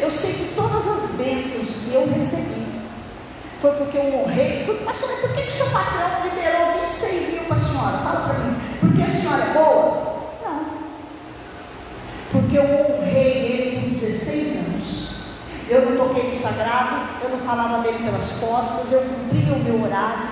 Eu 0.00 0.10
sei 0.10 0.32
que 0.32 0.52
todas 0.56 0.84
as 0.88 1.10
bênçãos 1.12 1.72
que 1.72 1.94
eu 1.94 2.04
recebi 2.12 2.66
foi 3.60 3.70
porque 3.74 3.96
eu 3.96 4.12
honrei. 4.12 4.66
Pastora, 4.84 5.14
por 5.18 5.30
que, 5.34 5.42
que 5.42 5.52
seu 5.52 5.66
patrão 5.66 6.24
liberou 6.24 6.80
26 6.82 7.32
mil 7.32 7.44
para 7.44 7.54
a 7.54 7.60
senhora? 7.60 7.98
Fala 7.98 8.20
para 8.28 8.38
mim. 8.40 8.56
Porque 8.80 9.02
a 9.04 9.06
senhora 9.06 9.44
é 9.44 9.52
boa? 9.52 10.16
Não. 10.44 10.66
porque 12.32 12.58
eu 12.58 12.64
honrei 12.64 13.52
ele 13.52 13.80
por 13.82 13.90
16 13.90 14.48
anos. 14.66 15.10
Eu 15.68 15.90
não 15.90 16.08
toquei 16.08 16.28
no 16.28 16.36
sagrado, 16.36 17.22
eu 17.22 17.28
não 17.30 17.38
falava 17.38 17.84
dele 17.84 18.02
pelas 18.02 18.32
costas, 18.32 18.90
eu 18.90 19.00
cumpria 19.00 19.54
o 19.54 19.60
meu 19.60 19.80
horário. 19.80 20.28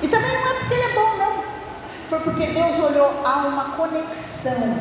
E 0.00 0.08
também 0.08 0.32
não 0.32 0.50
é 0.50 0.54
porque 0.54 0.72
ele 0.72 0.82
é 0.82 0.94
bom. 0.94 1.11
Foi 2.12 2.20
porque 2.20 2.46
Deus 2.48 2.78
olhou 2.78 3.22
a 3.24 3.46
uma 3.46 3.64
conexão. 3.74 4.76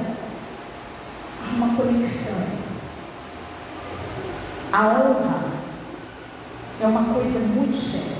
Há 1.39 1.55
uma 1.55 1.77
conexão. 1.77 2.35
A 4.73 4.87
honra 4.87 5.43
é 6.81 6.87
uma 6.87 7.13
coisa 7.13 7.39
muito 7.39 7.77
séria. 7.77 8.17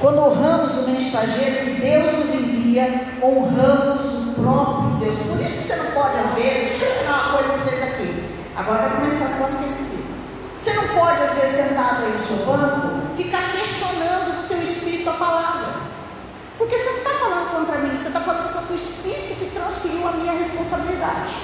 Quando 0.00 0.18
honramos 0.18 0.76
o 0.76 0.82
mensageiro 0.82 1.64
que 1.64 1.80
Deus 1.80 2.12
nos 2.12 2.34
envia, 2.34 3.06
honramos 3.22 4.02
o 4.02 4.34
próprio 4.34 4.98
Deus. 4.98 5.18
Por 5.18 5.40
isso 5.40 5.56
que 5.56 5.62
você 5.62 5.76
não 5.76 5.92
pode, 5.92 6.18
às 6.18 6.32
vezes, 6.34 6.78
deixa 6.78 6.84
eu 6.84 6.90
ensinar 6.90 7.22
uma 7.22 7.38
coisa 7.38 7.52
para 7.54 7.62
vocês 7.62 7.82
aqui. 7.82 8.24
Agora 8.54 8.82
vai 8.82 8.96
começar 8.98 9.24
a 9.24 9.28
negócio 9.28 9.58
esquisito. 9.64 10.04
Você 10.58 10.74
não 10.74 10.88
pode, 10.88 11.22
às 11.22 11.32
vezes, 11.32 11.56
sentado 11.56 12.04
aí 12.04 12.12
no 12.12 12.18
seu 12.18 12.36
banco, 12.44 13.16
ficar 13.16 13.55
espírito 14.66 15.08
a 15.10 15.14
palavra. 15.14 15.68
Porque 16.58 16.76
você 16.76 16.90
não 16.90 16.98
está 16.98 17.10
falando 17.10 17.50
contra 17.50 17.78
mim, 17.78 17.96
você 17.96 18.08
está 18.08 18.20
falando 18.20 18.52
contra 18.52 18.72
o 18.72 18.76
espírito 18.76 19.38
que 19.38 19.50
transferiu 19.50 20.06
a 20.08 20.12
minha 20.12 20.32
responsabilidade. 20.32 21.36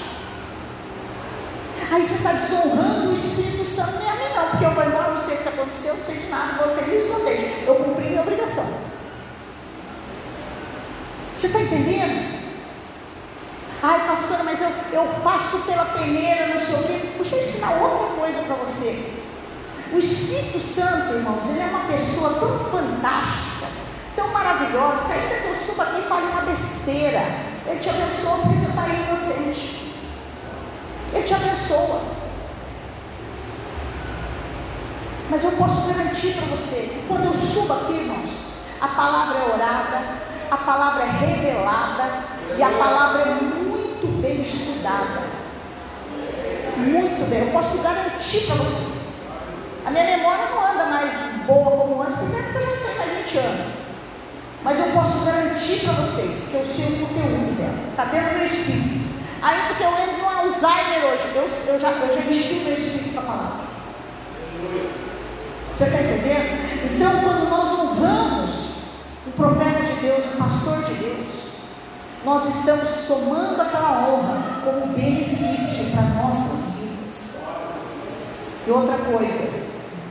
Aí 1.90 2.03
você 2.03 2.15
está 2.15 2.32
desonrando 2.32 3.11
o 3.11 3.12
Espírito 3.12 3.66
Santo, 3.66 3.99
nem 3.99 4.09
a 4.09 4.15
mim 4.15 4.35
não, 4.35 4.49
porque 4.49 4.65
eu 4.65 4.70
vou 4.70 4.85
embora, 4.85 5.11
não 5.11 5.19
sei 5.19 5.35
o 5.35 5.43
que 5.43 5.49
aconteceu, 5.49 5.94
não 5.94 6.03
sei 6.03 6.16
de 6.16 6.28
nada, 6.28 6.65
vou 6.65 6.74
feliz 6.74 7.03
e 7.03 7.05
contente. 7.05 7.65
Eu 7.66 7.74
cumpri 7.74 8.05
minha 8.07 8.23
obrigação. 8.23 8.65
Você 11.35 11.49
está 11.49 11.61
entendendo? 11.61 12.40
Ai, 13.82 14.07
pastora, 14.07 14.43
mas 14.44 14.61
eu, 14.62 14.70
eu 14.93 15.05
passo 15.23 15.59
pela 15.61 15.85
peneira, 15.85 16.47
não 16.47 16.59
sei 16.59 16.74
o 16.77 16.82
quê. 16.85 17.11
Deixa 17.16 17.36
eu 17.36 17.40
ensinar 17.40 17.73
outra 17.82 18.16
coisa 18.16 18.40
para 18.40 18.55
você. 18.55 19.22
O 19.93 19.98
Espírito 19.98 20.59
Santo, 20.59 21.12
irmãos, 21.12 21.47
ele 21.51 21.60
é 21.60 21.66
uma 21.66 21.81
pessoa 21.81 22.31
tão 22.40 22.59
fantástica, 22.70 23.66
tão 24.16 24.28
maravilhosa, 24.28 25.05
que 25.05 25.12
ainda 25.12 25.36
que 25.36 25.48
eu 25.48 25.55
suba 25.55 25.82
aqui 25.82 26.01
e 26.01 26.09
fale 26.09 26.27
uma 26.28 26.40
besteira, 26.40 27.20
ele 27.66 27.78
te 27.78 27.90
abençoa 27.90 28.39
porque 28.39 28.56
você 28.56 28.70
está 28.70 28.89
inocente. 28.89 29.93
Ele 31.12 31.23
te 31.23 31.35
abençoa. 31.35 32.01
Mas 35.28 35.44
eu 35.44 35.52
posso 35.52 35.82
garantir 35.82 36.36
para 36.36 36.47
você 36.47 36.77
que 36.77 37.05
quando 37.06 37.27
eu 37.27 37.35
subo 37.35 37.74
aqui, 37.74 37.93
irmãos, 37.93 38.44
a 38.81 38.89
palavra 38.89 39.39
é 39.40 39.52
orada, 39.52 40.05
a 40.51 40.56
palavra 40.56 41.02
é 41.02 41.10
revelada 41.10 42.10
e 42.56 42.62
a 42.62 42.70
palavra 42.70 43.23
é 43.23 43.35
muito 43.35 44.06
bem 44.23 44.40
estudada. 44.40 45.23
Muito 46.78 47.28
bem, 47.28 47.40
eu 47.40 47.52
posso 47.52 47.77
garantir 47.78 48.47
para 48.47 48.55
você. 48.55 49.01
A 49.84 49.90
minha 49.90 50.04
memória 50.04 50.46
não 50.46 50.64
anda 50.64 50.84
mais 50.86 51.12
boa 51.46 51.70
como 51.72 52.02
antes, 52.02 52.14
porque 52.14 52.59
eu 52.59 52.62
já 52.62 52.68
tenho 52.82 52.98
mais 52.98 53.18
20 53.18 53.38
anos. 53.38 53.82
Mas 54.62 54.78
eu 54.78 54.86
posso 54.92 55.18
garantir 55.24 55.80
para 55.80 55.92
vocês 55.94 56.44
que 56.44 56.54
eu 56.54 56.64
sei 56.64 56.86
o 56.86 57.06
conteúdo 57.06 57.56
dela. 57.56 57.74
Está 57.90 58.04
dentro 58.04 58.30
do 58.30 58.36
meu 58.36 58.44
espírito. 58.44 59.02
Ainda 59.42 59.74
que 59.74 59.82
eu 59.82 59.90
entre 59.90 60.22
no 60.22 60.28
Alzheimer 60.28 61.04
hoje, 61.04 61.32
eu, 61.34 61.42
eu 61.42 61.80
já, 61.80 61.88
eu 61.88 62.14
já 62.14 62.22
o 62.22 62.64
meu 62.64 62.74
espírito 62.74 63.12
com 63.12 63.20
a 63.20 63.22
palavra. 63.22 63.72
Você 65.74 65.84
está 65.84 66.00
entendendo? 66.00 66.94
Então, 66.94 67.20
quando 67.22 67.50
nós 67.50 67.70
honramos 67.72 68.68
o 69.26 69.30
profeta 69.32 69.82
de 69.82 69.94
Deus, 69.94 70.24
o 70.26 70.36
pastor 70.36 70.82
de 70.84 70.94
Deus, 70.94 71.48
nós 72.24 72.56
estamos 72.56 72.88
tomando 73.09 73.60
aquela 73.60 74.09
honra 74.09 74.62
como 74.64 74.94
benefício 74.94 75.86
para 75.86 76.02
nossas 76.22 76.74
vidas. 76.76 77.36
E 78.66 78.70
outra 78.70 78.96
coisa, 78.98 79.42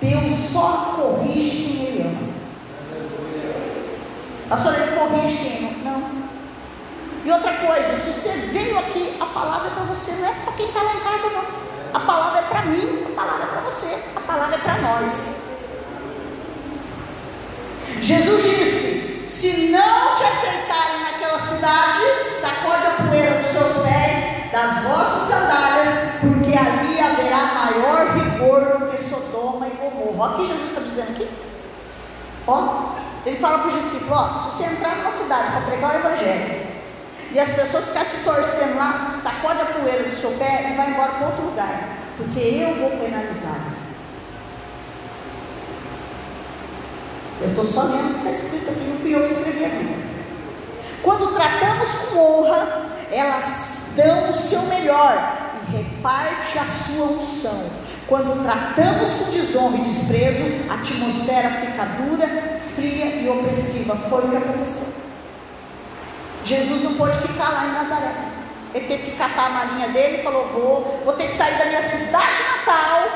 Deus 0.02 0.52
só 0.52 0.95
corrige 0.95 1.52
quem 1.52 1.86
Ele 1.86 2.02
ama. 2.02 2.32
Pastor, 4.49 4.73
Ele 4.73 4.95
corrige 4.95 5.38
quem 5.38 5.57
ama? 5.60 5.78
Não. 5.84 6.22
E 7.23 7.32
outra 7.32 7.53
coisa, 7.53 7.98
se 7.98 8.11
você 8.11 8.30
veio 8.52 8.80
aqui, 8.80 9.15
a 9.19 9.26
palavra 9.28 9.68
é 9.68 9.72
para 9.76 9.84
você, 9.84 10.11
não 10.14 10.28
é 10.28 10.34
para 10.44 10.53
quem 10.53 10.68
está 10.68 10.82
lá 10.82 10.94
em 10.95 10.99
casa, 11.02 11.30
não. 11.30 11.45
A 11.94 11.99
palavra 11.99 12.40
é 12.40 12.44
para 12.44 12.65
mim, 12.65 13.06
a 13.11 13.15
palavra 13.15 13.44
é 13.44 13.48
para 13.48 13.61
você, 13.61 14.03
a 14.15 14.19
palavra 14.22 14.56
é 14.56 14.60
para 14.60 14.82
nós. 14.82 15.36
Jesus 18.02 18.44
disse: 18.44 19.23
Se 19.28 19.68
não 19.68 20.15
te 20.15 20.23
aceitarem 20.23 21.02
naquela 21.03 21.40
cidade, 21.40 22.02
sacode 22.40 22.88
a 22.88 22.91
poeira 23.03 23.38
dos 23.38 23.48
seus 23.48 23.73
pés, 23.86 24.52
das 24.52 24.84
vossas 24.84 25.28
sandálias, 25.28 25.88
porque 26.22 26.57
ali 26.57 26.99
haverá 26.99 27.45
maior 27.53 28.15
rigor 28.15 28.80
do 28.80 28.88
que 28.88 29.01
Olha 30.22 30.34
o 30.34 30.35
que 30.35 30.45
Jesus 30.45 30.69
está 30.69 30.81
dizendo 30.81 31.10
aqui. 31.14 31.27
Ó, 32.45 32.93
ele 33.26 33.38
fala 33.38 33.57
para 33.57 33.69
os 33.69 33.73
discípulos: 33.73 34.11
ó, 34.11 34.27
se 34.38 34.56
você 34.56 34.64
entrar 34.65 34.98
numa 34.98 35.10
cidade 35.10 35.49
para 35.49 35.61
pregar 35.61 35.95
o 35.95 35.98
evangelho, 35.98 36.68
e 37.31 37.39
as 37.39 37.49
pessoas 37.49 37.85
ficam 37.85 38.06
se 38.06 38.18
torcendo 38.18 38.77
lá, 38.77 39.15
sacode 39.18 39.61
a 39.61 39.65
poeira 39.65 40.03
do 40.03 40.14
seu 40.14 40.30
pé 40.34 40.69
e 40.72 40.77
vai 40.77 40.91
embora 40.91 41.14
para 41.14 41.26
outro 41.26 41.45
lugar, 41.45 41.89
porque 42.18 42.39
eu 42.39 42.76
vou 42.76 42.91
penalizar. 42.99 43.61
Eu 47.41 47.49
estou 47.49 47.65
só 47.65 47.81
lendo 47.81 48.11
o 48.11 48.14
que 48.14 48.30
está 48.30 48.31
escrito 48.31 48.69
aqui, 48.69 48.85
não 48.85 48.98
fui 48.98 49.15
eu 49.15 49.23
que 49.23 49.34
escrevi 49.34 49.65
a 49.65 49.69
Bíblia. 49.69 49.98
Quando 51.02 51.34
tratamos 51.34 51.95
com 51.95 52.19
honra, 52.19 52.85
elas 53.10 53.80
dão 53.95 54.30
o 54.30 54.34
seu 54.34 54.61
melhor 54.64 55.35
e 55.64 55.77
reparte 55.77 56.60
a 56.60 56.68
sua 56.68 57.07
unção. 57.07 57.72
Quando 58.12 58.44
tratamos 58.44 59.14
com 59.14 59.30
desonra 59.30 59.78
e 59.78 59.82
desprezo, 59.84 60.44
a 60.70 60.74
atmosfera 60.74 61.50
fica 61.50 61.86
dura, 61.86 62.28
fria 62.76 63.06
e 63.06 63.30
opressiva. 63.30 63.96
Foi 64.10 64.26
o 64.26 64.30
que 64.30 64.36
aconteceu. 64.36 64.86
Jesus 66.44 66.84
não 66.84 66.96
pôde 66.96 67.18
ficar 67.20 67.48
lá 67.48 67.68
em 67.68 67.72
Nazaré. 67.72 68.14
Ele 68.76 68.86
teve 68.86 69.04
que 69.04 69.18
catar 69.18 69.46
a 69.46 69.50
malinha 69.52 69.88
dele 69.88 70.18
e 70.18 70.24
falou: 70.24 70.46
vou, 70.50 71.02
vou 71.06 71.14
ter 71.14 71.28
que 71.28 71.32
sair 71.32 71.58
da 71.58 71.64
minha 71.68 71.82
cidade 71.84 72.44
natal 72.44 73.08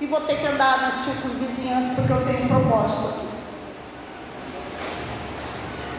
e 0.00 0.06
vou 0.06 0.20
ter 0.20 0.36
que 0.36 0.46
andar 0.46 0.82
nas 0.82 0.94
circunvizinhanças 0.94 1.92
porque 1.96 2.12
eu 2.12 2.24
tenho 2.26 2.44
um 2.44 2.48
propósito 2.48 3.08
aqui. 3.08 3.28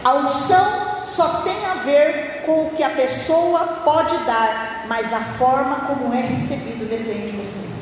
A 0.04 0.14
unção 0.14 1.04
só 1.04 1.42
tem 1.42 1.66
a 1.66 1.74
ver 1.74 2.44
com 2.46 2.68
o 2.68 2.70
que 2.70 2.82
a 2.82 2.88
pessoa 2.88 3.82
pode 3.84 4.16
dar, 4.24 4.86
mas 4.88 5.12
a 5.12 5.20
forma 5.20 5.80
como 5.80 6.14
é 6.14 6.22
recebido 6.22 6.88
depende 6.88 7.32
de 7.32 7.36
você. 7.36 7.77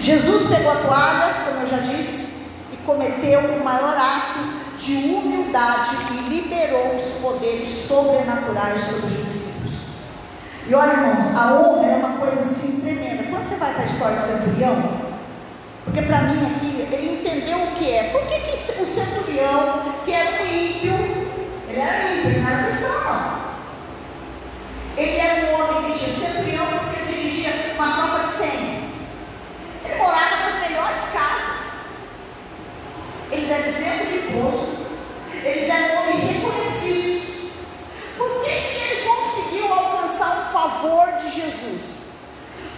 Jesus 0.00 0.48
pegou 0.48 0.72
a 0.72 0.76
toalha, 0.76 1.34
como 1.44 1.60
eu 1.60 1.66
já 1.66 1.78
disse, 1.78 2.28
e 2.72 2.76
cometeu 2.84 3.40
o 3.40 3.64
maior 3.64 3.96
ato 3.96 4.40
de 4.78 4.94
humildade 4.94 5.96
e 6.12 6.28
liberou 6.28 6.96
os 6.96 7.12
poderes 7.20 7.68
sobrenaturais 7.68 8.80
sobre 8.80 9.06
os 9.06 9.16
discípulos. 9.16 9.82
E 10.66 10.74
olha, 10.74 10.92
irmãos, 10.92 11.26
a 11.36 11.54
honra 11.54 11.86
é 11.86 11.96
uma 11.96 12.18
coisa 12.18 12.40
assim 12.40 12.80
tremenda. 12.80 13.24
Quando 13.24 13.44
você 13.44 13.56
vai 13.56 13.72
para 13.72 13.82
a 13.82 13.84
história 13.84 14.16
do 14.16 14.22
centurião, 14.22 15.12
porque 15.84 16.02
para 16.02 16.20
mim 16.22 16.54
aqui, 16.54 16.88
ele 16.92 17.20
entendeu 17.20 17.58
o 17.58 17.72
que 17.72 17.92
é. 17.92 18.04
Por 18.04 18.22
que, 18.26 18.38
que 18.40 18.52
o 18.82 18.86
centurião, 18.86 19.82
que 20.04 20.12
era 20.12 20.42
um 20.42 20.46
ímpio, 20.46 20.94
ele 21.68 21.80
era 21.80 22.12
ímpio, 22.12 22.30
ele 22.30 22.40
não 22.40 22.50
era 22.50 22.64
cristão. 22.64 23.52
Ele 24.96 25.16
era 25.16 25.46
um 25.46 25.54
homem 25.54 25.92
que 25.92 25.98
tinha 25.98 26.28
centurião 26.28 26.66
porque 26.66 27.12
dirigia 27.12 27.74
uma 27.74 27.94
tropa 27.94 28.24
de 28.24 28.32
100. 28.32 28.82
Ele 29.84 29.94
morava 29.96 30.36
nas 30.36 30.68
melhores 30.68 31.00
casas. 31.12 31.72
Eles 33.30 33.50
eram 33.50 33.68
isentos 33.68 34.08
de 34.08 34.16
imposto. 34.18 34.86
Eles 35.42 35.68
eram 35.68 36.02
homens 36.02 36.30
reconhecidos. 36.30 37.22
Por 38.18 38.44
que, 38.44 38.50
que 38.50 38.78
ele 38.78 39.08
conseguiu 39.08 39.72
alcançar 39.72 40.50
um 40.50 40.52
favor 40.52 41.12
de 41.16 41.40
Jesus? 41.40 42.04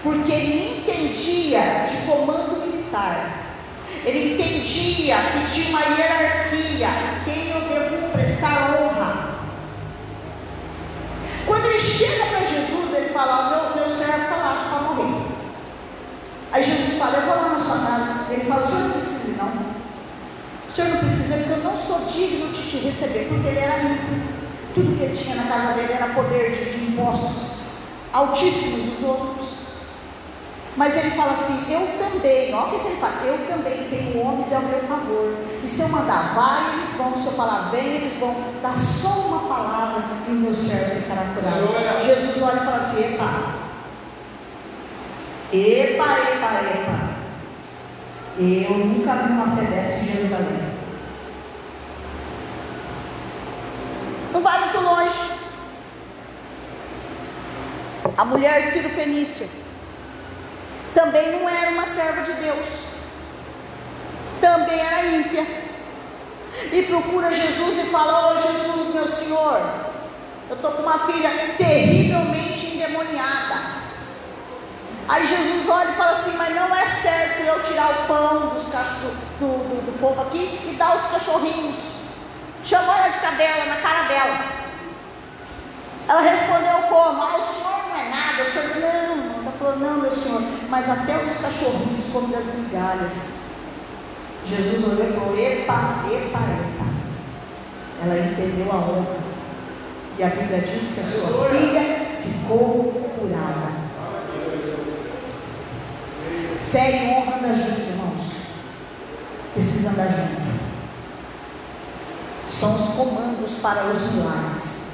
Porque 0.02 0.32
ele 0.32 0.78
entendia 0.78 1.84
de 1.88 1.96
comando 2.06 2.64
militar. 2.64 3.44
Ele 4.04 4.34
entendia 4.34 5.16
que 5.16 5.52
tinha 5.52 5.68
uma 5.70 5.80
hierarquia 5.80 6.88
a 6.88 7.24
quem 7.24 7.50
eu 7.50 7.60
devo 7.62 8.12
prestar 8.12 8.76
honra. 8.78 9.34
Quando 11.46 11.66
ele 11.66 11.78
chega 11.78 12.26
para 12.26 12.40
Jesus, 12.40 12.94
ele 12.94 13.08
fala: 13.10 13.50
meu, 13.50 13.76
meu 13.76 13.88
servo 13.88 14.22
está 14.24 14.36
lá 14.36 14.68
para 14.70 14.82
morrer. 14.82 15.26
Aí 16.52 16.62
Jesus 16.62 16.96
fala: 16.96 17.18
Eu 17.18 17.26
vou 17.26 17.36
lá 17.36 17.48
na 17.50 17.58
sua 17.58 17.78
casa. 17.78 18.20
Ele 18.30 18.44
fala: 18.44 18.62
O 18.62 18.66
senhor 18.66 18.80
não 18.80 18.90
precisa 18.92 19.30
ir, 19.30 19.36
não. 19.36 19.48
O 20.68 20.72
senhor 20.72 20.90
não 20.90 20.98
precisa, 20.98 21.36
porque 21.36 21.52
eu 21.52 21.64
não 21.64 21.76
sou 21.76 22.00
digno 22.06 22.52
de 22.52 22.70
te 22.70 22.76
receber, 22.78 23.26
porque 23.28 23.48
ele 23.48 23.58
era 23.58 23.78
rico. 23.78 24.34
Tudo 24.74 24.96
que 24.96 25.04
ele 25.04 25.16
tinha 25.16 25.36
na 25.36 25.44
casa 25.44 25.74
dele 25.74 25.92
era 25.92 26.08
poder 26.08 26.52
de, 26.52 26.70
de 26.72 26.92
impostos 26.92 27.50
altíssimos 28.12 28.82
dos 28.82 29.08
outros. 29.08 29.54
Mas 30.76 30.96
ele 30.96 31.10
fala 31.10 31.32
assim: 31.32 31.60
Eu 31.70 31.86
também, 31.98 32.54
olha 32.54 32.66
o 32.66 32.80
que 32.80 32.86
ele 32.86 33.00
fala: 33.00 33.20
Eu 33.24 33.38
também 33.46 33.86
tenho 33.90 34.20
homens 34.20 34.52
ao 34.52 34.62
meu 34.62 34.80
favor. 34.80 35.34
E 35.64 35.68
se 35.68 35.80
eu 35.80 35.88
mandar 35.88 36.34
vai, 36.34 36.74
eles 36.74 36.92
vão. 36.92 37.16
Se 37.16 37.26
eu 37.26 37.32
falar 37.32 37.70
vem, 37.70 37.94
eles 37.94 38.16
vão. 38.16 38.36
Dá 38.62 38.74
só 38.76 39.08
uma 39.08 39.48
palavra 39.48 40.02
e 40.28 40.30
o 40.30 40.34
meu 40.34 40.54
servo 40.54 41.00
ficará 41.00 41.22
curado. 41.34 42.04
Jesus 42.04 42.42
olha 42.42 42.56
e 42.56 42.64
fala 42.64 42.76
assim: 42.76 42.98
Epa, 43.00 43.54
epa, 45.52 46.04
epa, 46.04 46.50
epa. 46.70 47.14
Eu 48.36 48.78
nunca 48.78 49.14
vi 49.14 49.32
uma 49.32 49.56
fé 49.56 49.62
dessa 49.64 49.96
em 49.96 50.04
Jerusalém. 50.04 50.74
Não 54.32 54.42
vai 54.42 54.60
muito 54.60 54.80
longe. 54.80 55.30
A 58.18 58.24
mulher 58.24 58.62
Ciro 58.64 58.90
Fenícia 58.90 59.48
também 60.94 61.32
não 61.32 61.48
era 61.48 61.70
uma 61.70 61.86
serva 61.86 62.22
de 62.22 62.32
Deus, 62.34 62.88
também 64.44 64.78
era 64.78 65.06
ímpia. 65.06 65.46
E 66.72 66.82
procura 66.82 67.32
Jesus 67.32 67.78
e 67.78 67.90
fala: 67.90 68.12
oh, 68.26 68.38
Jesus, 68.46 68.94
meu 68.94 69.08
Senhor, 69.08 69.60
eu 70.50 70.56
estou 70.56 70.72
com 70.72 70.82
uma 70.82 70.98
filha 71.06 71.30
terrivelmente 71.56 72.66
endemoniada. 72.66 73.84
Aí 75.08 75.26
Jesus 75.26 75.68
olha 75.68 75.90
e 75.90 75.94
fala 75.94 76.12
assim: 76.12 76.36
Mas 76.36 76.54
não 76.54 76.76
é 76.76 76.86
certo 77.06 77.40
eu 77.40 77.62
tirar 77.62 77.90
o 77.90 78.06
pão 78.06 78.48
dos 78.50 78.66
cachorros, 78.66 79.16
do, 79.40 79.48
do, 79.68 79.86
do 79.86 79.98
povo 79.98 80.20
aqui 80.22 80.60
e 80.70 80.76
dar 80.76 80.90
aos 80.92 81.06
cachorrinhos. 81.06 81.96
Chamou 82.62 82.94
ela 82.94 83.08
de 83.08 83.18
cadela 83.18 83.64
na 83.66 83.76
cara 83.76 84.02
dela. 84.08 84.44
Ela 86.06 86.20
respondeu 86.20 86.88
como? 86.88 87.22
Ah, 87.22 87.38
o 87.38 87.42
senhor 87.42 87.88
não 87.88 87.96
é 87.96 88.04
nada. 88.10 88.42
O 88.42 88.46
senhor, 88.46 88.76
não. 88.76 89.40
Ela 89.40 89.52
falou, 89.58 89.78
não, 89.78 90.00
meu 90.02 90.12
senhor, 90.12 90.42
mas 90.68 90.88
até 90.88 91.16
os 91.16 91.34
cachorrinhos 91.34 92.04
comem 92.12 92.30
das 92.30 92.46
migalhas. 92.46 93.43
Jesus 94.46 94.82
olhou 94.84 95.08
e 95.08 95.12
falou, 95.12 95.38
epa, 95.38 96.04
epa, 96.12 96.38
epa. 96.38 96.86
Ela 98.02 98.18
entendeu 98.18 98.70
a 98.72 98.76
honra. 98.76 99.16
E 100.18 100.22
a 100.22 100.28
Bíblia 100.28 100.60
diz 100.60 100.90
que 100.90 101.00
a 101.00 101.04
sua 101.04 101.48
filha 101.50 101.82
ficou 102.22 102.92
curada. 103.18 103.72
Fé 106.70 107.04
e 107.04 107.08
honra 107.10 107.38
andam 107.38 107.54
juntos, 107.54 107.86
irmãos. 107.86 108.32
Precisa 109.54 109.90
andar 109.90 110.08
junto. 110.08 110.54
São 112.48 112.76
os 112.76 112.88
comandos 112.88 113.56
para 113.56 113.86
os 113.86 114.00
milagres 114.12 114.84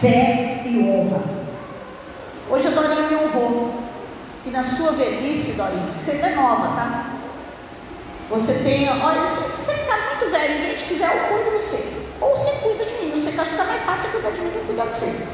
fé 0.00 0.62
e 0.64 0.78
honra. 0.78 1.22
Hoje 2.50 2.68
a 2.68 2.70
Dorinha 2.70 3.08
me 3.08 3.16
honrou. 3.16 3.74
E 4.46 4.50
na 4.50 4.62
sua 4.62 4.92
velhice, 4.92 5.52
Dorinha, 5.52 5.92
você 5.98 6.12
é 6.12 6.34
nova, 6.34 6.68
tá? 6.68 7.10
Você 8.30 8.52
tem, 8.52 8.88
olha, 8.88 9.26
se 9.26 9.38
você 9.38 9.72
ficar 9.72 9.96
muito 10.06 10.30
velho 10.30 10.54
e 10.54 10.58
ninguém 10.58 10.76
te 10.76 10.84
quiser, 10.84 11.16
eu 11.16 11.28
cuido 11.28 11.50
de 11.50 11.62
você. 11.62 11.98
Ou 12.20 12.36
você 12.36 12.50
cuida 12.62 12.84
de 12.84 12.94
mim. 12.94 13.10
Eu 13.12 13.16
sei 13.16 13.32
que 13.32 13.40
acho 13.40 13.50
que 13.50 13.56
está 13.56 13.64
mais 13.64 13.82
fácil 13.84 14.10
cuidar 14.10 14.30
de 14.30 14.40
mim 14.40 14.50
do 14.50 14.60
que 14.60 14.66
cuidar 14.66 14.86
de 14.86 14.94
você. 14.94 15.26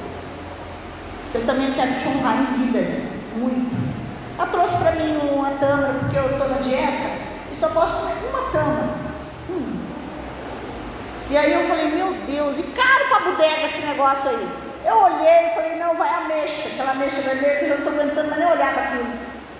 Eu 1.34 1.44
também 1.46 1.72
quero 1.72 1.94
te 1.96 2.06
honrar 2.06 2.38
em 2.38 2.44
vida, 2.58 2.78
muito. 3.36 3.74
Ela 4.38 4.46
trouxe 4.46 4.76
para 4.76 4.92
mim 4.92 5.16
uma 5.32 5.50
tâmara, 5.52 5.94
porque 5.94 6.16
eu 6.16 6.30
estou 6.30 6.48
na 6.48 6.58
dieta, 6.58 7.10
e 7.50 7.56
só 7.56 7.68
posso 7.68 7.94
comer 7.94 8.14
uma 8.30 8.50
tâmara. 8.52 9.04
E 11.30 11.36
aí 11.36 11.52
eu 11.52 11.66
falei, 11.66 11.88
meu 11.88 12.12
Deus, 12.12 12.58
e 12.58 12.62
caro 12.62 13.08
para 13.08 13.16
a 13.16 13.32
bodega 13.32 13.62
esse 13.62 13.80
negócio 13.82 14.30
aí. 14.30 14.48
Eu 14.84 14.96
olhei 14.98 15.46
e 15.46 15.54
falei, 15.54 15.76
não, 15.76 15.96
vai 15.96 16.08
ameixa, 16.14 16.68
aquela 16.68 16.92
ameixa 16.92 17.20
vermelha 17.22 17.58
que 17.58 17.64
eu 17.64 17.68
não 17.70 17.78
estou 17.78 17.92
aguentando 17.94 18.28
mais 18.28 18.40
nem 18.40 18.52
olhar 18.52 18.72
para 18.72 18.82
aquilo. 18.84 19.06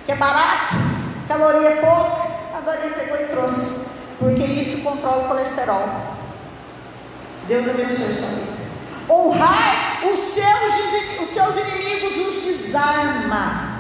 Que 0.05 0.13
é 0.13 0.15
barato, 0.15 0.75
caloria 1.27 1.69
é 1.71 1.77
pouca. 1.77 2.44
Ele 2.73 2.95
pegou 2.95 3.17
e 3.21 3.25
trouxe. 3.29 3.75
Porque 4.19 4.45
isso 4.45 4.79
controla 4.79 5.25
o 5.25 5.29
colesterol. 5.29 5.89
Deus 7.47 7.69
abençoe 7.69 8.13
sua 8.13 8.29
vida. 8.29 8.55
Honrar 9.09 10.03
os 10.07 10.19
seus, 10.19 10.75
os 11.21 11.29
seus 11.29 11.59
inimigos 11.59 12.17
os 12.17 12.45
desarma. 12.45 13.75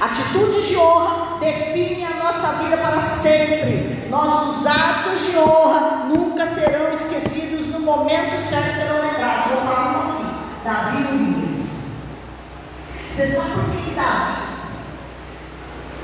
Atitudes 0.00 0.66
de 0.66 0.76
honra 0.76 1.38
definem 1.40 2.04
a 2.06 2.14
nossa 2.16 2.48
vida 2.62 2.76
para 2.78 3.00
sempre. 3.00 4.06
Nossos 4.08 4.66
atos 4.66 5.20
de 5.26 5.36
honra 5.36 6.04
nunca 6.08 6.46
serão 6.46 6.90
esquecidos 6.90 7.66
no 7.68 7.80
momento 7.80 8.38
certo 8.38 8.74
serão 8.74 9.00
lembrados. 9.00 9.46
Vou 9.46 9.62
falar 9.62 9.90
um 9.90 10.12
aqui. 10.12 10.24
Davi 10.64 11.02
Luiz. 11.12 11.70
Você 13.10 13.34
sabe 13.34 13.50
por 13.50 13.64
que 13.64 13.94
Davi? 13.94 14.50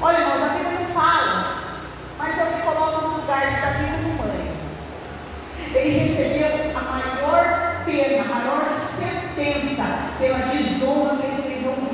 Olha, 0.02 0.18
irmãos, 0.18 0.42
a 0.42 0.48
Bíblia 0.48 0.78
não 0.78 0.86
fala, 0.94 1.65
mas 2.18 2.38
eu 2.38 2.46
me 2.46 2.62
coloco 2.62 3.08
no 3.08 3.16
lugar 3.20 3.50
de 3.50 3.60
Davi 3.60 3.84
como 3.92 4.28
mãe. 4.28 4.56
Ele 5.74 5.98
recebeu 5.98 6.76
a 6.76 6.80
maior 6.80 7.84
pena, 7.84 8.22
a 8.22 8.26
maior 8.26 8.66
sentença 8.66 9.84
pela 10.18 10.38
desonra 10.38 11.16
que 11.16 11.26
ele 11.26 11.42
fez 11.42 11.66
ao 11.66 11.86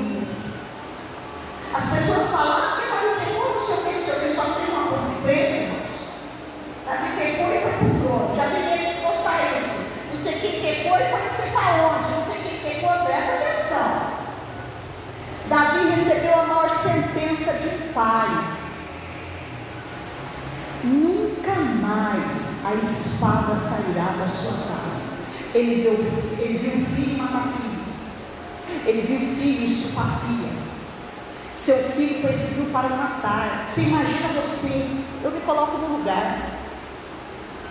as 1.73 1.85
pessoas 1.85 2.29
falam, 2.29 2.53
ah, 2.53 2.75
porque 2.75 2.87
Davi 2.87 3.25
pecou, 3.25 3.55
não 3.55 3.65
sei 3.65 3.73
o 3.73 3.77
que, 3.77 3.93
não 3.93 4.05
sei 4.05 4.13
o 4.13 4.19
que, 4.19 4.35
só 4.35 4.43
tem 4.43 4.69
uma 4.69 4.91
consequência, 4.91 5.55
irmãos. 5.55 5.93
Davi 6.85 7.09
pecou 7.17 7.47
e 7.47 7.61
foi 7.61 7.71
para 7.71 7.87
o 7.87 7.99
trono. 7.99 8.35
Já 8.35 8.45
teria 8.51 8.93
que 8.93 9.01
postar 9.01 9.53
isso. 9.55 9.73
Não 10.11 10.17
sei 10.17 10.33
quem 10.33 10.61
pecou 10.61 10.97
e 10.97 11.09
foi 11.09 11.21
não 11.23 11.29
sei 11.31 11.49
para 11.49 11.87
onde. 11.87 12.11
Não 12.11 12.21
sei 12.21 12.41
quem 12.43 12.59
pecou, 12.59 13.05
presta 13.05 13.33
atenção. 13.33 14.03
Davi 15.49 15.89
recebeu 15.95 16.39
a 16.39 16.43
maior 16.43 16.69
sentença 16.69 17.53
de 17.53 17.67
um 17.69 17.93
pai. 17.93 18.29
Nunca 20.83 21.55
mais 21.55 22.53
a 22.65 22.75
espada 22.75 23.55
sairá 23.55 24.13
da 24.19 24.27
sua 24.27 24.53
casa. 24.53 25.11
Ele 25.55 25.81
viu, 25.81 25.93
ele 26.37 26.57
viu 26.59 26.83
o 26.83 26.95
filho 26.95 27.17
matar 27.17 27.47
filho. 27.47 28.83
Ele 28.85 29.01
viu 29.01 29.17
o 29.17 29.35
filho 29.35 29.65
estupar 29.65 30.19
filha. 30.19 30.63
Seu 31.63 31.77
filho 31.77 32.21
perseguiu 32.21 32.62
para 32.73 32.89
matar. 32.89 33.65
Você 33.67 33.81
imagina 33.81 34.29
você? 34.29 34.89
Eu 35.23 35.31
me 35.31 35.39
coloco 35.41 35.77
no 35.77 35.99
lugar. 35.99 36.39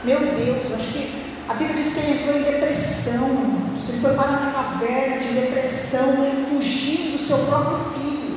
Meu 0.04 0.20
Deus, 0.20 0.72
acho 0.72 0.88
que 0.88 1.22
a 1.48 1.54
Bíblia 1.54 1.76
diz 1.76 1.92
que 1.92 1.98
ele 1.98 2.20
entrou 2.20 2.38
em 2.38 2.44
depressão. 2.44 3.28
Você 3.76 3.92
foi 4.00 4.14
para 4.14 4.30
uma 4.30 4.52
caverna 4.52 5.18
de 5.18 5.32
depressão, 5.32 6.14
fugindo 6.48 7.12
do 7.12 7.18
seu 7.18 7.38
próprio 7.38 7.78
filho. 7.94 8.36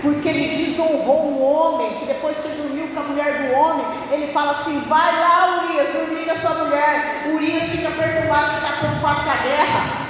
Porque 0.00 0.28
ele 0.28 0.56
desonrou 0.56 1.26
um 1.26 1.42
homem, 1.42 1.98
que 1.98 2.06
depois 2.06 2.38
que 2.38 2.48
dormiu 2.48 2.88
com 2.88 3.00
a 3.00 3.02
mulher 3.02 3.32
do 3.42 3.54
homem, 3.54 3.84
ele 4.10 4.32
fala 4.32 4.52
assim: 4.52 4.80
vai 4.88 5.20
lá, 5.20 5.62
Urias, 5.62 5.92
dormir 5.92 6.24
com 6.24 6.32
a 6.32 6.36
sua 6.36 6.54
mulher. 6.64 7.24
Urias 7.34 7.64
fica 7.64 7.90
perturbado, 7.90 8.58
está 8.58 8.76
preocupado 8.76 9.24
com 9.24 9.30
a 9.30 9.36
guerra, 9.36 10.08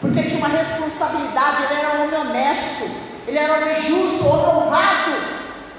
porque 0.00 0.22
tinha 0.22 0.38
uma 0.38 0.48
responsabilidade, 0.48 1.62
ele 1.64 1.74
era 1.74 1.98
um 1.98 2.04
homem 2.04 2.20
honesto. 2.20 3.05
Ele 3.26 3.38
era 3.38 3.54
homem 3.54 3.74
justo, 3.74 4.24
honrado. 4.26 5.12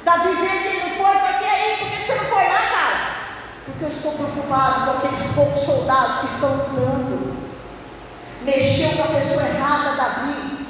Davi 0.04 0.36
vendo 0.36 0.62
que 0.62 0.68
ele 0.68 0.80
não 0.82 0.90
foi, 0.96 1.18
vai 1.18 1.40
ter 1.40 1.48
aí, 1.48 1.78
por 1.80 1.90
que 1.90 2.04
você 2.04 2.16
não 2.16 2.26
foi 2.26 2.44
lá, 2.44 2.70
cara? 2.74 3.18
Porque 3.66 3.84
eu 3.84 3.88
estou 3.88 4.12
preocupado 4.14 4.86
com 4.86 4.98
aqueles 4.98 5.24
poucos 5.34 5.60
soldados 5.62 6.18
que 6.18 6.26
estão 6.26 6.50
lutando. 6.50 7.38
Mexeu 8.44 8.90
com 8.92 9.04
a 9.04 9.16
pessoa 9.20 9.44
errada, 9.44 9.96
Davi. 9.96 10.68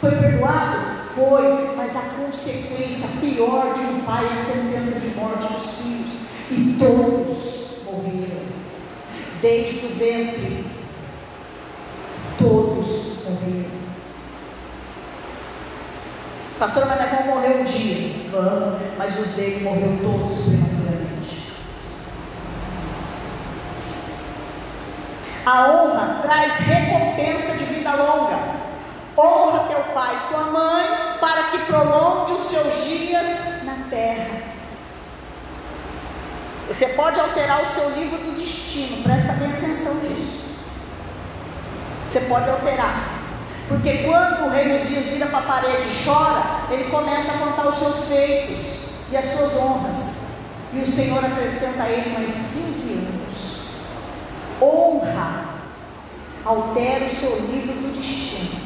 Foi 0.00 0.10
perdoado? 0.12 1.00
Foi, 1.14 1.74
mas 1.76 1.96
a 1.96 2.00
consequência 2.00 3.08
pior 3.20 3.72
de 3.74 3.80
um 3.80 4.00
pai 4.00 4.26
é 4.26 4.32
a 4.32 4.36
sentença 4.36 5.00
de 5.00 5.14
morte 5.16 5.52
dos 5.52 5.74
filhos. 5.74 6.10
E 6.50 6.76
todos 6.78 7.84
morreram. 7.84 8.40
Desde 9.42 9.86
o 9.86 9.88
ventre, 9.90 10.66
todos 12.38 13.24
morreram. 13.24 13.79
Pastor, 16.60 16.84
vamos 16.84 17.24
morrer 17.24 17.58
um 17.58 17.64
dia. 17.64 18.28
Vamos, 18.30 18.82
mas 18.98 19.18
os 19.18 19.30
dele 19.30 19.64
morreram 19.64 19.96
todos 19.96 20.44
prematuramente. 20.44 21.54
A 25.46 25.70
honra 25.70 26.18
traz 26.20 26.56
recompensa 26.56 27.54
de 27.56 27.64
vida 27.64 27.94
longa. 27.94 28.38
Honra 29.16 29.60
teu 29.70 29.80
pai 29.94 30.14
e 30.14 30.28
tua 30.28 30.44
mãe 30.50 30.86
para 31.18 31.44
que 31.44 31.58
prolongue 31.60 32.32
os 32.32 32.50
seus 32.50 32.84
dias 32.84 33.26
na 33.64 33.76
terra. 33.88 34.42
Você 36.68 36.88
pode 36.88 37.18
alterar 37.18 37.62
o 37.62 37.66
seu 37.66 37.88
livro 37.94 38.18
do 38.18 38.38
destino, 38.38 39.02
presta 39.02 39.32
bem 39.32 39.50
atenção 39.50 39.94
nisso. 39.94 40.44
Você 42.06 42.20
pode 42.20 42.50
alterar. 42.50 43.19
Porque 43.70 43.98
quando 43.98 44.46
o 44.46 44.50
rei 44.50 44.74
Uzias 44.74 45.08
vira 45.10 45.26
para 45.26 45.38
a 45.38 45.42
parede 45.42 45.88
e 45.88 46.04
chora, 46.04 46.42
ele 46.72 46.90
começa 46.90 47.30
a 47.30 47.38
contar 47.38 47.68
os 47.68 47.76
seus 47.76 48.08
feitos 48.08 48.80
e 49.12 49.16
as 49.16 49.26
suas 49.26 49.54
honras. 49.54 50.18
E 50.72 50.80
o 50.80 50.86
Senhor 50.86 51.24
acrescenta 51.24 51.84
a 51.84 51.88
ele 51.88 52.12
mais 52.12 52.46
15 52.52 52.92
anos. 52.94 53.60
Honra 54.60 55.44
altera 56.44 57.04
o 57.04 57.10
seu 57.10 57.30
livro 57.46 57.72
do 57.74 57.96
destino. 57.96 58.58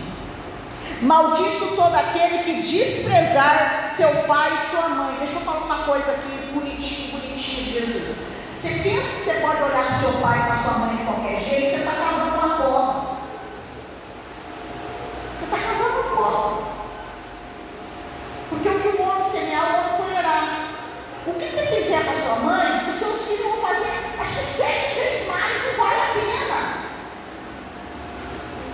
Maldito 1.03 1.77
todo 1.77 1.95
aquele 1.95 2.39
que 2.39 2.63
desprezar 2.63 3.85
seu 3.85 4.09
pai 4.23 4.55
e 4.55 4.71
sua 4.71 4.89
mãe. 4.89 5.17
Deixa 5.19 5.35
eu 5.35 5.41
falar 5.43 5.67
uma 5.67 5.85
coisa 5.85 6.13
aqui, 6.13 6.51
bonitinho, 6.55 7.21
bonitinho 7.21 7.73
Jesus. 7.75 8.17
Você 8.51 8.69
pensa 8.83 9.17
que 9.17 9.23
você 9.23 9.35
pode 9.35 9.63
olhar 9.63 9.87
para 9.87 9.99
seu 9.99 10.13
pai 10.23 10.39
e 10.39 10.43
para 10.45 10.57
sua 10.63 10.79
mãe 10.79 10.97
de 10.97 11.03
qualquer 11.03 11.41
jeito, 11.43 11.71
você 11.71 11.77
está 11.77 11.93
uma 12.47 12.57
cova. 12.57 13.15
Você 15.37 15.45
está 15.45 15.59
Porque 18.49 18.69
o 18.69 18.81
que 18.81 18.89
o 18.89 19.03
homem 19.03 19.31
semear, 19.31 19.65
o 19.65 19.79
homem 19.79 19.97
colherá. 19.97 20.69
O 21.27 21.35
que 21.35 21.47
você 21.47 21.67
fizer 21.67 22.05
para 22.05 22.21
sua 22.23 22.37
mãe, 22.37 22.89
os 22.89 22.95
seus 22.95 23.25
filhos 23.25 23.43
vão 23.43 23.61
fazer, 23.63 23.91
acho 24.19 24.35
que 24.35 24.43
sete 24.43 24.95
vezes 24.95 25.27
mais, 25.27 25.57
não 25.65 25.85
vale 25.85 26.01
a 26.01 26.13
pena. 26.13 26.59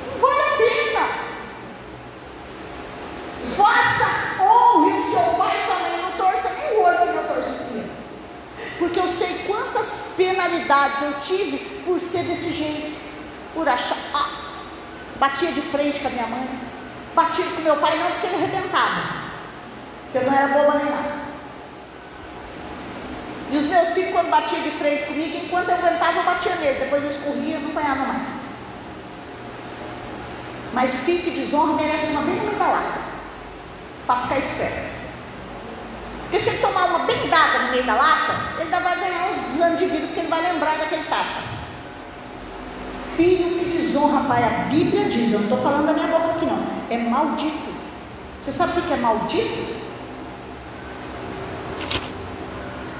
Não 0.06 0.18
vale 0.20 0.40
a 0.40 0.56
pena. 0.56 1.04
Faça, 3.56 4.42
honre 4.42 4.92
o 4.92 5.10
seu 5.10 5.34
pai 5.38 5.56
e 5.56 5.60
sua 5.60 5.74
mãe, 5.76 6.02
não 6.02 6.10
torça 6.12 6.50
nem 6.50 6.78
o 6.78 6.82
olho 6.82 6.98
que 6.98 7.16
eu 7.16 7.28
torcia 7.28 8.00
porque 8.80 8.98
eu 8.98 9.06
sei 9.06 9.44
quantas 9.46 10.00
penalidades 10.16 11.02
eu 11.02 11.12
tive 11.20 11.58
por 11.84 12.00
ser 12.00 12.24
desse 12.24 12.50
jeito, 12.50 12.98
por 13.52 13.68
achar. 13.68 13.98
Ah, 14.14 14.30
batia 15.16 15.52
de 15.52 15.60
frente 15.60 16.00
com 16.00 16.08
a 16.08 16.10
minha 16.10 16.26
mãe, 16.26 16.48
batia 17.22 17.44
com 17.44 17.60
meu 17.62 17.76
pai, 17.76 17.98
não 17.98 18.10
porque 18.12 18.26
ele 18.26 18.36
arrebentava, 18.36 19.02
porque 20.04 20.18
eu 20.18 20.30
não 20.30 20.38
era 20.38 20.48
boba 20.48 20.78
nem 20.78 20.90
nada. 20.90 21.20
E 23.52 23.56
os 23.56 23.66
meus 23.66 23.90
filhos, 23.90 24.12
quando 24.12 24.30
batiam 24.30 24.62
de 24.62 24.70
frente 24.70 25.04
comigo, 25.04 25.36
enquanto 25.36 25.70
eu 25.70 25.76
aguentava, 25.76 26.18
eu 26.18 26.24
batia 26.24 26.54
nele, 26.56 26.78
depois 26.78 27.02
eu 27.02 27.10
escorria 27.10 27.56
e 27.56 27.60
não 27.60 27.70
apanhava 27.70 28.04
mais. 28.06 28.38
Mas 30.72 31.00
filho 31.00 31.24
que 31.24 31.30
desonra 31.32 31.74
merece 31.74 32.06
uma 32.06 32.22
bem 32.22 32.36
no 32.36 32.56
da 32.56 32.66
lata, 32.66 33.00
para 34.06 34.20
ficar 34.22 34.38
esperto. 34.38 34.90
Porque 36.22 36.38
se 36.38 36.50
ele 36.50 36.58
tomar 36.58 36.84
uma 36.84 37.00
bem 37.00 37.28
dada 37.28 37.58
no 37.58 37.70
meio 37.72 37.84
da 37.84 37.94
lata, 37.94 38.34
ele 38.54 38.62
ainda 38.62 38.80
vai 38.80 39.00
ganhar 39.00 39.30
uns 39.30 39.60
anos 39.60 39.78
de 39.80 39.86
vida, 39.86 40.06
porque 40.06 40.20
ele 40.20 40.28
vai 40.28 40.42
lembrar 40.42 40.78
daquele 40.78 41.04
tapa. 41.04 41.49
Filho 43.20 43.58
que 43.58 43.76
desonra 43.76 44.24
pai, 44.24 44.42
a 44.42 44.50
Bíblia 44.70 45.06
diz, 45.10 45.30
eu 45.30 45.40
não 45.40 45.44
estou 45.44 45.60
falando 45.60 45.88
da 45.88 45.92
minha 45.92 46.06
boca 46.06 46.30
aqui 46.30 46.46
não, 46.46 46.58
é 46.88 46.96
maldito. 46.96 47.70
Você 48.42 48.50
sabe 48.50 48.80
o 48.80 48.82
que 48.82 48.94
é 48.94 48.96
maldito? 48.96 49.76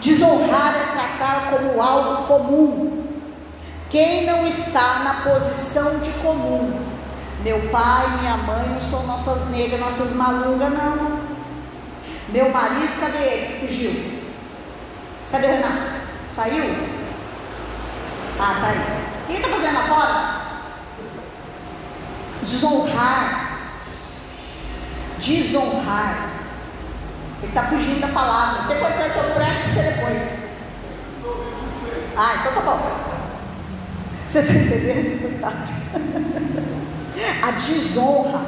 Desonrar 0.03 0.77
é 0.77 0.85
tratar 0.93 1.51
como 1.51 1.81
algo 1.81 2.27
comum. 2.27 3.03
Quem 3.89 4.27
não 4.27 4.47
está 4.47 4.99
na 4.99 5.15
posição 5.23 6.01
de 6.01 6.11
comum? 6.23 6.71
Meu 7.43 7.59
pai, 7.71 8.19
minha 8.19 8.37
mãe 8.37 8.69
não 8.69 8.79
são 8.79 9.07
nossas 9.07 9.49
negras, 9.49 9.81
nossas 9.81 10.13
malungas, 10.13 10.69
não. 10.69 11.19
Meu 12.29 12.51
marido, 12.51 13.01
cadê 13.01 13.19
ele? 13.19 13.61
Fugiu. 13.61 14.21
Cadê 15.33 15.47
o 15.47 15.51
Renato? 15.51 15.79
Saiu? 16.37 16.65
Ah, 18.39 18.59
tá 18.61 18.67
aí. 18.69 19.10
O 19.31 19.33
que 19.33 19.37
ele 19.37 19.47
está 19.47 19.57
fazendo 19.57 19.75
lá 19.75 19.83
fora? 19.85 20.41
Desonrar. 22.43 23.61
Desonrar. 25.21 26.31
Ele 27.41 27.47
está 27.47 27.63
fugindo 27.69 28.01
da 28.01 28.09
palavra. 28.09 28.65
Depois 28.65 28.93
eu 28.93 29.01
seu 29.13 29.23
prego 29.35 29.69
você 29.69 29.83
depois. 29.83 30.37
Ah, 32.17 32.39
então 32.41 32.55
tá 32.55 32.61
bom. 32.61 32.81
Você 34.27 34.41
está 34.41 34.53
entendendo? 34.53 35.41
A 37.43 37.51
desonra 37.53 38.41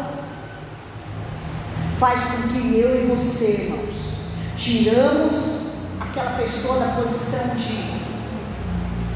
faz 2.00 2.26
com 2.26 2.42
que 2.48 2.80
eu 2.80 3.04
e 3.04 3.06
você, 3.06 3.52
irmãos, 3.52 4.16
tiramos 4.56 5.52
aquela 6.00 6.32
pessoa 6.32 6.80
da 6.80 6.88
posição 6.96 7.54
de 7.54 8.02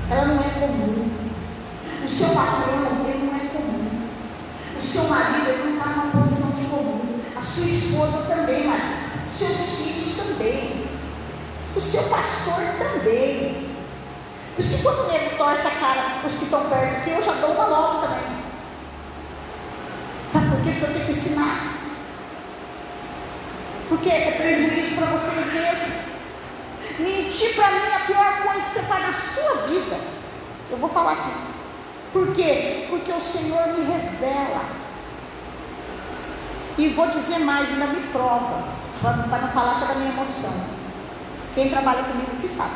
ela 0.08 0.26
não 0.26 0.40
é 0.40 0.48
comum. 0.60 1.25
O 2.06 2.08
seu 2.08 2.28
patrão, 2.28 3.04
ele 3.04 3.26
não 3.26 3.34
é 3.34 3.48
comum. 3.48 4.08
O 4.78 4.80
seu 4.80 5.02
marido, 5.08 5.48
ele 5.48 5.64
não 5.64 5.72
está 5.76 5.86
numa 5.90 6.22
posição 6.22 6.50
de 6.52 6.64
comum. 6.68 7.20
A 7.34 7.42
sua 7.42 7.64
esposa 7.64 8.18
também, 8.28 8.64
marido. 8.64 9.26
Os 9.26 9.32
seus 9.32 9.70
filhos 9.70 10.16
também. 10.16 10.86
O 11.74 11.80
seu 11.80 12.04
pastor 12.04 12.62
também. 12.78 13.66
Por 14.54 14.60
isso 14.60 14.70
que 14.70 14.82
quando 14.82 15.00
o 15.00 15.12
nego 15.12 15.36
torce 15.36 15.66
a 15.66 15.70
cara 15.72 16.20
os 16.24 16.36
que 16.36 16.44
estão 16.44 16.70
perto 16.70 16.96
aqui, 16.96 17.10
eu 17.10 17.22
já 17.22 17.32
dou 17.32 17.50
uma 17.50 17.66
logo 17.66 18.02
também. 18.02 18.36
Sabe 20.24 20.48
por 20.48 20.60
quê? 20.62 20.70
Porque 20.70 20.84
eu 20.84 20.92
tenho 20.92 21.04
que 21.06 21.10
ensinar. 21.10 21.74
Porque 23.88 24.08
é 24.08 24.30
prejuízo 24.30 24.94
para 24.94 25.06
vocês 25.06 25.52
mesmos. 25.52 26.06
Mentir 27.00 27.52
para 27.56 27.72
mim 27.72 27.88
é 27.90 27.96
a 27.96 28.00
pior 28.06 28.42
coisa 28.44 28.64
que 28.64 28.74
você 28.74 28.82
faz 28.82 29.06
na 29.06 29.12
sua 29.12 29.66
vida. 29.66 30.00
Eu 30.70 30.78
vou 30.78 30.88
falar 30.88 31.12
aqui. 31.12 31.55
Por 32.16 32.32
quê? 32.32 32.86
Porque 32.88 33.12
o 33.12 33.20
Senhor 33.20 33.66
me 33.74 33.84
revela. 33.84 34.62
E 36.78 36.88
vou 36.88 37.10
dizer 37.10 37.38
mais, 37.40 37.70
ainda 37.70 37.88
me 37.88 38.00
prova. 38.08 38.64
Para 39.02 39.38
não 39.42 39.48
falar 39.48 39.74
que 39.78 39.84
é 39.84 39.88
da 39.88 39.94
minha 39.96 40.12
emoção. 40.12 40.54
Quem 41.54 41.68
trabalha 41.68 42.04
comigo 42.04 42.30
que 42.40 42.48
sabe. 42.48 42.70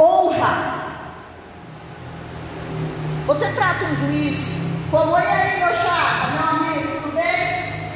Honra. 0.00 0.98
Você 3.26 3.46
trata 3.52 3.84
um 3.84 3.94
juiz 3.94 4.54
como, 4.90 5.16
e 5.16 5.22
aí, 5.22 5.60
meu 5.60 5.72
chapa, 5.72 6.26
meu 6.32 6.70
amigo, 6.70 7.12
bem? 7.12 7.92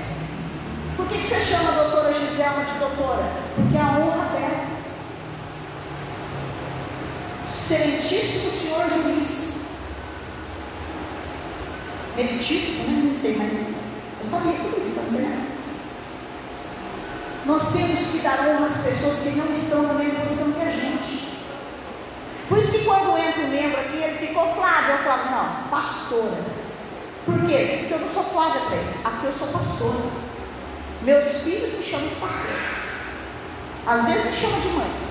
Por 0.96 1.08
que, 1.08 1.18
que 1.18 1.26
você 1.26 1.40
chama 1.40 1.70
a 1.70 1.82
doutora 1.82 2.12
Gisela 2.12 2.64
de 2.64 2.74
doutora? 2.74 3.24
Porque 3.56 3.76
a 3.76 3.82
honra 3.82 4.24
dela. 4.26 4.65
Excelentíssimo 7.68 8.48
senhor 8.48 8.88
juiz. 8.88 9.56
Meritíssimo, 12.14 12.84
né? 12.84 13.02
Não 13.06 13.12
sei 13.12 13.36
mais. 13.36 13.54
Eu 13.54 14.24
só 14.24 14.38
li 14.38 14.52
tudo 14.62 14.80
isso, 14.80 14.92
estamos 14.92 15.14
olhando. 15.14 15.46
Nós 17.44 17.72
temos 17.72 18.04
que 18.04 18.18
dar 18.18 18.38
honra 18.38 18.66
às 18.66 18.76
pessoas 18.76 19.16
que 19.16 19.30
não 19.30 19.50
estão 19.50 19.82
na 19.82 19.94
mesma 19.94 20.20
posição 20.20 20.52
que 20.52 20.62
a 20.62 20.70
gente. 20.70 21.28
Por 22.48 22.56
isso 22.56 22.70
que 22.70 22.84
quando 22.84 23.18
entra 23.18 23.42
um 23.42 23.48
membro 23.48 23.80
aqui, 23.80 23.96
ele 23.96 24.16
ficou 24.16 24.46
Flávio. 24.54 24.92
Eu 24.92 24.98
falava, 24.98 25.30
não, 25.32 25.68
pastora. 25.68 26.38
Por 27.24 27.34
quê? 27.46 27.78
Porque 27.80 27.94
eu 27.94 27.98
não 27.98 28.10
sou 28.14 28.22
Flávia 28.22 28.62
até. 28.62 28.78
Aqui 29.08 29.26
eu 29.26 29.32
sou 29.32 29.48
pastora. 29.48 30.08
Meus 31.02 31.24
filhos 31.42 31.74
me 31.74 31.82
chamam 31.82 32.08
de 32.10 32.14
pastor. 32.14 32.46
Às 33.88 34.04
vezes 34.04 34.24
me 34.24 34.32
chamam 34.32 34.60
de 34.60 34.68
mãe. 34.68 35.05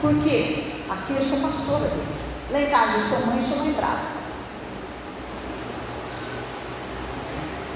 Por 0.00 0.14
quê? 0.22 0.72
Aqui 0.90 1.14
eu 1.14 1.22
sou 1.22 1.38
pastora 1.38 1.88
deles. 1.88 2.30
Lá 2.50 2.60
em 2.60 2.70
casa 2.70 2.96
eu 2.96 3.00
sou 3.00 3.26
mãe 3.26 3.38
e 3.38 3.42
sou 3.42 3.58
mãe 3.58 3.72
brava. 3.72 4.14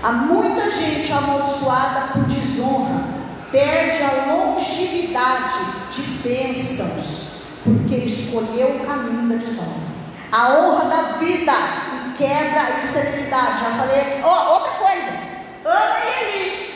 Há 0.03 0.13
muita 0.13 0.71
gente 0.71 1.13
amaldiçoada 1.13 2.13
por 2.13 2.25
desonra, 2.25 3.03
perde 3.51 4.01
a 4.03 4.33
longevidade 4.33 5.59
de 5.91 6.03
bênçãos 6.23 7.29
porque 7.65 7.97
escolheu 7.97 8.77
o 8.77 8.87
caminho 8.87 9.29
da 9.29 9.35
desonra. 9.37 9.89
A 10.33 10.51
honra 10.51 10.85
da 10.85 11.03
vida 11.19 11.53
e 11.53 12.17
quebra 12.17 12.63
a 12.63 12.79
esterilidade. 12.79 13.61
Já 13.61 13.71
falei. 13.77 14.21
Oh, 14.23 14.53
outra 14.53 14.73
coisa. 14.73 15.11
Ana 15.65 15.97
e 15.99 16.23
Eli. 16.23 16.69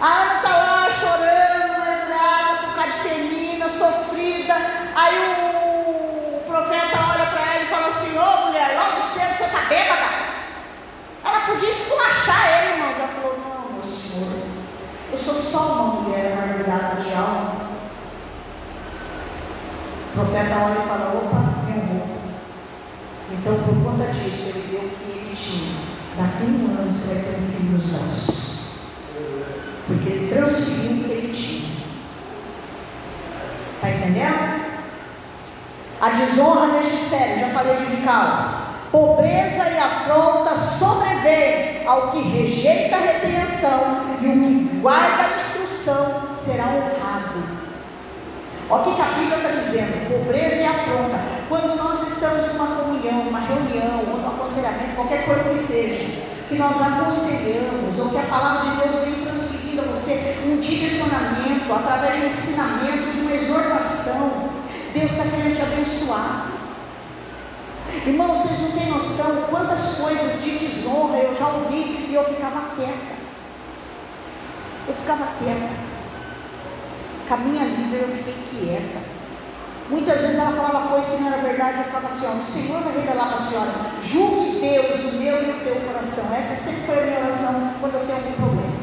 A 0.00 0.06
Ana 0.06 0.34
está 0.34 0.48
lá 0.48 0.90
chorando, 0.90 1.53
Podia 11.46 11.68
esculachar 11.68 12.46
ele, 12.48 12.74
irmãos. 12.74 12.98
Ela 12.98 13.08
falou: 13.08 13.38
Não, 13.38 13.72
meu 13.74 13.82
senhor, 13.82 14.32
eu 15.12 15.18
sou 15.18 15.34
só 15.34 15.74
uma 15.74 16.00
mulher 16.00 16.32
amargurada 16.32 17.00
de 17.02 17.12
alma. 17.12 17.64
O 20.08 20.14
profeta 20.14 20.56
olha 20.56 20.80
e 20.80 20.88
fala, 20.88 21.14
opa, 21.16 21.38
meu 21.66 21.82
amor. 21.82 22.06
Então, 23.32 23.54
por 23.64 23.82
conta 23.82 24.12
disso, 24.12 24.44
ele 24.44 24.68
deu 24.70 24.80
o 24.80 24.90
que 24.90 25.10
ele 25.10 25.36
tinha. 25.36 25.74
Daqui 26.16 26.44
um 26.44 26.66
ano 26.78 26.92
você 26.92 27.06
vai 27.06 27.22
ter 27.22 27.30
um 27.30 27.48
filho 27.48 27.72
nos 27.72 27.84
braços. 27.86 28.54
Porque 29.86 30.08
ele 30.08 30.28
transferiu 30.32 30.92
o 30.92 31.04
que 31.04 31.10
ele 31.10 31.32
tinha. 31.32 31.74
Está 33.76 33.90
entendendo? 33.90 34.64
A 36.00 36.10
desonra 36.10 36.68
deste 36.68 36.94
estéreo, 36.94 37.40
já 37.40 37.50
falei 37.50 37.76
de 37.76 37.86
Mical. 37.86 38.63
Pobreza 38.94 39.68
e 39.70 39.76
afronta 39.76 40.54
sobrevém 40.54 41.84
ao 41.84 42.12
que 42.12 42.22
rejeita 42.28 42.94
a 42.94 43.00
repreensão, 43.00 43.80
e 44.22 44.28
o 44.28 44.32
que 44.40 44.78
guarda 44.80 45.24
a 45.24 45.36
instrução 45.36 46.28
será 46.44 46.66
honrado. 46.66 47.42
Olha 48.70 48.82
o 48.82 48.94
que 48.94 49.02
a 49.02 49.06
Bíblia 49.06 49.36
está 49.38 49.48
dizendo: 49.48 50.08
pobreza 50.08 50.62
e 50.62 50.66
afronta. 50.66 51.18
Quando 51.48 51.76
nós 51.76 52.08
estamos 52.08 52.46
numa 52.52 52.66
comunhão, 52.68 53.24
numa 53.24 53.40
reunião, 53.40 54.04
ou 54.12 54.16
num 54.16 54.28
aconselhamento, 54.28 54.94
qualquer 54.94 55.26
coisa 55.26 55.42
que 55.42 55.58
seja, 55.58 56.04
que 56.48 56.54
nós 56.54 56.80
aconselhamos, 56.80 57.98
ou 57.98 58.10
que 58.10 58.18
a 58.18 58.22
palavra 58.22 58.70
de 58.70 58.76
Deus 58.76 59.04
vem 59.06 59.24
transferindo 59.24 59.82
a 59.82 59.84
você 59.86 60.38
um 60.46 60.60
direcionamento, 60.60 61.74
através 61.74 62.14
de 62.14 62.22
um 62.22 62.26
ensinamento, 62.26 63.10
de 63.10 63.18
uma 63.18 63.32
exortação, 63.32 64.50
Deus 64.94 65.10
está 65.10 65.24
querendo 65.24 65.52
te 65.52 65.62
abençoar. 65.62 66.63
Irmãos, 68.06 68.38
vocês 68.38 68.60
não 68.60 68.72
têm 68.72 68.90
noção 68.90 69.44
quantas 69.50 69.80
coisas 69.96 70.42
de 70.42 70.58
desonra 70.58 71.18
eu 71.18 71.34
já 71.36 71.48
ouvi 71.48 72.06
e 72.08 72.14
eu 72.14 72.24
ficava 72.24 72.74
quieta. 72.76 73.14
Eu 74.86 74.94
ficava 74.94 75.26
quieta 75.38 75.94
com 77.28 77.34
a 77.34 77.36
minha 77.38 77.64
líder 77.64 78.02
eu 78.02 78.16
fiquei 78.16 78.34
quieta. 78.50 78.98
Muitas 79.88 80.20
vezes 80.20 80.38
ela 80.38 80.52
falava 80.52 80.88
coisas 80.88 81.06
que 81.06 81.20
não 81.20 81.32
era 81.32 81.42
verdade, 81.42 81.78
eu 81.78 81.84
ficava 81.84 82.06
assim, 82.06 82.26
ó, 82.26 82.32
o 82.32 82.44
Senhor 82.44 82.80
vai 82.82 82.94
revelar 82.94 83.26
para 83.26 83.34
a 83.34 83.42
senhora, 83.42 83.70
julgue 84.02 84.60
Deus, 84.60 85.12
o 85.12 85.16
meu 85.16 85.42
e 85.42 85.50
o 85.50 85.60
teu 85.64 85.74
coração. 85.86 86.24
Essa 86.34 86.54
sempre 86.54 86.86
foi 86.86 87.02
a 87.02 87.06
minha 87.06 87.18
oração 87.20 87.74
quando 87.80 87.94
eu 87.94 88.06
tenho 88.06 88.16
algum 88.16 88.32
problema. 88.32 88.74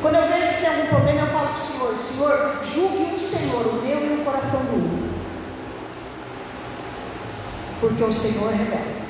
Quando 0.00 0.14
eu 0.14 0.28
vejo 0.28 0.54
que 0.54 0.60
tem 0.60 0.70
algum 0.70 0.86
problema, 0.86 1.20
eu 1.20 1.26
falo 1.26 1.48
para 1.48 1.56
o 1.56 1.60
Senhor, 1.60 1.94
Senhor, 1.94 2.64
julgue 2.64 3.14
o 3.14 3.18
Senhor, 3.18 3.66
o 3.66 3.82
meu 3.82 4.00
e 4.00 4.20
o 4.20 4.24
coração 4.24 4.60
do 4.60 4.74
outro. 4.74 5.09
Porque 7.80 8.02
o 8.02 8.12
Senhor 8.12 8.50
revela. 8.50 9.00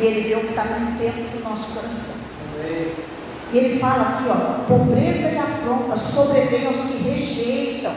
E 0.00 0.04
Ele 0.04 0.28
vê 0.28 0.34
o 0.34 0.40
que 0.40 0.50
está 0.50 0.64
dentro 0.64 1.22
do 1.22 1.44
nosso 1.44 1.68
coração. 1.68 2.14
E 3.52 3.58
ele 3.58 3.78
fala 3.78 4.02
aqui, 4.02 4.24
ó, 4.28 4.64
pobreza 4.66 5.28
e 5.28 5.38
afronta 5.38 5.96
sobrevêm 5.96 6.66
aos 6.66 6.78
que 6.78 6.98
rejeitam, 6.98 7.94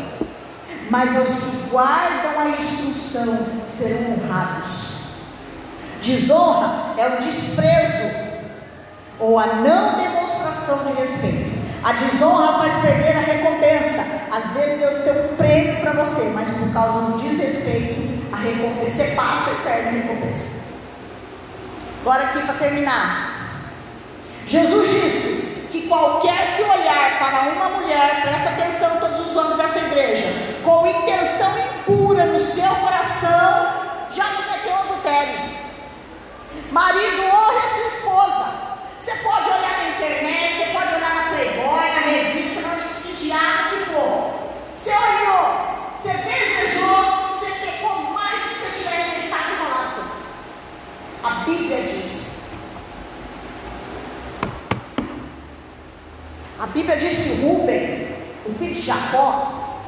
mas 0.90 1.16
aos 1.16 1.30
que 1.30 1.70
guardam 1.72 2.40
a 2.40 2.50
instrução 2.50 3.40
serão 3.68 4.14
honrados. 4.14 4.90
Desonra 6.02 6.94
é 6.98 7.08
o 7.08 7.18
desprezo 7.18 8.30
ou 9.20 9.40
a 9.40 9.48
não 9.48 9.98
demonstração 9.98 10.80
de 10.86 10.94
respeito. 11.02 11.60
A 11.84 11.94
desonra 11.94 12.60
faz 12.60 12.74
perder 12.82 13.18
a 13.18 13.22
recompensa. 13.22 14.06
Às 14.32 14.52
vezes 14.52 14.80
Deus 14.80 15.04
tem 15.04 15.32
um 15.32 15.36
prêmio 15.36 15.80
para 15.82 15.94
você, 15.94 16.32
mas 16.34 16.48
por 16.50 16.72
causa 16.72 17.00
do 17.02 17.18
desrespeito, 17.18 18.09
a 18.32 18.38
recompensa 18.38 18.98
você 18.98 19.04
passa 19.16 19.50
e 19.52 19.56
perde 19.64 19.88
a 19.88 19.92
recompensa. 19.92 20.52
Agora 22.02 22.24
aqui 22.24 22.42
para 22.42 22.54
terminar. 22.56 23.36
Jesus 24.48 24.90
disse 24.90 25.30
que 25.72 25.88
qualquer 25.88 26.56
que 26.56 26.64
olhar 26.64 27.20
para 27.20 27.52
uma 27.52 27.70
mulher, 27.70 28.22
presta 28.24 28.50
atenção 28.50 28.98
todos 29.00 29.20
os 29.20 29.36
homens 29.36 29.58
dessa 29.58 29.80
igreja, 29.80 30.26
com 30.64 30.88
intenção 30.88 31.52
impura 31.60 32.26
no 32.26 32.40
seu 32.40 32.76
coração, 32.76 33.74
já 34.10 34.26
cometeu 34.26 34.76
adultério. 34.76 35.60
Marido 36.72 37.24
honra 37.24 37.62
sua 37.76 37.98
esposa. 37.98 38.54
Você 38.98 39.16
pode 39.18 39.50
olhar 39.50 39.78
na 39.78 39.90
internet, 39.90 40.56
você 40.56 40.66
pode 40.66 40.96
olhar 40.96 41.16
na 41.16 41.36
Playboy, 41.36 41.90
na 41.94 42.00
revista, 42.00 42.62
onde 42.68 42.86
que 43.04 43.26
diabo 43.26 43.70
que 43.70 43.86
for 43.92 44.40
você 46.02 46.14
desejou, 46.14 47.28
você 47.28 47.52
pecou 47.60 48.02
mais 48.14 48.42
do 48.42 48.50
que 48.50 48.56
você 48.56 48.78
tivesse 48.78 49.20
deitado 49.20 49.56
no 49.58 49.70
lado. 49.70 50.04
A 51.24 51.32
Bíblia 51.46 51.82
diz 51.84 52.30
A 56.60 56.68
Bíblia 56.68 56.98
diz 56.98 57.14
que 57.14 57.42
Rubem, 57.42 58.10
o 58.46 58.52
filho 58.52 58.76
de 58.76 58.82
Jacó, 58.82 59.80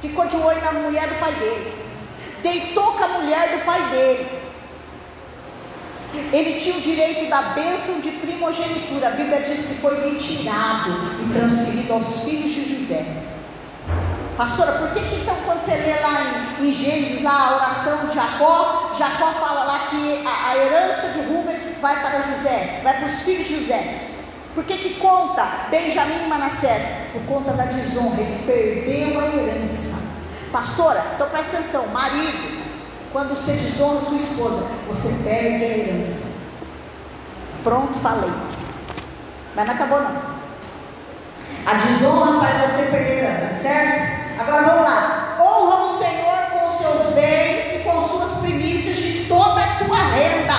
ficou 0.00 0.26
de 0.26 0.36
olho 0.36 0.60
na 0.62 0.72
mulher 0.74 1.08
do 1.08 1.18
pai 1.18 1.34
dele, 1.34 1.74
deitou 2.40 2.92
com 2.92 3.04
a 3.04 3.08
mulher 3.08 3.50
do 3.50 3.64
pai 3.64 3.90
dele. 3.90 4.28
Ele 6.32 6.54
tinha 6.58 6.76
o 6.76 6.80
direito 6.80 7.28
da 7.28 7.42
bênção 7.42 8.00
de 8.00 8.10
primogenitura. 8.12 9.08
A 9.08 9.10
Bíblia 9.10 9.40
diz 9.42 9.60
que 9.60 9.74
foi 9.74 10.10
retirado 10.10 10.90
e 11.24 11.32
transferido 11.32 11.92
aos 11.92 12.20
filhos 12.20 12.50
de 12.52 12.76
José. 12.76 13.04
Pastora, 14.40 14.72
por 14.72 14.88
que, 14.92 15.00
que 15.00 15.16
então 15.16 15.36
quando 15.44 15.60
você 15.60 15.72
lê 15.72 16.00
lá 16.00 16.56
em, 16.58 16.66
em, 16.66 16.72
Gênesis, 16.72 17.20
lá 17.20 17.30
a 17.30 17.56
oração 17.56 18.06
de 18.06 18.14
Jacó, 18.14 18.90
Jacó 18.96 19.34
fala 19.34 19.64
lá 19.64 19.78
que 19.90 20.24
a, 20.26 20.50
a 20.50 20.56
herança 20.56 21.08
de 21.08 21.18
Rubem 21.18 21.58
vai 21.82 22.00
para 22.00 22.22
José, 22.22 22.80
vai 22.82 22.96
para 22.96 23.06
os 23.06 23.20
filhos 23.20 23.46
de 23.46 23.58
José. 23.58 24.00
Por 24.54 24.64
que, 24.64 24.78
que 24.78 24.94
conta 24.94 25.46
Benjamim 25.70 26.24
e 26.24 26.26
Manassés? 26.26 26.88
Por 27.12 27.20
conta 27.26 27.52
da 27.52 27.66
desonra, 27.66 28.18
ele 28.18 28.42
perdeu 28.46 29.20
a 29.20 29.26
herança. 29.26 29.98
Pastora, 30.50 31.04
então 31.14 31.28
presta 31.28 31.58
atenção: 31.58 31.86
marido, 31.88 32.62
quando 33.12 33.36
você 33.36 33.52
desonra 33.52 34.00
sua 34.00 34.16
esposa, 34.16 34.62
você 34.88 35.14
perde 35.22 35.64
a 35.64 35.68
herança. 35.68 36.24
Pronto, 37.62 37.98
falei. 37.98 38.32
Mas 39.54 39.66
não 39.66 39.74
acabou 39.74 40.00
não. 40.00 40.40
A 41.66 41.74
desonra 41.74 42.40
faz 42.40 42.70
você 42.70 42.84
perder 42.84 43.26
a 43.26 43.32
herança, 43.32 43.52
certo? 43.52 44.19
Agora 44.40 44.62
vamos 44.62 44.84
lá. 44.84 45.36
Honra 45.38 45.82
o 45.82 45.98
Senhor 45.98 46.38
com 46.50 46.78
seus 46.78 47.14
bens 47.14 47.74
e 47.74 47.78
com 47.80 48.00
suas 48.08 48.38
primícias 48.38 48.96
de 48.96 49.26
toda 49.26 49.60
a 49.62 49.76
tua 49.76 49.98
renda. 49.98 50.54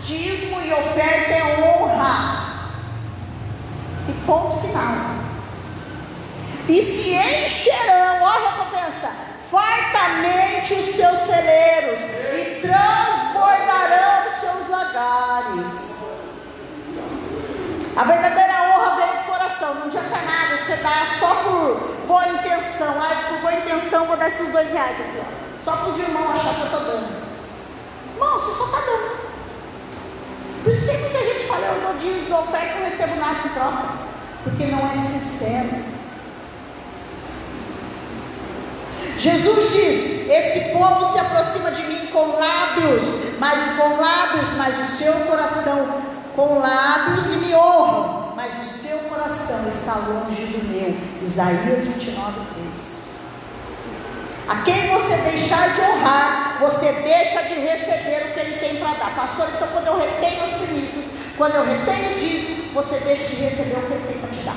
Dízimo 0.00 0.62
e 0.62 0.72
oferta 0.72 1.32
é 1.32 1.58
honra 1.58 2.64
e 4.06 4.12
ponto 4.24 4.56
final. 4.60 4.94
E 6.68 6.80
se 6.80 7.10
encherão, 7.10 8.22
ó 8.22 8.30
recompensa, 8.30 9.10
fartamente 9.50 10.74
os 10.74 10.84
seus 10.84 11.18
celeiros 11.18 11.98
e 12.04 12.60
transbordarão 12.60 14.26
os 14.28 14.32
seus 14.34 14.68
lagares. 14.68 15.98
A 17.96 18.04
verdadeira 18.04 18.52
honra 18.70 18.94
vem 18.94 19.16
do 19.16 19.24
coração, 19.24 19.74
não 19.74 19.86
adianta 19.86 20.18
nada 20.22 20.41
dar 20.82 21.06
só 21.18 21.34
por 21.36 22.06
boa 22.06 22.28
intenção. 22.28 22.94
Ah, 23.00 23.28
por 23.28 23.38
boa 23.40 23.54
intenção 23.54 24.06
vou 24.06 24.16
dar 24.16 24.28
esses 24.28 24.48
dois 24.48 24.70
reais 24.72 25.00
aqui, 25.00 25.18
ó. 25.20 25.62
Só 25.62 25.76
para 25.76 25.90
os 25.90 25.98
irmãos 25.98 26.30
achar 26.34 26.54
que 26.54 26.60
eu 26.60 26.66
estou 26.66 26.80
dando. 26.80 27.22
Irmão, 28.14 28.38
você 28.38 28.56
só 28.56 28.64
está 28.66 28.80
dando. 28.80 29.22
Por 30.62 30.70
isso 30.70 30.80
que 30.80 30.86
tem 30.86 30.98
muita 30.98 31.24
gente 31.24 31.38
que 31.38 31.46
fala, 31.46 31.66
eu 31.66 31.80
dou 31.80 31.94
dízimo, 31.94 32.28
dou 32.28 32.40
oferta 32.40 32.78
não 32.78 32.84
recebo 32.84 33.16
nada 33.16 33.38
em 33.46 33.48
troca. 33.50 34.12
Porque 34.44 34.64
não 34.66 34.78
é 34.78 34.94
sincero. 34.94 35.92
Jesus 39.18 39.72
diz: 39.72 40.28
Esse 40.28 40.60
povo 40.72 41.12
se 41.12 41.18
aproxima 41.18 41.70
de 41.70 41.82
mim 41.84 42.06
com 42.06 42.38
lábios, 42.38 43.02
mas 43.38 43.76
com 43.76 43.96
lábios, 43.96 44.48
mas 44.56 44.78
o 44.80 44.96
seu 44.96 45.12
coração 45.26 46.02
com 46.34 46.58
lábios 46.58 47.26
e 47.26 47.36
me 47.36 47.54
honram, 47.54 48.21
mas 48.42 48.58
o 48.58 48.64
seu 48.64 48.98
coração 49.08 49.68
está 49.68 49.94
longe 49.94 50.46
do 50.46 50.64
meu. 50.68 50.92
Isaías 51.22 51.86
29, 51.86 52.40
13. 52.72 53.00
A 54.48 54.56
quem 54.62 54.88
você 54.88 55.16
deixar 55.18 55.72
de 55.72 55.80
honrar, 55.80 56.58
você 56.58 56.90
deixa 57.04 57.40
de 57.44 57.54
receber 57.54 58.26
o 58.26 58.34
que 58.34 58.40
ele 58.40 58.56
tem 58.58 58.76
para 58.80 58.94
dar. 58.94 59.14
Pastor, 59.14 59.48
então 59.54 59.68
quando 59.68 59.86
eu 59.86 59.96
retenho 59.96 60.42
as 60.42 60.50
primícias, 60.54 61.04
quando 61.36 61.54
eu 61.54 61.64
retenho 61.64 62.08
os 62.08 62.20
dízimos, 62.20 62.72
você 62.72 62.98
deixa 62.98 63.28
de 63.28 63.36
receber 63.36 63.76
o 63.76 63.86
que 63.86 63.92
ele 63.92 64.06
tem 64.08 64.18
para 64.18 64.30
te 64.30 64.40
dar. 64.40 64.56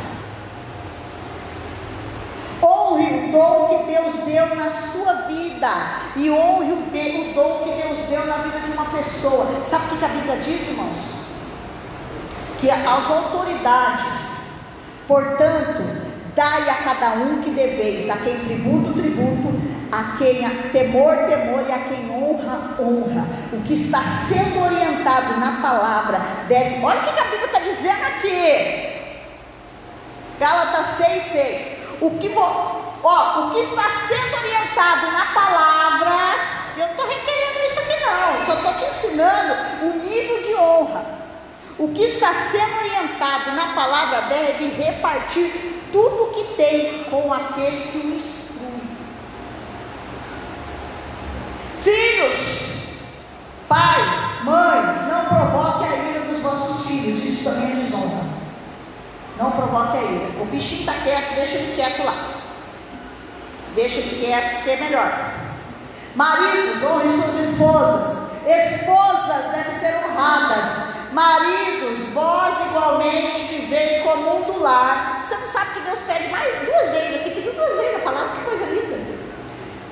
Honre 2.63 3.27
o 3.27 3.31
dom 3.31 3.67
que 3.67 3.93
Deus 3.93 4.15
deu 4.25 4.55
na 4.55 4.69
sua 4.69 5.13
vida 5.27 5.69
e 6.15 6.31
honre 6.31 6.71
o, 6.71 7.33
dom 7.35 7.63
que 7.65 7.83
Deus 7.83 7.99
deu 8.09 8.25
na 8.25 8.37
vida 8.37 8.59
de 8.61 8.71
uma 8.71 8.85
pessoa. 8.85 9.45
Sabe 9.63 9.93
o 9.93 9.97
que 9.99 10.05
a 10.05 10.07
Bíblia 10.07 10.37
diz, 10.37 10.69
irmãos? 10.69 11.13
Que 12.59 12.71
as 12.71 13.11
autoridades, 13.11 14.45
portanto, 15.07 15.83
dai 16.35 16.69
a 16.69 16.75
cada 16.75 17.09
um 17.11 17.41
que 17.41 17.51
deveis, 17.51 18.09
a 18.09 18.17
quem 18.17 18.37
tributo, 18.39 18.93
tributo, 18.93 19.53
a 19.91 20.17
quem 20.17 20.47
temor, 20.71 21.15
temor 21.27 21.65
e 21.67 21.71
a 21.71 21.79
quem 21.79 22.11
honra, 22.11 22.75
honra. 22.79 23.25
O 23.53 23.61
que 23.61 23.73
está 23.73 24.01
sendo 24.01 24.63
orientado 24.63 25.39
na 25.39 25.61
palavra 25.61 26.19
deve. 26.47 26.83
Olha 26.83 26.99
o 26.99 27.03
que 27.03 27.19
a 27.19 27.23
Bíblia 27.23 27.45
está 27.45 27.59
dizendo 27.59 28.05
aqui. 28.05 28.95
Gálatas 30.39 30.85
6, 30.97 31.21
6. 31.31 31.67
O 32.01 32.11
que, 32.11 32.29
ó, 32.35 33.47
o 33.47 33.51
que 33.51 33.59
está 33.59 33.83
sendo 34.07 34.37
orientado 34.37 35.11
na 35.11 35.25
palavra, 35.27 36.15
eu 36.77 36.85
estou 36.87 37.07
requerendo 37.07 37.59
isso 37.65 37.79
aqui 37.79 37.95
não, 38.01 38.45
só 38.45 38.53
estou 38.55 38.73
te 38.73 38.85
ensinando 38.85 39.53
o 39.83 39.93
nível 40.03 40.41
de 40.41 40.55
honra. 40.55 41.14
O 41.77 41.89
que 41.89 42.03
está 42.03 42.33
sendo 42.33 42.77
orientado 42.77 43.51
na 43.51 43.73
palavra 43.73 44.21
deve 44.21 44.67
repartir 44.69 45.81
tudo 45.91 46.33
que 46.33 46.55
tem 46.55 47.03
com 47.05 47.33
aquele 47.33 47.91
que 47.91 47.97
o 47.97 48.45
Filhos, 51.85 52.67
pai, 53.69 54.01
mãe, 54.43 55.07
não 55.07 55.25
provoque 55.25 55.85
a 55.85 55.95
ira 55.95 56.21
dos 56.21 56.39
vossos 56.39 56.87
filhos, 56.87 57.19
isso 57.19 57.43
também 57.43 57.73
é 57.73 57.75
desonra. 57.75 58.25
Não 59.37 59.51
provoque 59.51 59.97
a 59.97 60.01
ira. 60.01 60.41
O 60.41 60.45
bichinho 60.45 60.79
está 60.79 60.93
quieto, 60.95 61.35
deixa 61.35 61.57
ele 61.57 61.75
quieto 61.75 62.03
lá. 62.03 62.41
Deixa 63.75 64.01
que 64.01 64.19
quer 64.19 64.63
que 64.63 64.69
é 64.71 64.77
melhor. 64.77 65.44
Maridos, 66.15 66.81
honrem 66.81 67.21
suas 67.21 67.49
esposas. 67.49 68.21
Esposas 68.45 69.47
devem 69.51 69.71
ser 69.71 69.95
honradas. 69.95 70.77
Maridos, 71.11 72.07
vós 72.13 72.53
igualmente 72.69 73.43
vivei 73.43 73.99
comum 74.01 74.41
do 74.43 74.59
lar. 74.59 75.19
Você 75.21 75.35
não 75.35 75.47
sabe 75.47 75.71
que 75.73 75.81
Deus 75.81 75.99
pede 76.01 76.29
mais 76.29 76.53
duas 76.65 76.89
vezes 76.89 77.15
aqui, 77.17 77.31
pediu 77.31 77.53
duas 77.53 77.75
vezes 77.75 77.95
a 77.95 77.99
palavra, 77.99 78.29
que 78.29 78.45
coisa 78.45 78.65
linda. 78.65 78.99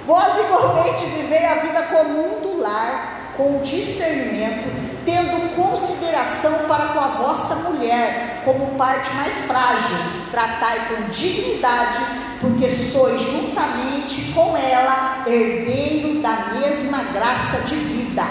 Vós 0.06 0.38
igualmente 0.38 1.06
vivei 1.06 1.46
a 1.46 1.56
vida 1.56 1.82
comum 1.84 2.40
do 2.42 2.62
lar, 2.62 3.32
com 3.36 3.62
discernimento, 3.62 4.93
tendo 5.06 5.56
consideração 5.56 6.54
para 6.68 6.88
com 6.88 7.00
a 7.00 7.08
vossa 7.08 7.56
mulher, 7.56 8.42
como 8.46 8.76
parte 8.76 9.14
mais 9.14 9.42
frágil, 9.42 9.98
tratai 10.32 10.88
com 10.88 11.10
dignidade, 11.10 12.00
porque 12.40 12.70
sois 12.70 13.22
juntamente 13.22 14.32
com 14.34 14.56
ela 14.58 15.24
herdeiro 15.26 16.22
da 16.22 16.36
mesma 16.60 17.04
graça 17.14 17.60
de 17.60 17.76
vida. 17.76 18.24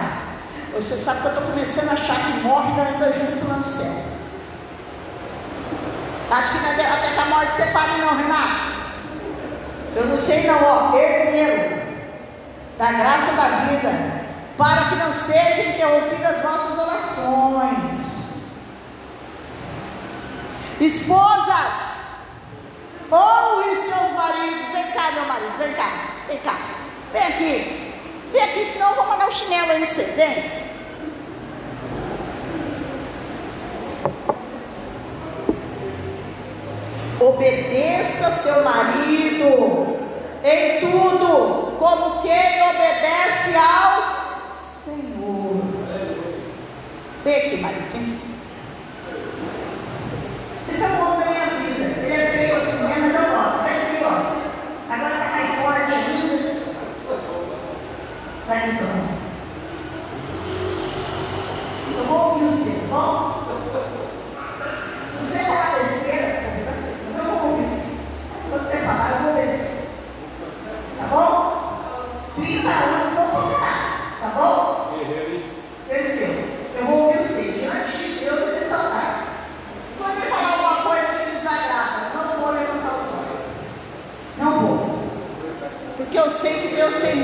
Você 0.75 0.97
sabe 0.97 1.21
que 1.21 1.27
eu 1.27 1.33
estou 1.33 1.47
começando 1.49 1.91
a 1.91 1.93
achar 1.93 2.17
que 2.17 2.41
morre 2.41 2.73
e 2.77 2.81
anda 2.81 3.13
junto 3.13 3.49
lá 3.49 3.57
no 3.57 3.65
céu. 3.65 3.93
Acho 6.31 6.53
que 6.53 6.59
não 6.59 6.71
é 6.71 6.93
até 6.93 7.11
que 7.11 7.21
a 7.21 7.27
morte 7.27 7.53
separe, 7.55 8.01
não, 8.01 8.17
Renato. 8.17 8.73
Eu 9.95 10.07
não 10.07 10.17
sei, 10.17 10.47
não, 10.47 10.59
ó, 10.63 10.97
herdeiro 10.97 11.83
da 12.79 12.91
graça 12.93 13.33
da 13.33 13.49
vida 13.67 14.22
para 14.57 14.85
que 14.87 14.97
não 14.97 15.13
sejam 15.13 15.65
interrompidas 15.73 16.43
nossas 16.43 16.79
orações. 16.79 18.13
Esposas, 20.81 22.01
honre 23.11 23.75
seus 23.77 24.11
maridos. 24.13 24.71
Vem 24.73 24.93
cá, 24.93 25.13
meu 25.13 25.25
marido, 25.27 25.59
vem 25.59 25.73
cá, 25.75 25.91
vem 26.27 26.39
cá, 26.39 26.59
vem 27.13 27.23
aqui, 27.23 27.93
vem 28.33 28.43
aqui, 28.43 28.67
senão 28.67 28.91
eu 28.91 28.97
vou 28.97 29.07
mandar 29.07 29.29
um 29.29 29.31
chinelo 29.31 29.71
aí 29.73 29.87
você. 29.87 30.05
Vem. 30.05 30.63
Obedeça 37.21 38.33
seu 38.33 38.65
marido 38.65 39.97
em 40.43 40.81
tudo, 40.81 41.77
como 41.79 42.21
quem 42.21 42.61
obedece 42.63 43.55
ao 43.55 44.23
Senhor. 44.85 45.63
Vem 47.25 47.37
aqui, 47.37 47.57
marido, 47.59 47.93
vem 47.93 48.03
aqui. 48.03 48.19
Esse 50.69 50.83
é 50.83 50.87
o 50.87 50.91
nome 50.91 51.21
da 51.21 51.31
minha 51.31 51.47
vida. 51.47 51.85
Ele 52.03 52.15
é 52.15 52.27
feio 52.27 52.57
assim, 52.57 52.83
né? 52.83 52.97
mas 53.01 53.15
eu 53.15 53.31
gosto. 53.31 53.63
Vem 53.65 53.77
aqui, 53.77 54.05
ó. 54.05 54.07
Agora 54.93 55.15
tá 55.15 55.29
mais 55.31 55.51
forte 55.61 55.93
ainda. 55.93 56.63
Vai 58.47 58.59
atenção. 58.59 58.89
Eu 61.97 62.05
vou 62.05 62.33
ouvir 62.33 62.47
você, 62.47 62.71
tá 62.71 62.87
bom? 62.91 63.43
Se 65.19 65.25
você 65.25 65.39
falar 65.45 65.79
besteira, 65.79 66.27
eu 66.27 66.51
vou 66.51 66.73
você. 66.73 66.91
Mas 67.07 67.17
eu 67.19 67.25
vou 67.25 67.51
ouvir 67.51 67.67
você. 67.69 67.83
Quando 68.51 68.65
você 68.69 68.77
falar, 68.79 69.11
eu 69.11 69.19
vou 69.23 69.33
obedecer. 69.33 69.89
Tá 70.99 71.07
bom? 71.07 71.63
30 72.35 72.69
anos, 72.69 73.15
não 73.15 73.27
você 73.29 73.61
nada. 73.61 73.83
Tá 74.21 74.29
bom? 74.35 74.83
Terceiro, 75.89 76.45
eu 76.79 76.87
vou 76.87 76.99
ouvir 77.07 77.19
você 77.19 77.43
diante 77.53 77.99
de 77.99 78.25
Deus 78.25 78.41
e 78.41 78.53
nesse 78.55 78.73
altar. 78.73 79.27
Quando 79.99 80.21
me 80.21 80.27
falar 80.27 80.53
alguma 80.53 80.91
coisa 80.91 81.07
que 81.19 81.25
te 81.25 81.37
desagrada, 81.37 82.11
não 82.15 82.41
vou 82.41 82.53
levantar 82.53 82.95
os 82.95 83.13
olhos. 83.13 83.41
Não 84.39 84.61
vou. 84.61 84.99
Porque 85.99 86.19
eu 86.19 86.31
sei 86.31 86.61
que 86.61 86.75
Deus 86.75 86.95
tem 86.97 87.17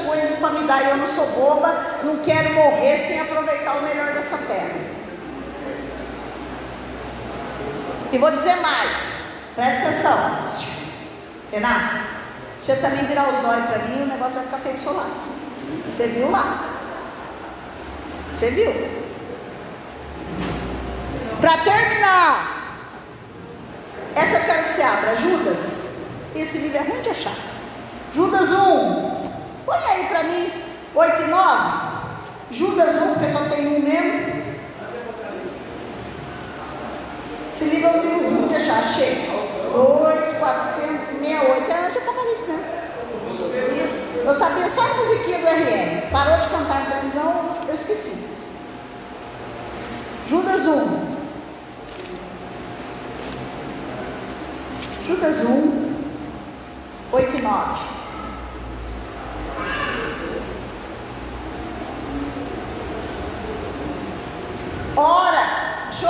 coisas 0.00 0.36
para 0.36 0.50
me 0.50 0.66
dar 0.66 0.84
e 0.84 0.90
eu 0.90 0.96
não 0.96 1.06
sou 1.06 1.26
boba, 1.32 1.74
não 2.04 2.18
quero 2.18 2.54
morrer 2.54 3.06
sem 3.06 3.20
aproveitar 3.20 3.76
o 3.76 3.82
melhor 3.82 4.12
dessa 4.12 4.36
terra. 4.38 4.94
E 8.12 8.18
vou 8.18 8.30
dizer 8.30 8.56
mais, 8.56 9.26
presta 9.56 9.82
atenção. 9.82 10.44
Renato, 11.50 11.96
se 12.58 12.70
eu 12.72 12.80
também 12.80 13.04
virar 13.06 13.28
os 13.28 13.44
olhos 13.44 13.66
para 13.66 13.78
mim, 13.80 14.02
o 14.02 14.06
negócio 14.06 14.34
vai 14.34 14.44
ficar 14.44 14.58
feio 14.58 14.74
do 14.76 14.80
seu 14.80 14.94
lado. 14.94 15.12
Você 15.86 16.06
viu 16.06 16.30
lá. 16.30 16.64
Você 18.36 18.50
viu? 18.50 18.72
Para 21.40 21.58
terminar, 21.58 22.78
essa 24.14 24.36
eu 24.38 24.44
quero 24.44 24.64
que 24.64 24.74
você 24.74 24.82
abra, 24.82 25.16
Judas. 25.16 25.88
Esse 26.34 26.58
livro 26.58 26.78
é 26.78 26.82
ruim 26.82 27.00
de 27.00 27.10
achar. 27.10 27.36
Judas 28.14 28.50
1. 28.50 29.13
Põe 29.64 29.78
aí 29.78 30.06
para 30.08 30.24
mim, 30.24 30.52
8 30.94 31.22
e 31.22 31.26
9. 31.26 31.94
Judas 32.50 32.96
1, 32.96 33.12
porque 33.14 33.28
só 33.28 33.40
tem 33.48 33.66
um 33.66 33.80
mesmo. 33.80 34.44
Esse 37.52 37.64
livro 37.64 37.88
é 37.88 37.92
um 37.92 38.00
livro 38.00 38.48
de 38.48 38.56
achar. 38.56 38.78
Achei. 38.78 39.30
2, 39.72 40.38
468. 40.38 41.70
É 41.70 41.80
antes 41.80 41.92
de 41.92 41.98
Apocalipse, 41.98 42.44
né? 42.46 42.84
Eu 44.24 44.34
sabia 44.34 44.68
só 44.68 44.82
a 44.82 44.94
musiquinha 44.94 45.38
do 45.38 45.46
RR. 45.46 46.10
Parou 46.10 46.38
de 46.38 46.48
cantar 46.48 46.80
na 46.80 46.90
televisão, 46.90 47.50
eu 47.66 47.74
esqueci. 47.74 48.12
Judas 50.28 50.66
1. 50.66 51.14
Judas 55.06 55.36
1, 55.44 55.94
8 57.12 57.36
e 57.36 57.42
9. 57.42 58.03
Ora, 64.96 65.90
show. 65.90 66.08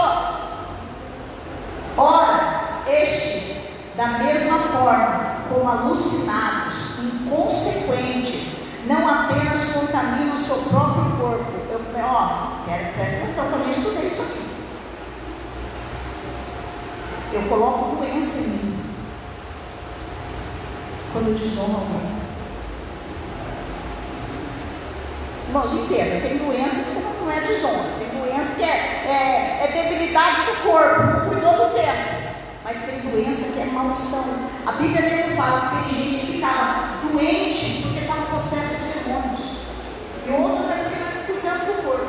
Ora, 1.97 2.83
estes, 2.87 3.61
da 3.97 4.09
mesma 4.09 4.59
forma, 4.59 5.37
como 5.49 5.69
alucinados, 5.69 6.75
inconsequentes, 6.99 8.57
não 8.87 9.09
apenas 9.09 9.65
contaminam 9.67 10.35
o 10.35 10.39
seu 10.39 10.57
próprio 10.57 11.05
corpo. 11.19 11.53
Eu, 11.71 11.81
ó, 12.05 12.63
presta 12.95 13.17
atenção, 13.17 13.51
também 13.51 13.71
estudei 13.71 14.07
isso 14.07 14.21
aqui. 14.21 14.45
Eu 17.33 17.43
coloco 17.49 17.97
doença 17.97 18.37
em 18.37 18.43
mim. 18.43 18.85
Quando 21.13 21.39
desonro 21.39 21.77
alguém. 21.77 22.15
Irmãos, 25.55 25.73
entenda, 25.73 26.21
tem 26.21 26.37
doença 26.37 26.83
que 26.83 27.23
não 27.23 27.31
é 27.31 27.41
desonra. 27.43 27.85
Tem 28.01 28.09
doença 28.21 28.55
que 28.55 28.65
é, 28.65 28.67
é, 28.67 29.61
é 29.63 29.85
debilidade 29.85 30.43
do 30.43 30.69
corpo, 30.69 31.01
não 31.01 31.29
cuidou 31.29 31.69
do 31.69 31.75
tempo 31.75 32.25
mas 32.65 32.81
tem 32.81 32.99
doença 33.01 33.45
que 33.53 33.61
é 33.61 33.67
maldição. 33.67 34.25
A 34.67 34.73
Bíblia 34.73 35.03
mesmo 35.03 35.37
fala 35.37 35.61
que 35.61 35.95
tem 35.95 36.03
gente 36.03 36.27
que 36.27 36.33
ficava 36.33 36.97
doente 37.03 37.83
porque 37.83 38.01
estava 38.01 38.23
possessa 38.23 38.75
de 38.75 39.05
demônios. 39.05 39.41
E 40.27 40.31
outras 40.33 40.71
é 40.71 40.83
porque 40.83 40.99
não 40.99 41.25
cuidando 41.27 41.67
do 41.67 41.83
corpo. 41.85 42.09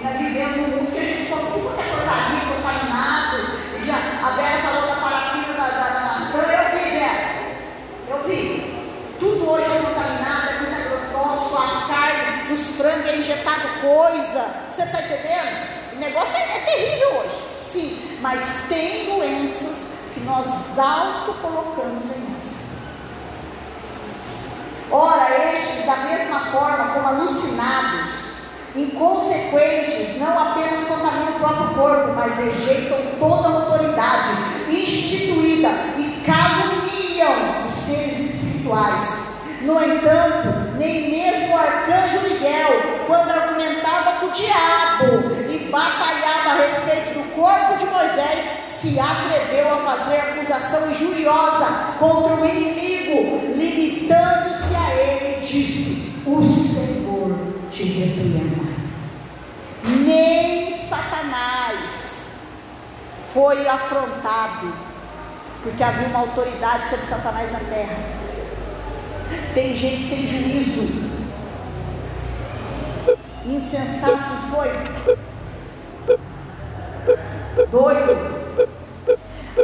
E 0.00 0.04
nós 0.04 0.16
vivemos 0.16 0.56
num 0.56 0.68
mundo 0.68 0.92
que 0.92 0.98
a 0.98 1.02
gente 1.02 1.28
come 1.28 1.42
tudo 1.52 1.74
quanto 1.74 1.80
é 1.80 2.54
contaminado. 2.54 3.36
Já, 3.84 3.96
a 4.24 4.30
Vera 4.36 4.62
falou 4.62 4.88
da 4.88 4.96
parafina 5.02 5.52
da, 5.52 5.68
da, 5.68 5.88
da 5.90 6.00
maçã, 6.00 6.38
eu 6.38 6.78
vi, 6.78 6.90
Vera. 6.96 7.26
Eu 8.08 8.22
vi. 8.28 8.76
Tudo 9.18 9.50
hoje 9.50 9.64
é 9.64 9.82
contaminado, 9.82 10.50
é 10.50 10.60
muito 10.60 10.74
agrotóxico, 10.76 11.56
as 11.56 11.86
carnes, 11.88 12.45
os 12.56 12.70
frangos 12.70 13.10
é 13.10 13.18
injetado 13.18 13.68
coisa. 13.82 14.48
Você 14.68 14.82
está 14.82 15.00
entendendo? 15.00 15.94
O 15.94 15.98
negócio 16.00 16.36
é, 16.36 16.56
é 16.56 16.58
terrível 16.60 17.16
hoje. 17.18 17.46
Sim, 17.54 18.18
mas 18.22 18.64
tem 18.68 19.04
doenças 19.04 19.88
que 20.14 20.20
nós 20.20 20.78
auto-colocamos 20.78 22.06
em 22.06 22.32
nós. 22.32 22.68
Ora, 24.90 25.52
estes, 25.52 25.84
da 25.84 25.96
mesma 25.96 26.40
forma 26.46 26.94
como 26.94 27.06
alucinados, 27.06 28.08
inconsequentes, 28.74 30.18
não 30.18 30.38
apenas 30.38 30.84
contaminam 30.84 31.36
o 31.36 31.38
próprio 31.38 31.74
corpo, 31.74 32.12
mas 32.14 32.36
rejeitam 32.36 32.98
toda 33.18 33.48
autoridade 33.48 34.30
instituída 34.70 35.68
e 35.98 36.22
caluniam 36.24 37.66
os 37.66 37.72
seres 37.72 38.18
espirituais. 38.18 39.25
No 39.62 39.82
entanto, 39.82 40.76
nem 40.76 41.10
mesmo 41.10 41.54
o 41.54 41.58
arcanjo 41.58 42.20
Miguel, 42.22 43.04
quando 43.06 43.30
argumentava 43.30 44.12
com 44.20 44.26
o 44.26 44.32
diabo 44.32 45.50
e 45.50 45.70
batalhava 45.70 46.50
a 46.50 46.56
respeito 46.56 47.14
do 47.14 47.24
corpo 47.34 47.76
de 47.76 47.86
Moisés, 47.86 48.48
se 48.68 49.00
atreveu 49.00 49.72
a 49.72 49.78
fazer 49.78 50.18
acusação 50.18 50.90
injuriosa 50.90 51.66
contra 51.98 52.34
o 52.34 52.44
inimigo, 52.44 53.56
limitando-se 53.56 54.74
a 54.74 54.94
ele, 54.94 55.40
disse: 55.40 56.12
O 56.26 56.42
Senhor 56.42 57.36
te 57.70 57.82
repreenda. 57.82 58.66
Nem 60.04 60.70
Satanás 60.70 62.30
foi 63.32 63.66
afrontado, 63.66 64.72
porque 65.62 65.82
havia 65.82 66.08
uma 66.08 66.20
autoridade 66.20 66.86
sobre 66.88 67.06
Satanás 67.06 67.50
na 67.52 67.60
terra. 67.60 68.25
Tem 69.54 69.74
gente 69.74 70.02
sem 70.02 70.26
juízo, 70.26 70.86
insensatos, 73.46 74.44
doido, 74.50 75.18
doido. 77.70 78.36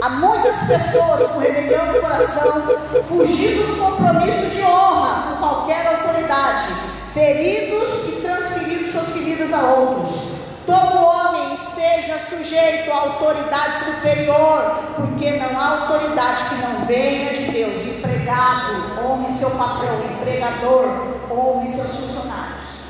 Há 0.00 0.08
muitas 0.08 0.56
pessoas 0.66 1.30
com 1.30 1.38
rebelião 1.38 1.92
no 1.92 2.00
coração, 2.00 2.62
fugindo 3.08 3.66
do 3.66 3.76
compromisso 3.76 4.46
de 4.46 4.62
honra 4.62 5.22
com 5.28 5.36
qualquer 5.36 5.86
autoridade, 5.86 6.68
feridos 7.12 7.88
e 8.08 8.12
transferindo 8.22 8.90
suas 8.90 9.10
feridas 9.10 9.52
a 9.52 9.62
outros. 9.62 10.32
Todo 10.64 10.96
homem 10.96 11.54
esteja 11.54 12.18
sujeito 12.18 12.90
à 12.90 12.96
autoridade 12.96 13.84
superior, 13.84 14.78
porque 14.96 15.32
não 15.32 15.58
há 15.58 15.82
autoridade 15.82 16.44
que 16.44 16.54
não 16.54 16.86
venha 16.86 17.32
de 17.32 17.50
Deus. 17.52 17.82
Empregado, 18.22 19.00
honre 19.04 19.28
seu 19.36 19.50
patrão, 19.50 19.98
empregador, 20.04 20.88
honre 21.28 21.66
seus 21.66 21.96
funcionários. 21.96 22.82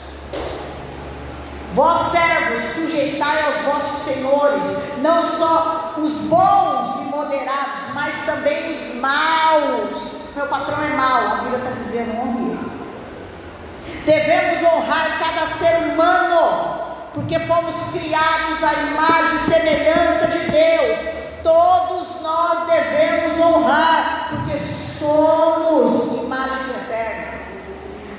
Vós 1.73 1.99
servos, 2.11 2.59
sujeitai 2.75 3.47
aos 3.47 3.57
vossos 3.63 4.03
senhores, 4.05 4.63
não 4.99 5.23
só 5.23 5.95
os 5.97 6.19
bons 6.19 6.97
e 6.97 7.05
moderados, 7.05 7.81
mas 7.95 8.15
também 8.27 8.71
os 8.71 8.95
maus. 8.97 10.13
Meu 10.37 10.47
patrão 10.49 10.85
é 10.85 10.91
mau, 10.91 11.27
a 11.27 11.35
Bíblia 11.37 11.59
está 11.61 11.71
dizendo, 11.71 12.11
honre. 12.21 12.59
Devemos 14.05 14.63
honrar 14.71 15.19
cada 15.19 15.47
ser 15.47 15.93
humano 15.93 17.09
porque 17.15 17.41
fomos 17.41 17.75
criados 17.91 18.63
à 18.63 18.75
imagem 18.75 19.37
e 19.37 19.51
semelhança 19.51 20.27
de 20.29 20.39
Deus. 20.51 20.99
Todos 21.43 22.21
nós 22.21 22.67
devemos 22.67 23.39
honrar, 23.39 24.29
porque 24.31 24.59
somos 25.03 26.05
imagem 26.23 26.71
eterna. 26.71 27.39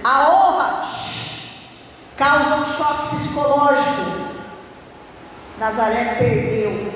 A 0.03 0.29
honra 0.29 0.81
causa 2.17 2.55
um 2.55 2.65
choque 2.65 3.15
psicológico. 3.15 4.33
Nazaré 5.57 6.15
perdeu 6.19 6.91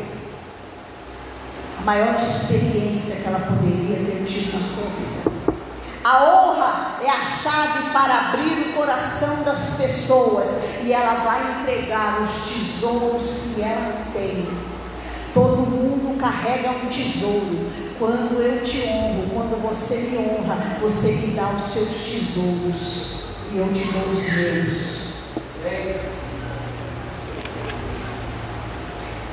a 1.79 1.83
maior 1.83 2.15
experiência 2.15 3.15
que 3.15 3.27
ela 3.27 3.39
poderia 3.39 3.97
ter 3.97 4.25
tido 4.25 4.53
na 4.53 4.61
sua 4.61 4.83
vida. 4.83 5.31
A 6.03 6.23
honra 6.23 6.97
é 7.01 7.09
a 7.09 7.21
chave 7.21 7.91
para 7.91 8.29
abrir 8.29 8.69
o 8.69 8.73
coração 8.73 9.43
das 9.43 9.69
pessoas 9.77 10.55
e 10.83 10.91
ela 10.91 11.15
vai 11.23 11.61
entregar 11.61 12.21
os 12.21 12.29
tesouros 12.49 13.53
que 13.53 13.61
ela 13.61 13.93
tem. 14.13 14.66
Todo 15.37 15.67
mundo 15.67 16.17
carrega 16.19 16.71
um 16.71 16.87
tesouro. 16.87 17.69
Quando 17.99 18.41
eu 18.41 18.63
te 18.63 18.87
honro, 18.87 19.29
quando 19.31 19.61
você 19.61 19.97
me 19.97 20.17
honra, 20.17 20.57
você 20.81 21.11
me 21.11 21.27
dá 21.35 21.49
os 21.55 21.61
seus 21.61 22.01
tesouros 22.01 23.17
e 23.53 23.57
eu 23.59 23.71
te 23.71 23.83
dou 23.91 24.01
os 24.13 24.33
meus. 24.33 24.97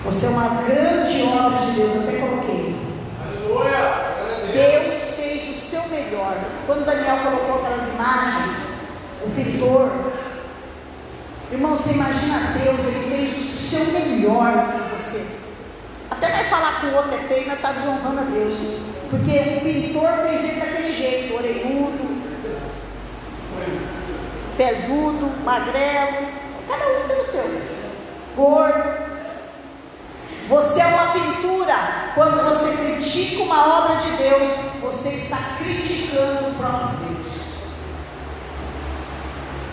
Você 0.04 0.26
é 0.26 0.28
uma 0.28 0.62
grande 0.62 1.22
obra 1.22 1.58
de 1.64 1.72
Deus, 1.72 1.92
até 1.96 2.18
coloquei. 2.18 2.76
Aleluia! 3.24 4.52
Deus 4.52 4.94
seu 5.74 5.88
melhor. 5.88 6.36
Quando 6.66 6.84
Daniel 6.84 7.16
colocou 7.24 7.62
aquelas 7.62 7.86
imagens, 7.88 8.68
o 9.22 9.30
pintor, 9.30 9.90
irmão, 11.50 11.76
você 11.76 11.90
imagina 11.90 12.52
Deus, 12.62 12.80
ele 12.84 13.08
fez 13.08 13.38
o 13.38 13.42
seu 13.42 13.84
melhor 13.86 14.52
em 14.52 14.96
você. 14.96 15.43
Até 16.16 16.30
vai 16.30 16.44
falar 16.44 16.80
que 16.80 16.86
o 16.86 16.94
outro 16.94 17.14
é 17.14 17.18
feio, 17.18 17.46
mas 17.46 17.56
está 17.56 17.72
desonrando 17.72 18.20
a 18.20 18.24
Deus. 18.24 18.54
Porque 19.10 19.30
o 19.30 19.60
pintor 19.60 20.10
fez 20.28 20.44
ele 20.44 20.60
daquele 20.60 20.92
jeito, 20.92 21.34
orelhudo, 21.34 22.24
pesudo, 24.56 25.44
magrelo, 25.44 26.28
cada 26.68 26.88
um 26.88 27.08
tem 27.08 27.20
o 27.20 27.24
seu. 27.24 27.62
Gordo. 28.36 29.04
Você 30.48 30.80
é 30.80 30.86
uma 30.86 31.12
pintura. 31.12 31.74
Quando 32.14 32.44
você 32.44 32.70
critica 32.76 33.42
uma 33.42 33.78
obra 33.78 33.96
de 33.96 34.10
Deus, 34.12 34.56
você 34.80 35.10
está 35.10 35.38
criticando 35.58 36.48
o 36.48 36.54
próprio 36.54 36.98
Deus. 36.98 37.44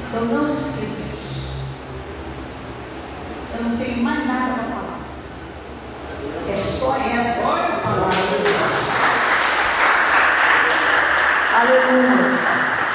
Então 0.08 0.26
não 0.26 0.46
se 0.46 0.54
esqueça 0.54 1.02
disso. 1.04 1.42
Eu 3.58 3.64
não 3.64 3.78
tenho 3.78 4.04
mais 4.04 4.26
nada 4.26 4.54
para 4.54 4.64
falar. 4.64 5.11
É 6.50 6.58
só 6.58 6.96
essa 6.96 7.42
a 7.42 7.80
palavra 7.84 8.16
de 8.16 8.44
Deus. 8.44 8.92
Aleluia. 11.54 12.31